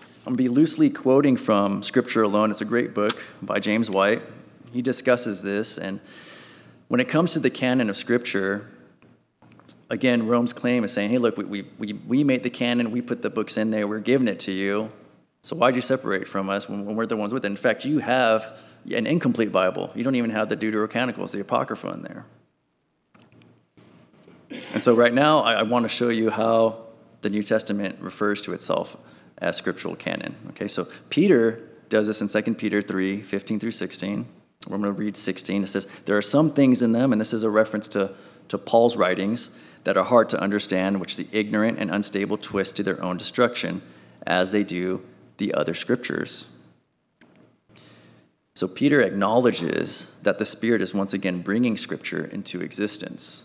I'm 0.00 0.32
going 0.32 0.36
to 0.38 0.42
be 0.42 0.48
loosely 0.48 0.88
quoting 0.88 1.36
from 1.36 1.82
Scripture 1.82 2.22
Alone. 2.22 2.50
It's 2.50 2.62
a 2.62 2.64
great 2.64 2.94
book 2.94 3.22
by 3.42 3.60
James 3.60 3.90
White. 3.90 4.22
He 4.72 4.80
discusses 4.80 5.42
this. 5.42 5.76
And 5.76 6.00
when 6.88 7.00
it 7.00 7.08
comes 7.10 7.34
to 7.34 7.38
the 7.38 7.50
canon 7.50 7.90
of 7.90 7.98
Scripture, 7.98 8.70
again, 9.90 10.26
Rome's 10.26 10.54
claim 10.54 10.84
is 10.84 10.92
saying, 10.92 11.10
hey, 11.10 11.18
look, 11.18 11.36
we, 11.36 11.66
we, 11.78 11.92
we 11.92 12.24
made 12.24 12.44
the 12.44 12.50
canon, 12.50 12.90
we 12.90 13.02
put 13.02 13.20
the 13.20 13.28
books 13.28 13.58
in 13.58 13.70
there, 13.70 13.86
we're 13.86 14.00
giving 14.00 14.26
it 14.26 14.40
to 14.40 14.52
you. 14.52 14.90
So 15.44 15.54
why'd 15.54 15.76
you 15.76 15.82
separate 15.82 16.26
from 16.26 16.48
us 16.48 16.70
when, 16.70 16.86
when 16.86 16.96
we're 16.96 17.04
the 17.04 17.18
ones 17.18 17.34
with 17.34 17.44
it? 17.44 17.48
In 17.48 17.56
fact, 17.56 17.84
you 17.84 17.98
have 17.98 18.58
an 18.90 19.06
incomplete 19.06 19.52
Bible. 19.52 19.90
You 19.94 20.02
don't 20.02 20.14
even 20.14 20.30
have 20.30 20.48
the 20.48 20.56
Deuterocanonicals, 20.56 21.32
the 21.32 21.40
Apocrypha 21.40 21.86
in 21.90 22.00
there. 22.00 22.24
And 24.72 24.82
so 24.82 24.94
right 24.94 25.12
now, 25.12 25.40
I, 25.40 25.56
I 25.56 25.62
want 25.64 25.82
to 25.82 25.90
show 25.90 26.08
you 26.08 26.30
how 26.30 26.86
the 27.20 27.28
New 27.28 27.42
Testament 27.42 28.00
refers 28.00 28.40
to 28.42 28.54
itself 28.54 28.96
as 29.36 29.58
scriptural 29.58 29.94
canon. 29.94 30.34
Okay, 30.50 30.66
so 30.66 30.88
Peter 31.10 31.60
does 31.90 32.06
this 32.06 32.22
in 32.22 32.28
2 32.28 32.54
Peter 32.54 32.80
3 32.80 33.20
15 33.20 33.60
through 33.60 33.72
16. 33.72 34.26
We're 34.66 34.78
going 34.78 34.82
to 34.84 34.92
read 34.92 35.14
16. 35.14 35.64
It 35.64 35.66
says, 35.66 35.86
There 36.06 36.16
are 36.16 36.22
some 36.22 36.52
things 36.52 36.80
in 36.80 36.92
them, 36.92 37.12
and 37.12 37.20
this 37.20 37.34
is 37.34 37.42
a 37.42 37.50
reference 37.50 37.86
to, 37.88 38.14
to 38.48 38.56
Paul's 38.56 38.96
writings, 38.96 39.50
that 39.82 39.98
are 39.98 40.04
hard 40.04 40.30
to 40.30 40.40
understand, 40.40 41.00
which 41.00 41.16
the 41.16 41.28
ignorant 41.32 41.78
and 41.78 41.90
unstable 41.90 42.38
twist 42.38 42.76
to 42.76 42.82
their 42.82 43.02
own 43.02 43.18
destruction, 43.18 43.82
as 44.26 44.50
they 44.50 44.62
do 44.62 45.02
the 45.38 45.54
other 45.54 45.74
scriptures. 45.74 46.46
So 48.54 48.68
Peter 48.68 49.00
acknowledges 49.00 50.12
that 50.22 50.38
the 50.38 50.44
Spirit 50.44 50.80
is 50.80 50.94
once 50.94 51.12
again 51.12 51.42
bringing 51.42 51.76
scripture 51.76 52.24
into 52.24 52.60
existence. 52.60 53.42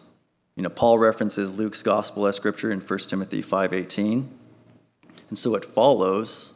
You 0.56 0.64
know, 0.64 0.70
Paul 0.70 1.00
references 1.00 1.50
Luke's 1.50 1.82
gospel 1.82 2.28
as 2.28 2.36
scripture 2.36 2.72
in 2.72 2.80
1 2.80 3.10
Timothy 3.10 3.42
5:18. 3.42 4.30
And 5.30 5.38
so 5.38 5.56
it 5.56 5.66
follows 5.66 6.52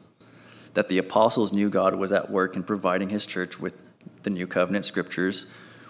that 0.73 0.87
the 0.87 0.97
apostles 0.97 1.53
knew 1.53 1.69
God 1.69 1.95
was 1.95 2.11
at 2.11 2.29
work 2.29 2.55
in 2.55 2.63
providing 2.63 3.09
his 3.09 3.25
church 3.25 3.59
with 3.59 3.81
the 4.23 4.29
new 4.29 4.47
covenant 4.47 4.85
scriptures 4.85 5.45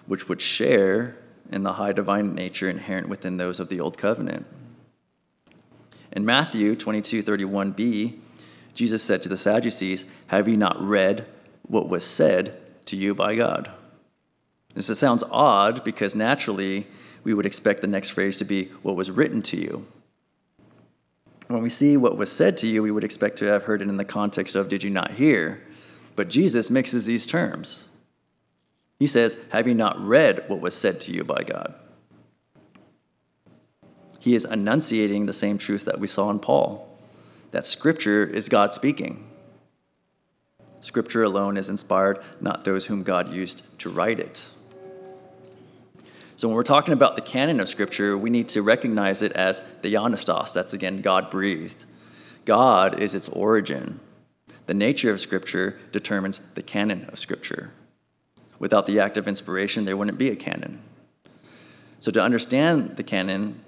which 0.05 0.27
would 0.27 0.41
share 0.41 1.15
in 1.51 1.63
the 1.63 1.73
high 1.73 1.91
divine 1.91 2.33
nature 2.35 2.69
inherent 2.69 3.07
within 3.09 3.37
those 3.37 3.59
of 3.59 3.69
the 3.69 3.79
old 3.79 3.97
covenant. 3.97 4.45
In 6.11 6.25
Matthew 6.25 6.75
22:31b, 6.75 8.19
Jesus 8.73 9.03
said 9.03 9.21
to 9.23 9.29
the 9.29 9.37
Sadducees, 9.37 10.05
Have 10.27 10.47
you 10.47 10.57
not 10.57 10.81
read 10.81 11.25
what 11.63 11.87
was 11.87 12.03
said 12.03 12.59
to 12.87 12.95
you 12.95 13.13
by 13.13 13.35
God? 13.35 13.71
This 14.73 14.87
sounds 14.97 15.23
odd 15.29 15.83
because 15.83 16.15
naturally 16.15 16.87
we 17.23 17.33
would 17.33 17.45
expect 17.45 17.81
the 17.81 17.87
next 17.87 18.09
phrase 18.09 18.37
to 18.37 18.45
be 18.45 18.65
what 18.81 18.95
was 18.95 19.11
written 19.11 19.41
to 19.43 19.57
you. 19.57 19.85
When 21.47 21.61
we 21.61 21.69
see 21.69 21.97
what 21.97 22.17
was 22.17 22.31
said 22.31 22.57
to 22.59 22.67
you, 22.67 22.81
we 22.81 22.91
would 22.91 23.03
expect 23.03 23.37
to 23.39 23.45
have 23.45 23.63
heard 23.63 23.81
it 23.81 23.89
in 23.89 23.97
the 23.97 24.05
context 24.05 24.55
of, 24.55 24.69
Did 24.69 24.83
you 24.83 24.89
not 24.89 25.11
hear? 25.11 25.61
But 26.15 26.29
Jesus 26.29 26.69
mixes 26.69 27.05
these 27.05 27.25
terms. 27.25 27.85
He 28.99 29.07
says, 29.07 29.37
Have 29.51 29.67
you 29.67 29.73
not 29.73 29.99
read 30.03 30.45
what 30.47 30.61
was 30.61 30.75
said 30.75 30.99
to 31.01 31.13
you 31.13 31.23
by 31.23 31.43
God? 31.43 31.75
He 34.19 34.35
is 34.35 34.45
enunciating 34.45 35.25
the 35.25 35.33
same 35.33 35.57
truth 35.57 35.85
that 35.85 35.99
we 35.99 36.07
saw 36.07 36.29
in 36.29 36.39
Paul 36.39 36.92
that 37.53 37.67
Scripture 37.67 38.25
is 38.25 38.49
God 38.49 38.73
speaking. 38.73 39.29
Scripture 40.81 41.23
alone 41.23 41.55
is 41.55 41.69
inspired, 41.69 42.19
not 42.41 42.65
those 42.65 42.87
whom 42.87 43.03
God 43.03 43.31
used 43.31 43.61
to 43.79 43.89
write 43.89 44.19
it. 44.19 44.49
So, 46.35 46.47
when 46.47 46.55
we're 46.55 46.63
talking 46.63 46.93
about 46.93 47.15
the 47.15 47.21
canon 47.21 47.59
of 47.59 47.69
Scripture, 47.69 48.17
we 48.17 48.31
need 48.31 48.49
to 48.49 48.63
recognize 48.63 49.21
it 49.21 49.31
as 49.33 49.61
the 49.81 49.93
Theopneustos. 49.93 50.51
That's 50.51 50.73
again 50.73 51.01
God 51.01 51.29
breathed. 51.29 51.85
God 52.43 52.99
is 52.99 53.13
its 53.13 53.29
origin. 53.29 53.99
The 54.65 54.73
nature 54.73 55.11
of 55.11 55.21
Scripture 55.21 55.79
determines 55.91 56.41
the 56.55 56.63
canon 56.63 57.05
of 57.11 57.19
Scripture. 57.19 57.71
Without 58.57 58.87
the 58.87 58.99
act 58.99 59.15
of 59.15 59.27
inspiration, 59.27 59.85
there 59.85 59.95
wouldn't 59.95 60.17
be 60.17 60.31
a 60.31 60.35
canon. 60.35 60.81
So, 61.99 62.11
to 62.11 62.21
understand 62.21 62.97
the 62.97 63.03
canon, 63.03 63.61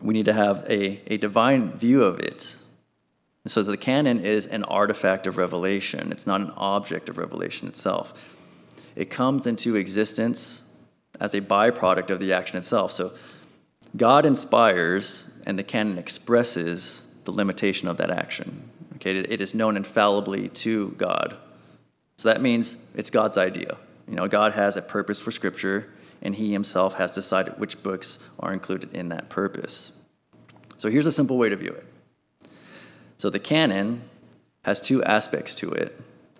we 0.00 0.14
need 0.14 0.26
to 0.26 0.32
have 0.32 0.64
a, 0.68 1.02
a 1.12 1.18
divine 1.18 1.72
view 1.72 2.04
of 2.04 2.18
it. 2.18 2.56
So 3.46 3.62
the 3.62 3.76
canon 3.76 4.24
is 4.24 4.46
an 4.46 4.62
artifact 4.64 5.26
of 5.26 5.36
revelation, 5.36 6.12
it's 6.12 6.26
not 6.26 6.40
an 6.40 6.52
object 6.56 7.08
of 7.08 7.18
revelation 7.18 7.66
itself. 7.66 8.36
It 8.94 9.10
comes 9.10 9.46
into 9.46 9.74
existence 9.76 10.62
as 11.18 11.34
a 11.34 11.40
byproduct 11.40 12.10
of 12.10 12.20
the 12.20 12.32
action 12.32 12.56
itself. 12.56 12.92
So 12.92 13.12
God 13.96 14.24
inspires, 14.24 15.28
and 15.44 15.58
the 15.58 15.62
canon 15.64 15.98
expresses 15.98 17.02
the 17.24 17.32
limitation 17.32 17.88
of 17.88 17.96
that 17.98 18.10
action. 18.10 18.70
Okay, 18.96 19.18
it 19.18 19.40
is 19.40 19.54
known 19.54 19.76
infallibly 19.76 20.48
to 20.48 20.90
God. 20.96 21.36
So 22.18 22.28
that 22.28 22.40
means 22.40 22.76
it's 22.94 23.10
God's 23.10 23.36
idea. 23.36 23.76
You 24.08 24.14
know, 24.14 24.28
God 24.28 24.52
has 24.52 24.76
a 24.76 24.82
purpose 24.82 25.20
for 25.20 25.32
Scripture, 25.32 25.92
and 26.20 26.36
He 26.36 26.52
Himself 26.52 26.94
has 26.94 27.12
decided 27.12 27.58
which 27.58 27.82
books 27.82 28.18
are 28.38 28.52
included 28.52 28.94
in 28.94 29.08
that 29.08 29.28
purpose. 29.28 29.92
So 30.78 30.88
here's 30.90 31.06
a 31.06 31.12
simple 31.12 31.36
way 31.36 31.48
to 31.48 31.56
view 31.56 31.70
it 31.70 31.86
so 33.22 33.30
the 33.30 33.38
canon 33.38 34.02
has 34.64 34.80
two 34.80 35.00
aspects 35.04 35.54
to 35.54 35.70
it 35.70 35.96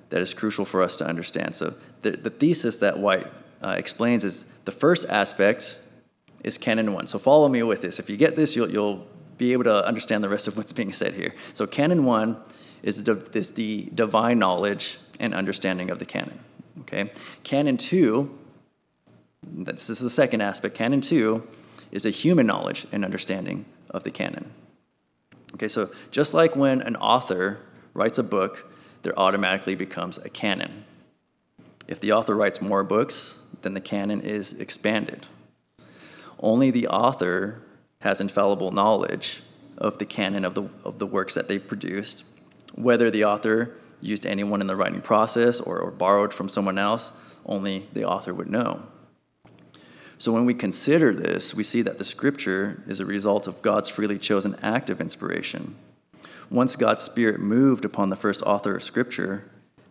that 0.08 0.20
is 0.20 0.34
crucial 0.34 0.64
for 0.64 0.82
us 0.82 0.96
to 0.96 1.06
understand. 1.06 1.54
So 1.54 1.74
the, 2.00 2.10
the 2.10 2.28
thesis 2.28 2.78
that 2.78 2.98
White 2.98 3.28
uh, 3.62 3.76
explains 3.78 4.24
is 4.24 4.46
the 4.64 4.72
first 4.72 5.08
aspect 5.08 5.78
is 6.42 6.58
canon 6.58 6.92
one. 6.92 7.06
So 7.06 7.20
follow 7.20 7.48
me 7.48 7.62
with 7.62 7.82
this. 7.82 8.00
If 8.00 8.10
you 8.10 8.16
get 8.16 8.34
this, 8.34 8.56
you'll, 8.56 8.68
you'll 8.68 9.06
be 9.38 9.52
able 9.52 9.62
to 9.62 9.86
understand 9.86 10.24
the 10.24 10.28
rest 10.28 10.48
of 10.48 10.56
what's 10.56 10.72
being 10.72 10.92
said 10.92 11.14
here. 11.14 11.36
So 11.52 11.68
canon 11.68 12.04
one 12.04 12.36
is 12.82 13.04
the, 13.04 13.14
is 13.32 13.52
the 13.52 13.88
divine 13.94 14.40
knowledge 14.40 14.98
and 15.20 15.34
understanding 15.34 15.88
of 15.88 16.00
the 16.00 16.04
canon. 16.04 16.40
Okay. 16.80 17.12
Canon 17.44 17.76
two, 17.76 18.36
this 19.44 19.88
is 19.88 20.00
the 20.00 20.10
second 20.10 20.40
aspect. 20.40 20.74
Canon 20.74 21.00
two 21.00 21.46
is 21.92 22.04
a 22.04 22.10
human 22.10 22.48
knowledge 22.48 22.88
and 22.90 23.04
understanding 23.04 23.66
of 23.88 24.02
the 24.02 24.10
canon. 24.10 24.50
Okay, 25.54 25.68
so 25.68 25.90
just 26.10 26.34
like 26.34 26.56
when 26.56 26.80
an 26.80 26.96
author 26.96 27.60
writes 27.94 28.18
a 28.18 28.22
book, 28.22 28.72
there 29.02 29.18
automatically 29.18 29.74
becomes 29.74 30.18
a 30.18 30.28
canon. 30.28 30.84
If 31.88 32.00
the 32.00 32.12
author 32.12 32.34
writes 32.34 32.60
more 32.60 32.84
books, 32.84 33.38
then 33.62 33.74
the 33.74 33.80
canon 33.80 34.20
is 34.20 34.52
expanded. 34.54 35.26
Only 36.38 36.70
the 36.70 36.88
author 36.88 37.62
has 38.00 38.20
infallible 38.20 38.70
knowledge 38.70 39.42
of 39.78 39.98
the 39.98 40.06
canon 40.06 40.44
of 40.44 40.54
the, 40.54 40.64
of 40.84 40.98
the 40.98 41.06
works 41.06 41.34
that 41.34 41.48
they've 41.48 41.66
produced. 41.66 42.24
Whether 42.74 43.10
the 43.10 43.24
author 43.24 43.74
used 44.00 44.26
anyone 44.26 44.60
in 44.60 44.66
the 44.66 44.76
writing 44.76 45.00
process 45.00 45.60
or, 45.60 45.78
or 45.78 45.90
borrowed 45.90 46.32
from 46.32 46.48
someone 46.48 46.78
else, 46.78 47.12
only 47.46 47.88
the 47.92 48.04
author 48.04 48.34
would 48.34 48.50
know. 48.50 48.82
So 50.22 50.30
when 50.30 50.46
we 50.46 50.54
consider 50.54 51.12
this, 51.12 51.52
we 51.52 51.64
see 51.64 51.82
that 51.82 51.98
the 51.98 52.04
scripture 52.04 52.84
is 52.86 53.00
a 53.00 53.04
result 53.04 53.48
of 53.48 53.60
God's 53.60 53.88
freely 53.88 54.20
chosen 54.20 54.54
act 54.62 54.88
of 54.88 55.00
inspiration. 55.00 55.74
Once 56.48 56.76
God's 56.76 57.02
Spirit 57.02 57.40
moved 57.40 57.84
upon 57.84 58.08
the 58.08 58.14
first 58.14 58.40
author 58.42 58.76
of 58.76 58.84
scripture, 58.84 59.50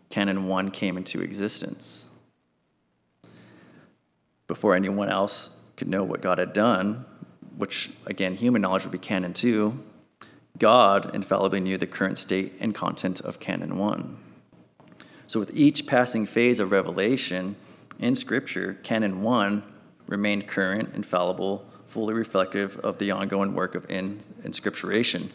Canon 0.10 0.48
1 0.48 0.72
came 0.72 0.96
into 0.96 1.20
existence. 1.20 2.06
Before 4.48 4.74
anyone 4.74 5.10
else 5.10 5.54
could 5.76 5.90
know 5.90 6.06
what 6.06 6.22
God 6.22 6.38
had 6.38 6.54
done, 6.54 7.04
which 7.58 7.90
again, 8.06 8.36
human 8.36 8.62
knowledge 8.62 8.84
would 8.84 8.94
be 8.94 9.00
Canon 9.00 9.34
2, 9.34 9.78
God 10.58 11.14
infallibly 11.14 11.60
knew 11.60 11.78
the 11.78 11.88
current 11.88 12.18
state 12.18 12.54
and 12.62 12.74
content 12.74 13.20
of 13.20 13.42
Canon 13.42 13.78
1. 13.78 14.18
So, 15.28 15.42
with 15.42 15.54
each 15.54 15.86
passing 15.88 16.26
phase 16.26 16.62
of 16.62 16.72
revelation 16.72 17.58
in 18.00 18.16
Scripture, 18.16 18.78
Canon 18.82 19.24
1 19.24 19.64
remained 20.12 20.48
current, 20.48 20.94
infallible, 20.94 21.66
fully 21.88 22.14
reflective 22.14 22.78
of 22.78 23.00
the 23.00 23.10
ongoing 23.10 23.54
work 23.54 23.74
of 23.74 23.90
in, 23.90 24.20
inscripturation. 24.44 25.32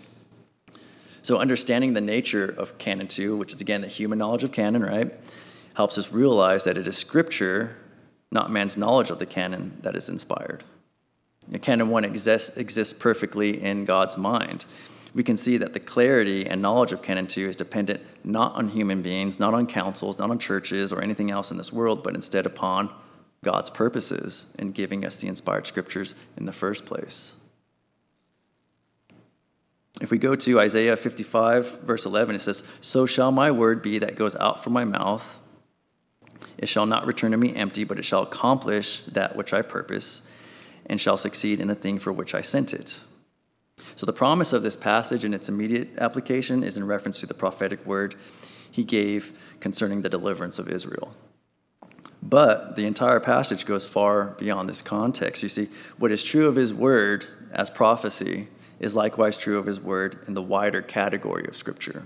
So, 1.22 1.38
understanding 1.38 1.94
the 1.94 2.00
nature 2.00 2.44
of 2.48 2.78
Canon 2.78 3.08
2, 3.08 3.36
which 3.36 3.52
is 3.52 3.60
again 3.60 3.80
the 3.80 3.88
human 3.88 4.18
knowledge 4.18 4.44
of 4.44 4.52
canon, 4.52 4.84
right, 4.84 5.12
helps 5.74 5.98
us 5.98 6.12
realize 6.12 6.64
that 6.64 6.78
it 6.78 6.86
is 6.86 6.96
Scripture, 6.96 7.76
not 8.30 8.50
man's 8.50 8.76
knowledge 8.76 9.10
of 9.10 9.18
the 9.18 9.26
canon, 9.26 9.78
that 9.82 9.96
is 9.96 10.08
inspired. 10.08 10.62
canon 11.62 11.88
1 11.88 12.04
exists, 12.04 12.56
exists 12.56 12.92
perfectly 12.92 13.60
in 13.60 13.84
God's 13.84 14.16
mind 14.16 14.66
we 15.16 15.24
can 15.24 15.38
see 15.38 15.56
that 15.56 15.72
the 15.72 15.80
clarity 15.80 16.46
and 16.46 16.60
knowledge 16.60 16.92
of 16.92 17.00
Canon 17.00 17.26
2 17.26 17.48
is 17.48 17.56
dependent 17.56 18.02
not 18.22 18.54
on 18.54 18.68
human 18.68 19.00
beings, 19.00 19.40
not 19.40 19.54
on 19.54 19.66
councils, 19.66 20.18
not 20.18 20.30
on 20.30 20.38
churches 20.38 20.92
or 20.92 21.00
anything 21.00 21.30
else 21.30 21.50
in 21.50 21.56
this 21.56 21.72
world, 21.72 22.02
but 22.02 22.14
instead 22.14 22.44
upon 22.44 22.90
God's 23.44 23.70
purposes 23.70 24.46
in 24.58 24.72
giving 24.72 25.04
us 25.04 25.16
the 25.16 25.28
inspired 25.28 25.66
scriptures 25.66 26.14
in 26.36 26.46
the 26.46 26.52
first 26.52 26.84
place. 26.84 27.34
If 30.00 30.10
we 30.10 30.18
go 30.18 30.34
to 30.34 30.60
Isaiah 30.60 30.96
55, 30.96 31.80
verse 31.80 32.04
11, 32.04 32.34
it 32.34 32.40
says, 32.40 32.62
So 32.80 33.06
shall 33.06 33.32
my 33.32 33.50
word 33.50 33.80
be 33.80 33.98
that 33.98 34.16
goes 34.16 34.36
out 34.36 34.62
from 34.62 34.74
my 34.74 34.84
mouth. 34.84 35.40
It 36.58 36.68
shall 36.68 36.86
not 36.86 37.06
return 37.06 37.30
to 37.30 37.38
me 37.38 37.54
empty, 37.54 37.84
but 37.84 37.98
it 37.98 38.04
shall 38.04 38.22
accomplish 38.22 39.00
that 39.02 39.36
which 39.36 39.54
I 39.54 39.62
purpose, 39.62 40.22
and 40.84 41.00
shall 41.00 41.16
succeed 41.16 41.60
in 41.60 41.68
the 41.68 41.74
thing 41.74 41.98
for 41.98 42.12
which 42.12 42.34
I 42.34 42.42
sent 42.42 42.74
it. 42.74 43.00
So, 43.94 44.06
the 44.06 44.12
promise 44.12 44.52
of 44.52 44.62
this 44.62 44.76
passage 44.76 45.24
and 45.24 45.34
its 45.34 45.48
immediate 45.48 45.98
application 45.98 46.62
is 46.62 46.76
in 46.76 46.86
reference 46.86 47.20
to 47.20 47.26
the 47.26 47.34
prophetic 47.34 47.84
word 47.84 48.14
he 48.70 48.84
gave 48.84 49.32
concerning 49.60 50.02
the 50.02 50.08
deliverance 50.08 50.58
of 50.58 50.68
Israel. 50.68 51.14
But 52.28 52.74
the 52.74 52.86
entire 52.86 53.20
passage 53.20 53.66
goes 53.66 53.86
far 53.86 54.34
beyond 54.38 54.68
this 54.68 54.82
context. 54.82 55.44
You 55.44 55.48
see, 55.48 55.68
what 55.96 56.10
is 56.10 56.24
true 56.24 56.48
of 56.48 56.56
his 56.56 56.74
word 56.74 57.24
as 57.52 57.70
prophecy 57.70 58.48
is 58.80 58.96
likewise 58.96 59.38
true 59.38 59.58
of 59.58 59.66
his 59.66 59.80
word 59.80 60.18
in 60.26 60.34
the 60.34 60.42
wider 60.42 60.82
category 60.82 61.46
of 61.46 61.56
Scripture. 61.56 62.02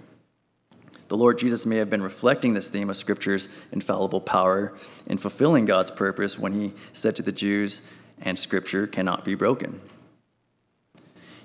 The 1.08 1.16
Lord 1.16 1.38
Jesus 1.38 1.64
may 1.64 1.76
have 1.76 1.88
been 1.88 2.02
reflecting 2.02 2.52
this 2.52 2.68
theme 2.68 2.90
of 2.90 2.98
Scripture's 2.98 3.48
infallible 3.72 4.20
power 4.20 4.74
in 5.06 5.16
fulfilling 5.16 5.64
God's 5.64 5.90
purpose 5.90 6.38
when 6.38 6.52
he 6.52 6.74
said 6.92 7.16
to 7.16 7.22
the 7.22 7.32
Jews, 7.32 7.80
and 8.20 8.38
Scripture 8.38 8.86
cannot 8.86 9.24
be 9.24 9.34
broken. 9.34 9.80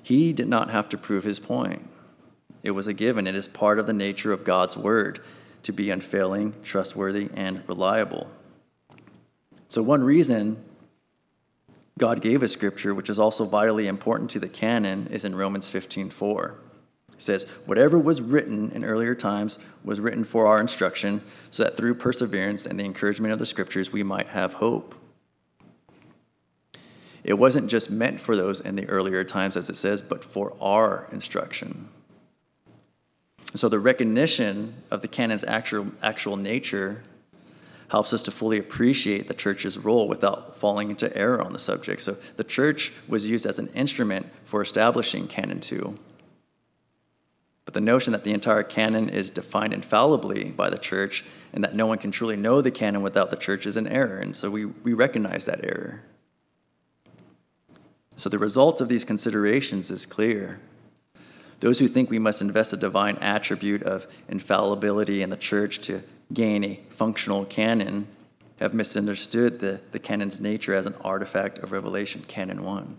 He 0.03 0.34
did 0.34 0.49
not 0.49 0.69
have 0.69 0.89
to 0.89 0.97
prove 0.97 1.23
his 1.23 1.39
point. 1.39 1.88
It 2.61 2.71
was 2.71 2.88
a 2.88 2.93
given. 2.93 3.26
It 3.26 3.36
is 3.36 3.47
part 3.47 3.80
of 3.80 3.88
the 3.88 3.93
nature 3.93 4.34
of 4.34 4.43
God's 4.43 4.76
word 4.76 5.21
to 5.63 5.71
be 5.71 5.89
unfailing, 5.89 6.55
trustworthy, 6.61 7.30
and 7.34 7.63
reliable. 7.69 8.30
So, 9.76 9.84
one 9.84 10.05
reason 10.05 10.63
God 11.97 12.21
gave 12.21 12.41
us 12.43 12.53
scripture, 12.53 12.95
which 12.95 13.09
is 13.09 13.19
also 13.19 13.43
vitally 13.43 13.88
important 13.88 14.30
to 14.30 14.39
the 14.39 14.47
canon, 14.47 15.07
is 15.07 15.26
in 15.26 15.36
Romans 15.36 15.69
15 15.69 16.11
4. 16.11 16.55
It 17.11 17.21
says, 17.21 17.43
Whatever 17.65 17.99
was 17.99 18.21
written 18.21 18.71
in 18.71 18.86
earlier 18.86 19.13
times 19.15 19.59
was 19.84 19.99
written 19.99 20.23
for 20.23 20.47
our 20.47 20.61
instruction, 20.61 21.21
so 21.51 21.65
that 21.65 21.76
through 21.76 21.95
perseverance 21.95 22.65
and 22.65 22.80
the 22.80 22.86
encouragement 22.86 23.34
of 23.34 23.39
the 23.39 23.45
scriptures 23.45 23.91
we 23.91 24.01
might 24.01 24.28
have 24.28 24.53
hope. 24.53 24.95
It 27.26 27.34
wasn't 27.34 27.69
just 27.69 27.91
meant 27.91 28.21
for 28.21 28.38
those 28.38 28.61
in 28.61 28.78
the 28.78 28.88
earlier 28.88 29.26
times, 29.26 29.57
as 29.57 29.69
it 29.69 29.76
says, 29.76 30.01
but 30.01 30.23
for 30.23 30.55
our 30.61 31.09
instruction. 31.11 31.89
So 33.55 33.67
the 33.67 33.80
recognition 33.80 34.76
of 34.89 35.01
the 35.01 35.09
canon's 35.09 35.43
actual, 35.43 35.88
actual 36.01 36.38
nature 36.38 37.01
helps 37.89 38.13
us 38.13 38.23
to 38.23 38.31
fully 38.31 38.57
appreciate 38.57 39.27
the 39.27 39.33
church's 39.33 39.77
role 39.77 40.07
without 40.07 40.57
falling 40.57 40.89
into 40.89 41.15
error 41.15 41.41
on 41.41 41.53
the 41.53 41.59
subject. 41.59 42.01
So 42.01 42.17
the 42.38 42.43
church 42.43 42.91
was 43.07 43.29
used 43.29 43.45
as 43.45 43.59
an 43.59 43.69
instrument 43.75 44.27
for 44.45 44.61
establishing 44.61 45.27
Canon 45.27 45.59
2. 45.59 45.97
But 47.65 47.73
the 47.73 47.81
notion 47.81 48.13
that 48.13 48.23
the 48.23 48.33
entire 48.33 48.63
canon 48.63 49.09
is 49.09 49.29
defined 49.29 49.73
infallibly 49.73 50.45
by 50.45 50.69
the 50.69 50.77
church 50.77 51.25
and 51.51 51.63
that 51.63 51.75
no 51.75 51.88
one 51.88 51.97
can 51.97 52.11
truly 52.11 52.36
know 52.36 52.61
the 52.61 52.71
canon 52.71 53.01
without 53.01 53.31
the 53.31 53.38
church 53.38 53.65
is 53.65 53.75
an 53.75 53.88
error. 53.88 54.17
And 54.17 54.36
so 54.36 54.51
we, 54.51 54.65
we 54.65 54.93
recognize 54.93 55.45
that 55.45 55.63
error. 55.63 56.03
So 58.17 58.29
the 58.29 58.39
result 58.39 58.81
of 58.81 58.88
these 58.88 59.03
considerations 59.03 59.91
is 59.91 60.05
clear. 60.05 60.59
Those 61.59 61.79
who 61.79 61.88
think 61.88 62.09
we 62.09 62.19
must 62.19 62.41
invest 62.41 62.73
a 62.73 62.77
divine 62.77 63.17
attribute 63.17 63.83
of 63.83 64.07
infallibility 64.29 65.21
in 65.21 65.29
the 65.29 65.38
church 65.38 65.79
to 65.83 66.03
gain 66.34 66.63
a 66.63 66.80
functional 66.89 67.45
canon 67.45 68.07
have 68.59 68.73
misunderstood 68.73 69.59
the, 69.59 69.82
the 69.91 69.99
canon's 69.99 70.39
nature 70.39 70.73
as 70.73 70.86
an 70.86 70.95
artifact 71.03 71.59
of 71.59 71.71
revelation, 71.71 72.23
Canon 72.28 72.63
1. 72.63 72.97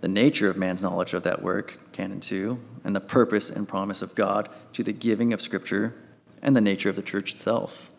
The 0.00 0.08
nature 0.08 0.48
of 0.48 0.56
man's 0.56 0.80
knowledge 0.80 1.12
of 1.12 1.22
that 1.24 1.42
work, 1.42 1.78
Canon 1.92 2.20
2, 2.20 2.58
and 2.84 2.96
the 2.96 3.00
purpose 3.00 3.50
and 3.50 3.68
promise 3.68 4.00
of 4.00 4.14
God 4.14 4.48
to 4.72 4.82
the 4.82 4.92
giving 4.92 5.32
of 5.32 5.42
Scripture, 5.42 5.94
and 6.40 6.56
the 6.56 6.60
nature 6.62 6.88
of 6.88 6.96
the 6.96 7.02
church 7.02 7.34
itself. 7.34 7.90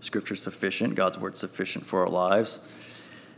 Scripture 0.00 0.36
sufficient, 0.36 0.94
God's 0.94 1.18
word 1.18 1.38
sufficient 1.38 1.86
for 1.86 2.02
our 2.02 2.08
lives 2.08 2.60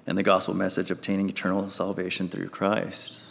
and 0.06 0.18
the 0.18 0.22
gospel 0.22 0.54
message 0.54 0.90
obtaining 0.90 1.28
eternal 1.28 1.70
salvation 1.70 2.28
through 2.28 2.48
Christ. 2.48 3.22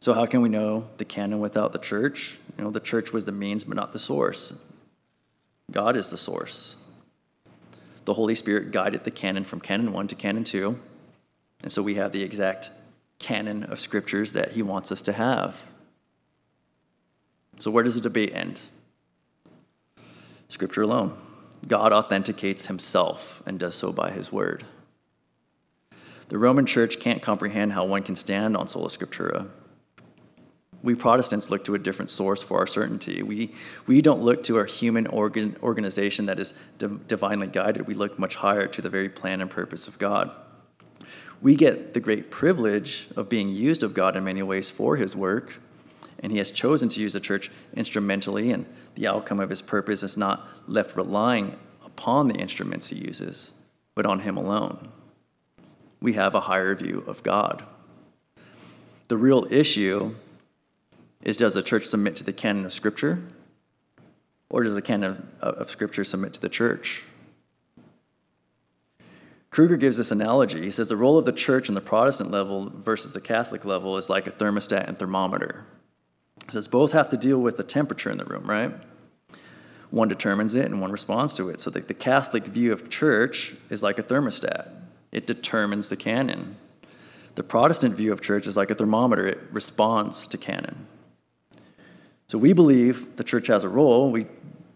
So, 0.00 0.14
how 0.14 0.26
can 0.26 0.40
we 0.40 0.48
know 0.48 0.88
the 0.98 1.04
canon 1.04 1.40
without 1.40 1.72
the 1.72 1.78
church? 1.78 2.38
You 2.58 2.64
know, 2.64 2.70
the 2.70 2.80
church 2.80 3.12
was 3.12 3.24
the 3.24 3.32
means, 3.32 3.64
but 3.64 3.76
not 3.76 3.92
the 3.92 3.98
source. 3.98 4.52
God 5.70 5.96
is 5.96 6.10
the 6.10 6.16
source. 6.18 6.76
The 8.04 8.14
Holy 8.14 8.34
Spirit 8.34 8.72
guided 8.72 9.04
the 9.04 9.10
canon 9.10 9.44
from 9.44 9.60
canon 9.60 9.92
1 9.92 10.08
to 10.08 10.14
canon 10.14 10.42
2. 10.44 10.78
And 11.62 11.70
so 11.70 11.82
we 11.82 11.94
have 11.94 12.12
the 12.12 12.22
exact 12.22 12.70
canon 13.18 13.64
of 13.64 13.78
scriptures 13.78 14.32
that 14.32 14.52
he 14.52 14.62
wants 14.62 14.90
us 14.90 15.02
to 15.02 15.12
have. 15.12 15.62
So, 17.58 17.70
where 17.70 17.84
does 17.84 17.96
the 17.96 18.00
debate 18.00 18.32
end? 18.34 18.62
Scripture 20.48 20.82
alone. 20.82 21.16
God 21.66 21.92
authenticates 21.92 22.66
himself 22.66 23.42
and 23.44 23.58
does 23.58 23.74
so 23.74 23.92
by 23.92 24.10
his 24.10 24.32
word. 24.32 24.64
The 26.28 26.38
Roman 26.38 26.66
church 26.66 27.00
can't 27.00 27.20
comprehend 27.20 27.72
how 27.72 27.84
one 27.84 28.02
can 28.02 28.14
stand 28.14 28.56
on 28.56 28.68
sola 28.68 28.88
scriptura. 28.88 29.48
We 30.82 30.94
Protestants 30.94 31.50
look 31.50 31.64
to 31.64 31.74
a 31.74 31.78
different 31.78 32.10
source 32.10 32.42
for 32.42 32.58
our 32.58 32.66
certainty. 32.66 33.22
We, 33.22 33.52
we 33.86 34.00
don't 34.00 34.22
look 34.22 34.44
to 34.44 34.58
a 34.58 34.66
human 34.66 35.06
organ, 35.08 35.56
organization 35.62 36.26
that 36.26 36.38
is 36.38 36.54
div- 36.78 37.08
divinely 37.08 37.48
guided. 37.48 37.86
We 37.86 37.94
look 37.94 38.18
much 38.18 38.36
higher 38.36 38.66
to 38.68 38.82
the 38.82 38.88
very 38.88 39.08
plan 39.08 39.40
and 39.40 39.50
purpose 39.50 39.88
of 39.88 39.98
God. 39.98 40.30
We 41.40 41.56
get 41.56 41.94
the 41.94 42.00
great 42.00 42.30
privilege 42.30 43.08
of 43.16 43.28
being 43.28 43.48
used 43.48 43.82
of 43.82 43.94
God 43.94 44.16
in 44.16 44.24
many 44.24 44.42
ways 44.42 44.70
for 44.70 44.96
his 44.96 45.16
work, 45.16 45.60
and 46.20 46.30
he 46.30 46.38
has 46.38 46.50
chosen 46.50 46.88
to 46.90 47.00
use 47.00 47.12
the 47.12 47.20
church 47.20 47.50
instrumentally, 47.74 48.50
and 48.50 48.66
the 48.94 49.06
outcome 49.06 49.40
of 49.40 49.50
his 49.50 49.62
purpose 49.62 50.02
is 50.02 50.16
not 50.16 50.46
left 50.66 50.96
relying 50.96 51.56
upon 51.84 52.28
the 52.28 52.34
instruments 52.34 52.88
he 52.88 52.96
uses, 52.96 53.52
but 53.94 54.06
on 54.06 54.20
him 54.20 54.36
alone 54.36 54.90
we 56.00 56.12
have 56.14 56.34
a 56.34 56.40
higher 56.40 56.74
view 56.74 57.02
of 57.06 57.22
God. 57.22 57.64
The 59.08 59.16
real 59.16 59.46
issue 59.50 60.14
is 61.22 61.36
does 61.36 61.54
the 61.54 61.62
church 61.62 61.86
submit 61.86 62.16
to 62.16 62.24
the 62.24 62.32
canon 62.32 62.64
of 62.64 62.72
Scripture? 62.72 63.22
Or 64.50 64.62
does 64.62 64.74
the 64.74 64.82
canon 64.82 65.28
of, 65.40 65.54
of 65.54 65.70
Scripture 65.70 66.04
submit 66.04 66.34
to 66.34 66.40
the 66.40 66.48
church? 66.48 67.04
Kruger 69.50 69.76
gives 69.76 69.96
this 69.96 70.10
analogy. 70.10 70.62
He 70.62 70.70
says 70.70 70.88
the 70.88 70.96
role 70.96 71.18
of 71.18 71.24
the 71.24 71.32
church 71.32 71.68
in 71.68 71.74
the 71.74 71.80
Protestant 71.80 72.30
level 72.30 72.70
versus 72.74 73.14
the 73.14 73.20
Catholic 73.20 73.64
level 73.64 73.96
is 73.96 74.10
like 74.10 74.26
a 74.26 74.30
thermostat 74.30 74.86
and 74.86 74.98
thermometer. 74.98 75.64
He 76.46 76.52
says 76.52 76.68
both 76.68 76.92
have 76.92 77.08
to 77.10 77.16
deal 77.16 77.38
with 77.38 77.56
the 77.56 77.64
temperature 77.64 78.10
in 78.10 78.18
the 78.18 78.24
room, 78.24 78.48
right? 78.48 78.72
One 79.90 80.08
determines 80.08 80.54
it 80.54 80.66
and 80.66 80.80
one 80.80 80.92
responds 80.92 81.32
to 81.34 81.48
it. 81.48 81.60
So 81.60 81.70
the, 81.70 81.80
the 81.80 81.94
Catholic 81.94 82.46
view 82.46 82.72
of 82.72 82.90
church 82.90 83.54
is 83.70 83.82
like 83.82 83.98
a 83.98 84.02
thermostat, 84.02 84.68
it 85.12 85.26
determines 85.26 85.88
the 85.88 85.96
canon. 85.96 86.56
The 87.34 87.42
Protestant 87.42 87.94
view 87.94 88.12
of 88.12 88.20
church 88.20 88.46
is 88.46 88.56
like 88.56 88.70
a 88.70 88.74
thermometer, 88.74 89.26
it 89.26 89.40
responds 89.50 90.26
to 90.26 90.36
canon. 90.36 90.86
So 92.28 92.36
we 92.36 92.52
believe 92.52 93.16
the 93.16 93.24
church 93.24 93.46
has 93.46 93.64
a 93.64 93.68
role, 93.68 94.10
we, 94.10 94.26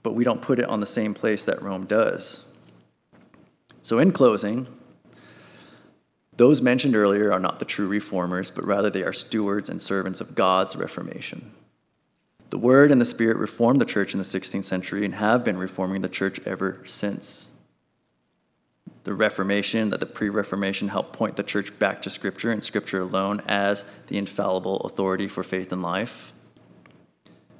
but 0.02 0.14
we 0.14 0.24
don't 0.24 0.40
put 0.40 0.58
it 0.58 0.64
on 0.64 0.80
the 0.80 0.86
same 0.86 1.12
place 1.12 1.44
that 1.44 1.60
Rome 1.62 1.84
does. 1.84 2.44
So, 3.82 3.98
in 3.98 4.12
closing, 4.12 4.68
those 6.36 6.62
mentioned 6.62 6.96
earlier 6.96 7.30
are 7.30 7.40
not 7.40 7.58
the 7.58 7.64
true 7.64 7.86
reformers, 7.86 8.50
but 8.50 8.64
rather 8.64 8.88
they 8.88 9.02
are 9.02 9.12
stewards 9.12 9.68
and 9.68 9.82
servants 9.82 10.20
of 10.20 10.34
God's 10.34 10.76
reformation. 10.76 11.52
The 12.48 12.58
Word 12.58 12.90
and 12.90 13.00
the 13.00 13.06
Spirit 13.06 13.36
reformed 13.36 13.80
the 13.80 13.86
church 13.86 14.14
in 14.14 14.18
the 14.18 14.24
16th 14.24 14.64
century 14.64 15.04
and 15.04 15.14
have 15.16 15.44
been 15.44 15.58
reforming 15.58 16.00
the 16.00 16.08
church 16.08 16.40
ever 16.46 16.80
since. 16.84 17.48
The 19.04 19.14
Reformation, 19.14 19.90
that 19.90 20.00
the 20.00 20.06
pre 20.06 20.28
Reformation 20.28 20.88
helped 20.88 21.12
point 21.12 21.36
the 21.36 21.42
church 21.42 21.78
back 21.78 22.00
to 22.02 22.10
Scripture 22.10 22.50
and 22.50 22.62
Scripture 22.62 23.00
alone 23.00 23.42
as 23.46 23.84
the 24.06 24.16
infallible 24.16 24.80
authority 24.80 25.28
for 25.28 25.42
faith 25.42 25.72
and 25.72 25.82
life. 25.82 26.32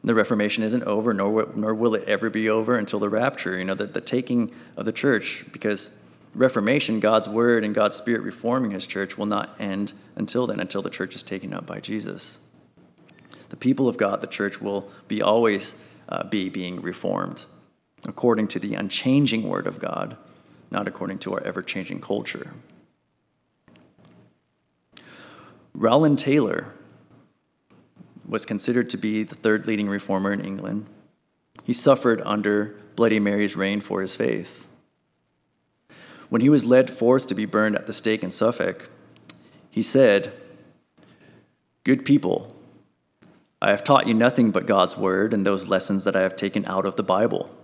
The 0.05 0.15
Reformation 0.15 0.65
isn't 0.65 0.83
over, 0.83 1.15
nor, 1.15 1.49
nor 1.55 1.75
will 1.75 1.95
it 1.95 2.05
ever 2.09 2.29
be 2.29 2.49
over 2.49 2.77
until 2.77 2.99
the 2.99 3.09
rapture, 3.09 3.57
you 3.57 3.65
know, 3.65 3.75
the, 3.75 3.87
the 3.87 4.01
taking 4.01 4.51
of 4.77 4.85
the 4.85 4.93
church, 4.93 5.45
because 5.53 5.91
Reformation, 6.35 6.99
God's 6.99 7.29
word 7.29 7.63
and 7.63 7.75
God's 7.75 7.97
spirit 7.97 8.23
reforming 8.23 8.73
his 8.73 8.87
church, 8.87 9.17
will 9.17 9.27
not 9.27 9.55
end 9.61 9.93
until 10.17 10.47
then, 10.47 10.61
until 10.61 10.83
the 10.83 10.91
church 10.91 11.15
is 11.15 11.23
taken 11.23 11.53
up 11.53 11.67
by 11.67 11.79
Jesus. 11.79 12.39
The 13.51 13.57
people 13.57 13.89
of 13.89 13.97
God, 13.97 14.23
the 14.23 14.27
church, 14.27 14.61
will 14.61 14.91
be 15.09 15.23
always 15.23 15.77
uh, 16.09 16.25
be 16.25 16.49
being 16.49 16.81
reformed 16.81 17.45
according 18.05 18.49
to 18.49 18.59
the 18.59 18.75
unchanging 18.75 19.49
word 19.49 19.67
of 19.67 19.79
God, 19.79 20.17
not 20.71 20.89
according 20.89 21.19
to 21.21 21.35
our 21.35 21.43
ever 21.43 21.63
changing 21.63 22.01
culture. 22.01 22.53
Rowland 25.75 26.19
Taylor 26.19 26.73
was 28.33 28.47
considered 28.47 28.89
to 28.89 28.97
be 28.97 29.23
the 29.23 29.35
third 29.35 29.67
leading 29.67 29.91
reformer 29.91 30.33
in 30.33 30.41
England. 30.41 30.87
He 31.65 31.75
suffered 31.75 32.23
under 32.25 32.75
Bloody 32.97 33.21
Mary's 33.21 33.57
reign 33.57 33.83
for 33.83 34.01
his 34.01 34.17
faith. 34.17 34.67
When 36.31 36.41
he 36.41 36.49
was 36.49 36.65
led 36.65 36.91
forth 36.91 37.27
to 37.27 37.35
be 37.35 37.45
burned 37.45 37.77
at 37.77 37.87
the 37.87 37.93
stake 37.93 38.23
in 38.23 38.31
Suffolk, 38.31 38.89
he 39.71 39.83
said, 39.83 40.33
Good 41.85 42.07
people, 42.07 42.57
I 43.61 43.69
have 43.69 43.85
taught 43.85 44.07
you 44.07 44.15
nothing 44.15 44.51
but 44.51 44.67
God's 44.67 44.97
word 44.97 45.35
and 45.35 45.45
those 45.45 45.69
lessons 45.69 46.05
that 46.05 46.17
I 46.17 46.23
have 46.23 46.35
taken 46.35 46.65
out 46.65 46.87
of 46.87 46.97
the 46.97 47.03
Bible. 47.03 47.55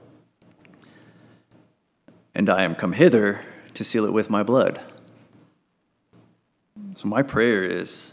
And 2.35 2.51
I 2.51 2.63
am 2.63 2.75
come 2.75 2.93
hither 2.93 3.43
to 3.73 3.85
seal 3.85 4.05
it 4.05 4.13
with 4.13 4.29
my 4.29 4.43
blood. 4.43 4.83
So, 6.95 7.09
my 7.09 7.23
prayer 7.23 7.65
is 7.65 8.13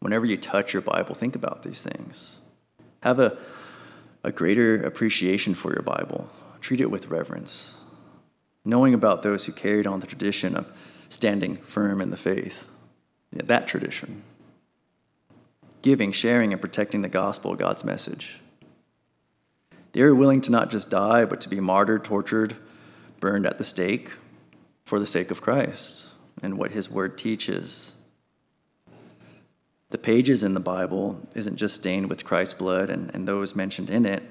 whenever 0.00 0.26
you 0.26 0.36
touch 0.36 0.72
your 0.72 0.82
Bible, 0.82 1.14
think 1.14 1.34
about 1.34 1.62
these 1.62 1.82
things. 1.82 2.40
Have 3.02 3.18
a, 3.18 3.38
a 4.24 4.32
greater 4.32 4.82
appreciation 4.82 5.54
for 5.54 5.72
your 5.72 5.82
Bible, 5.82 6.28
treat 6.60 6.80
it 6.80 6.90
with 6.90 7.08
reverence 7.08 7.78
knowing 8.68 8.92
about 8.92 9.22
those 9.22 9.46
who 9.46 9.52
carried 9.52 9.86
on 9.86 10.00
the 10.00 10.06
tradition 10.06 10.54
of 10.54 10.70
standing 11.08 11.56
firm 11.56 12.02
in 12.02 12.10
the 12.10 12.16
faith, 12.18 12.66
yeah, 13.32 13.42
that 13.46 13.66
tradition. 13.66 14.22
Giving, 15.80 16.12
sharing, 16.12 16.52
and 16.52 16.60
protecting 16.60 17.00
the 17.00 17.08
gospel, 17.08 17.54
God's 17.54 17.82
message. 17.82 18.40
They 19.92 20.02
were 20.02 20.14
willing 20.14 20.42
to 20.42 20.50
not 20.50 20.70
just 20.70 20.90
die, 20.90 21.24
but 21.24 21.40
to 21.40 21.48
be 21.48 21.60
martyred, 21.60 22.04
tortured, 22.04 22.56
burned 23.20 23.46
at 23.46 23.56
the 23.56 23.64
stake 23.64 24.12
for 24.84 24.98
the 24.98 25.06
sake 25.06 25.30
of 25.30 25.40
Christ 25.40 26.08
and 26.42 26.58
what 26.58 26.72
his 26.72 26.90
word 26.90 27.16
teaches. 27.16 27.94
The 29.90 29.98
pages 29.98 30.42
in 30.42 30.54
the 30.54 30.60
Bible 30.60 31.26
isn't 31.34 31.56
just 31.56 31.76
stained 31.76 32.10
with 32.10 32.24
Christ's 32.24 32.54
blood 32.54 32.90
and, 32.90 33.10
and 33.14 33.26
those 33.26 33.56
mentioned 33.56 33.90
in 33.90 34.04
it, 34.04 34.22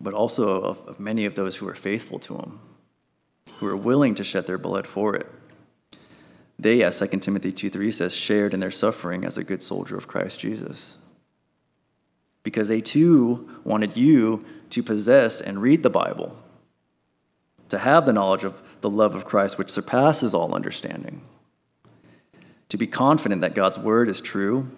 but 0.00 0.14
also 0.14 0.62
of, 0.62 0.86
of 0.88 0.98
many 0.98 1.24
of 1.24 1.34
those 1.34 1.56
who 1.56 1.68
are 1.68 1.74
faithful 1.74 2.18
to 2.20 2.36
him 2.36 2.60
who 3.60 3.66
are 3.66 3.76
willing 3.76 4.14
to 4.14 4.24
shed 4.24 4.46
their 4.46 4.58
blood 4.58 4.86
for 4.86 5.14
it. 5.14 5.26
They, 6.58 6.82
as 6.82 6.98
2 6.98 7.06
Timothy 7.18 7.52
2 7.52 7.68
3 7.68 7.92
says, 7.92 8.14
shared 8.14 8.54
in 8.54 8.60
their 8.60 8.70
suffering 8.70 9.24
as 9.24 9.36
a 9.36 9.44
good 9.44 9.62
soldier 9.62 9.98
of 9.98 10.08
Christ 10.08 10.40
Jesus. 10.40 10.96
Because 12.42 12.68
they 12.68 12.80
too 12.80 13.60
wanted 13.62 13.98
you 13.98 14.46
to 14.70 14.82
possess 14.82 15.42
and 15.42 15.60
read 15.60 15.82
the 15.82 15.90
Bible, 15.90 16.34
to 17.68 17.78
have 17.78 18.06
the 18.06 18.14
knowledge 18.14 18.44
of 18.44 18.62
the 18.80 18.90
love 18.90 19.14
of 19.14 19.26
Christ 19.26 19.58
which 19.58 19.70
surpasses 19.70 20.32
all 20.32 20.54
understanding, 20.54 21.20
to 22.70 22.78
be 22.78 22.86
confident 22.86 23.42
that 23.42 23.54
God's 23.54 23.78
word 23.78 24.08
is 24.08 24.20
true 24.20 24.70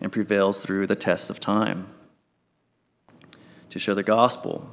and 0.00 0.10
prevails 0.10 0.60
through 0.60 0.86
the 0.86 0.96
tests 0.96 1.28
of 1.28 1.38
time, 1.38 1.88
to 3.70 3.78
share 3.78 3.94
the 3.94 4.02
gospel 4.02 4.70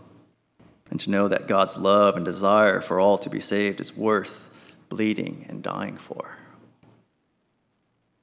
and 0.89 0.99
to 0.99 1.09
know 1.09 1.28
that 1.28 1.47
God's 1.47 1.76
love 1.76 2.16
and 2.16 2.24
desire 2.24 2.80
for 2.80 2.99
all 2.99 3.18
to 3.18 3.30
be 3.30 3.39
saved 3.39 3.82
is 3.82 3.95
worth 3.95 4.49
bleeding 4.89 5.45
and 5.49 5.64
dying 5.64 5.97
for. 5.97 6.38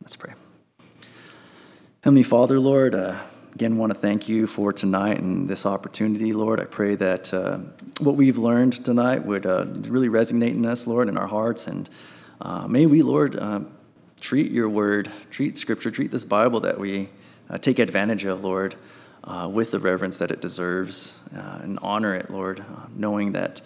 Let's 0.00 0.16
pray. 0.16 0.34
Heavenly 2.02 2.22
Father, 2.22 2.60
Lord, 2.60 2.94
uh, 2.94 3.20
again, 3.54 3.76
want 3.76 3.92
to 3.92 3.98
thank 3.98 4.28
you 4.28 4.46
for 4.46 4.72
tonight 4.72 5.18
and 5.18 5.48
this 5.48 5.66
opportunity, 5.66 6.32
Lord. 6.32 6.60
I 6.60 6.64
pray 6.64 6.94
that 6.94 7.34
uh, 7.34 7.58
what 8.00 8.14
we've 8.14 8.38
learned 8.38 8.84
tonight 8.84 9.24
would 9.24 9.46
uh, 9.46 9.64
really 9.66 10.08
resonate 10.08 10.52
in 10.52 10.64
us, 10.64 10.86
Lord, 10.86 11.08
in 11.08 11.18
our 11.18 11.26
hearts. 11.26 11.66
And 11.66 11.90
uh, 12.40 12.68
may 12.68 12.86
we, 12.86 13.02
Lord, 13.02 13.36
uh, 13.36 13.60
treat 14.20 14.52
your 14.52 14.68
word, 14.68 15.10
treat 15.30 15.58
Scripture, 15.58 15.90
treat 15.90 16.10
this 16.10 16.24
Bible 16.24 16.60
that 16.60 16.78
we 16.78 17.08
uh, 17.50 17.58
take 17.58 17.78
advantage 17.78 18.24
of, 18.24 18.44
Lord 18.44 18.76
uh, 19.28 19.48
with 19.52 19.70
the 19.70 19.78
reverence 19.78 20.18
that 20.18 20.30
it 20.30 20.40
deserves 20.40 21.18
uh, 21.36 21.58
and 21.62 21.78
honor 21.82 22.14
it, 22.14 22.30
Lord, 22.30 22.60
uh, 22.60 22.86
knowing 22.94 23.32
that 23.32 23.60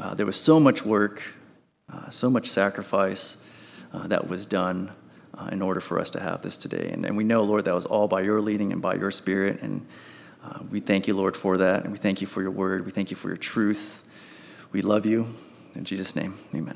uh, 0.00 0.14
there 0.14 0.26
was 0.26 0.36
so 0.36 0.58
much 0.58 0.84
work, 0.84 1.22
uh, 1.92 2.10
so 2.10 2.28
much 2.28 2.48
sacrifice 2.48 3.36
that 4.08 4.28
was 4.28 4.44
done 4.44 4.92
in 5.50 5.62
order 5.62 5.80
for 5.80 5.98
us 5.98 6.10
to 6.10 6.20
have 6.20 6.42
this 6.42 6.58
today. 6.58 6.90
And, 6.92 7.06
and 7.06 7.16
we 7.16 7.24
know, 7.24 7.42
Lord, 7.44 7.64
that 7.64 7.74
was 7.74 7.86
all 7.86 8.08
by 8.08 8.20
your 8.20 8.42
leading 8.42 8.70
and 8.70 8.82
by 8.82 8.96
your 8.96 9.10
spirit. 9.10 9.62
And 9.62 9.86
we 10.70 10.80
thank 10.80 11.06
you, 11.06 11.14
Lord, 11.14 11.34
for 11.34 11.56
that. 11.56 11.84
And 11.84 11.92
we 11.92 11.98
thank 11.98 12.20
you 12.20 12.26
for 12.26 12.42
your 12.42 12.50
word. 12.50 12.84
We 12.84 12.90
thank 12.90 13.10
you 13.10 13.16
for 13.16 13.28
your 13.28 13.38
truth. 13.38 14.02
We 14.70 14.82
love 14.82 15.06
you. 15.06 15.34
In 15.74 15.84
Jesus' 15.84 16.14
name, 16.14 16.34
amen. 16.54 16.74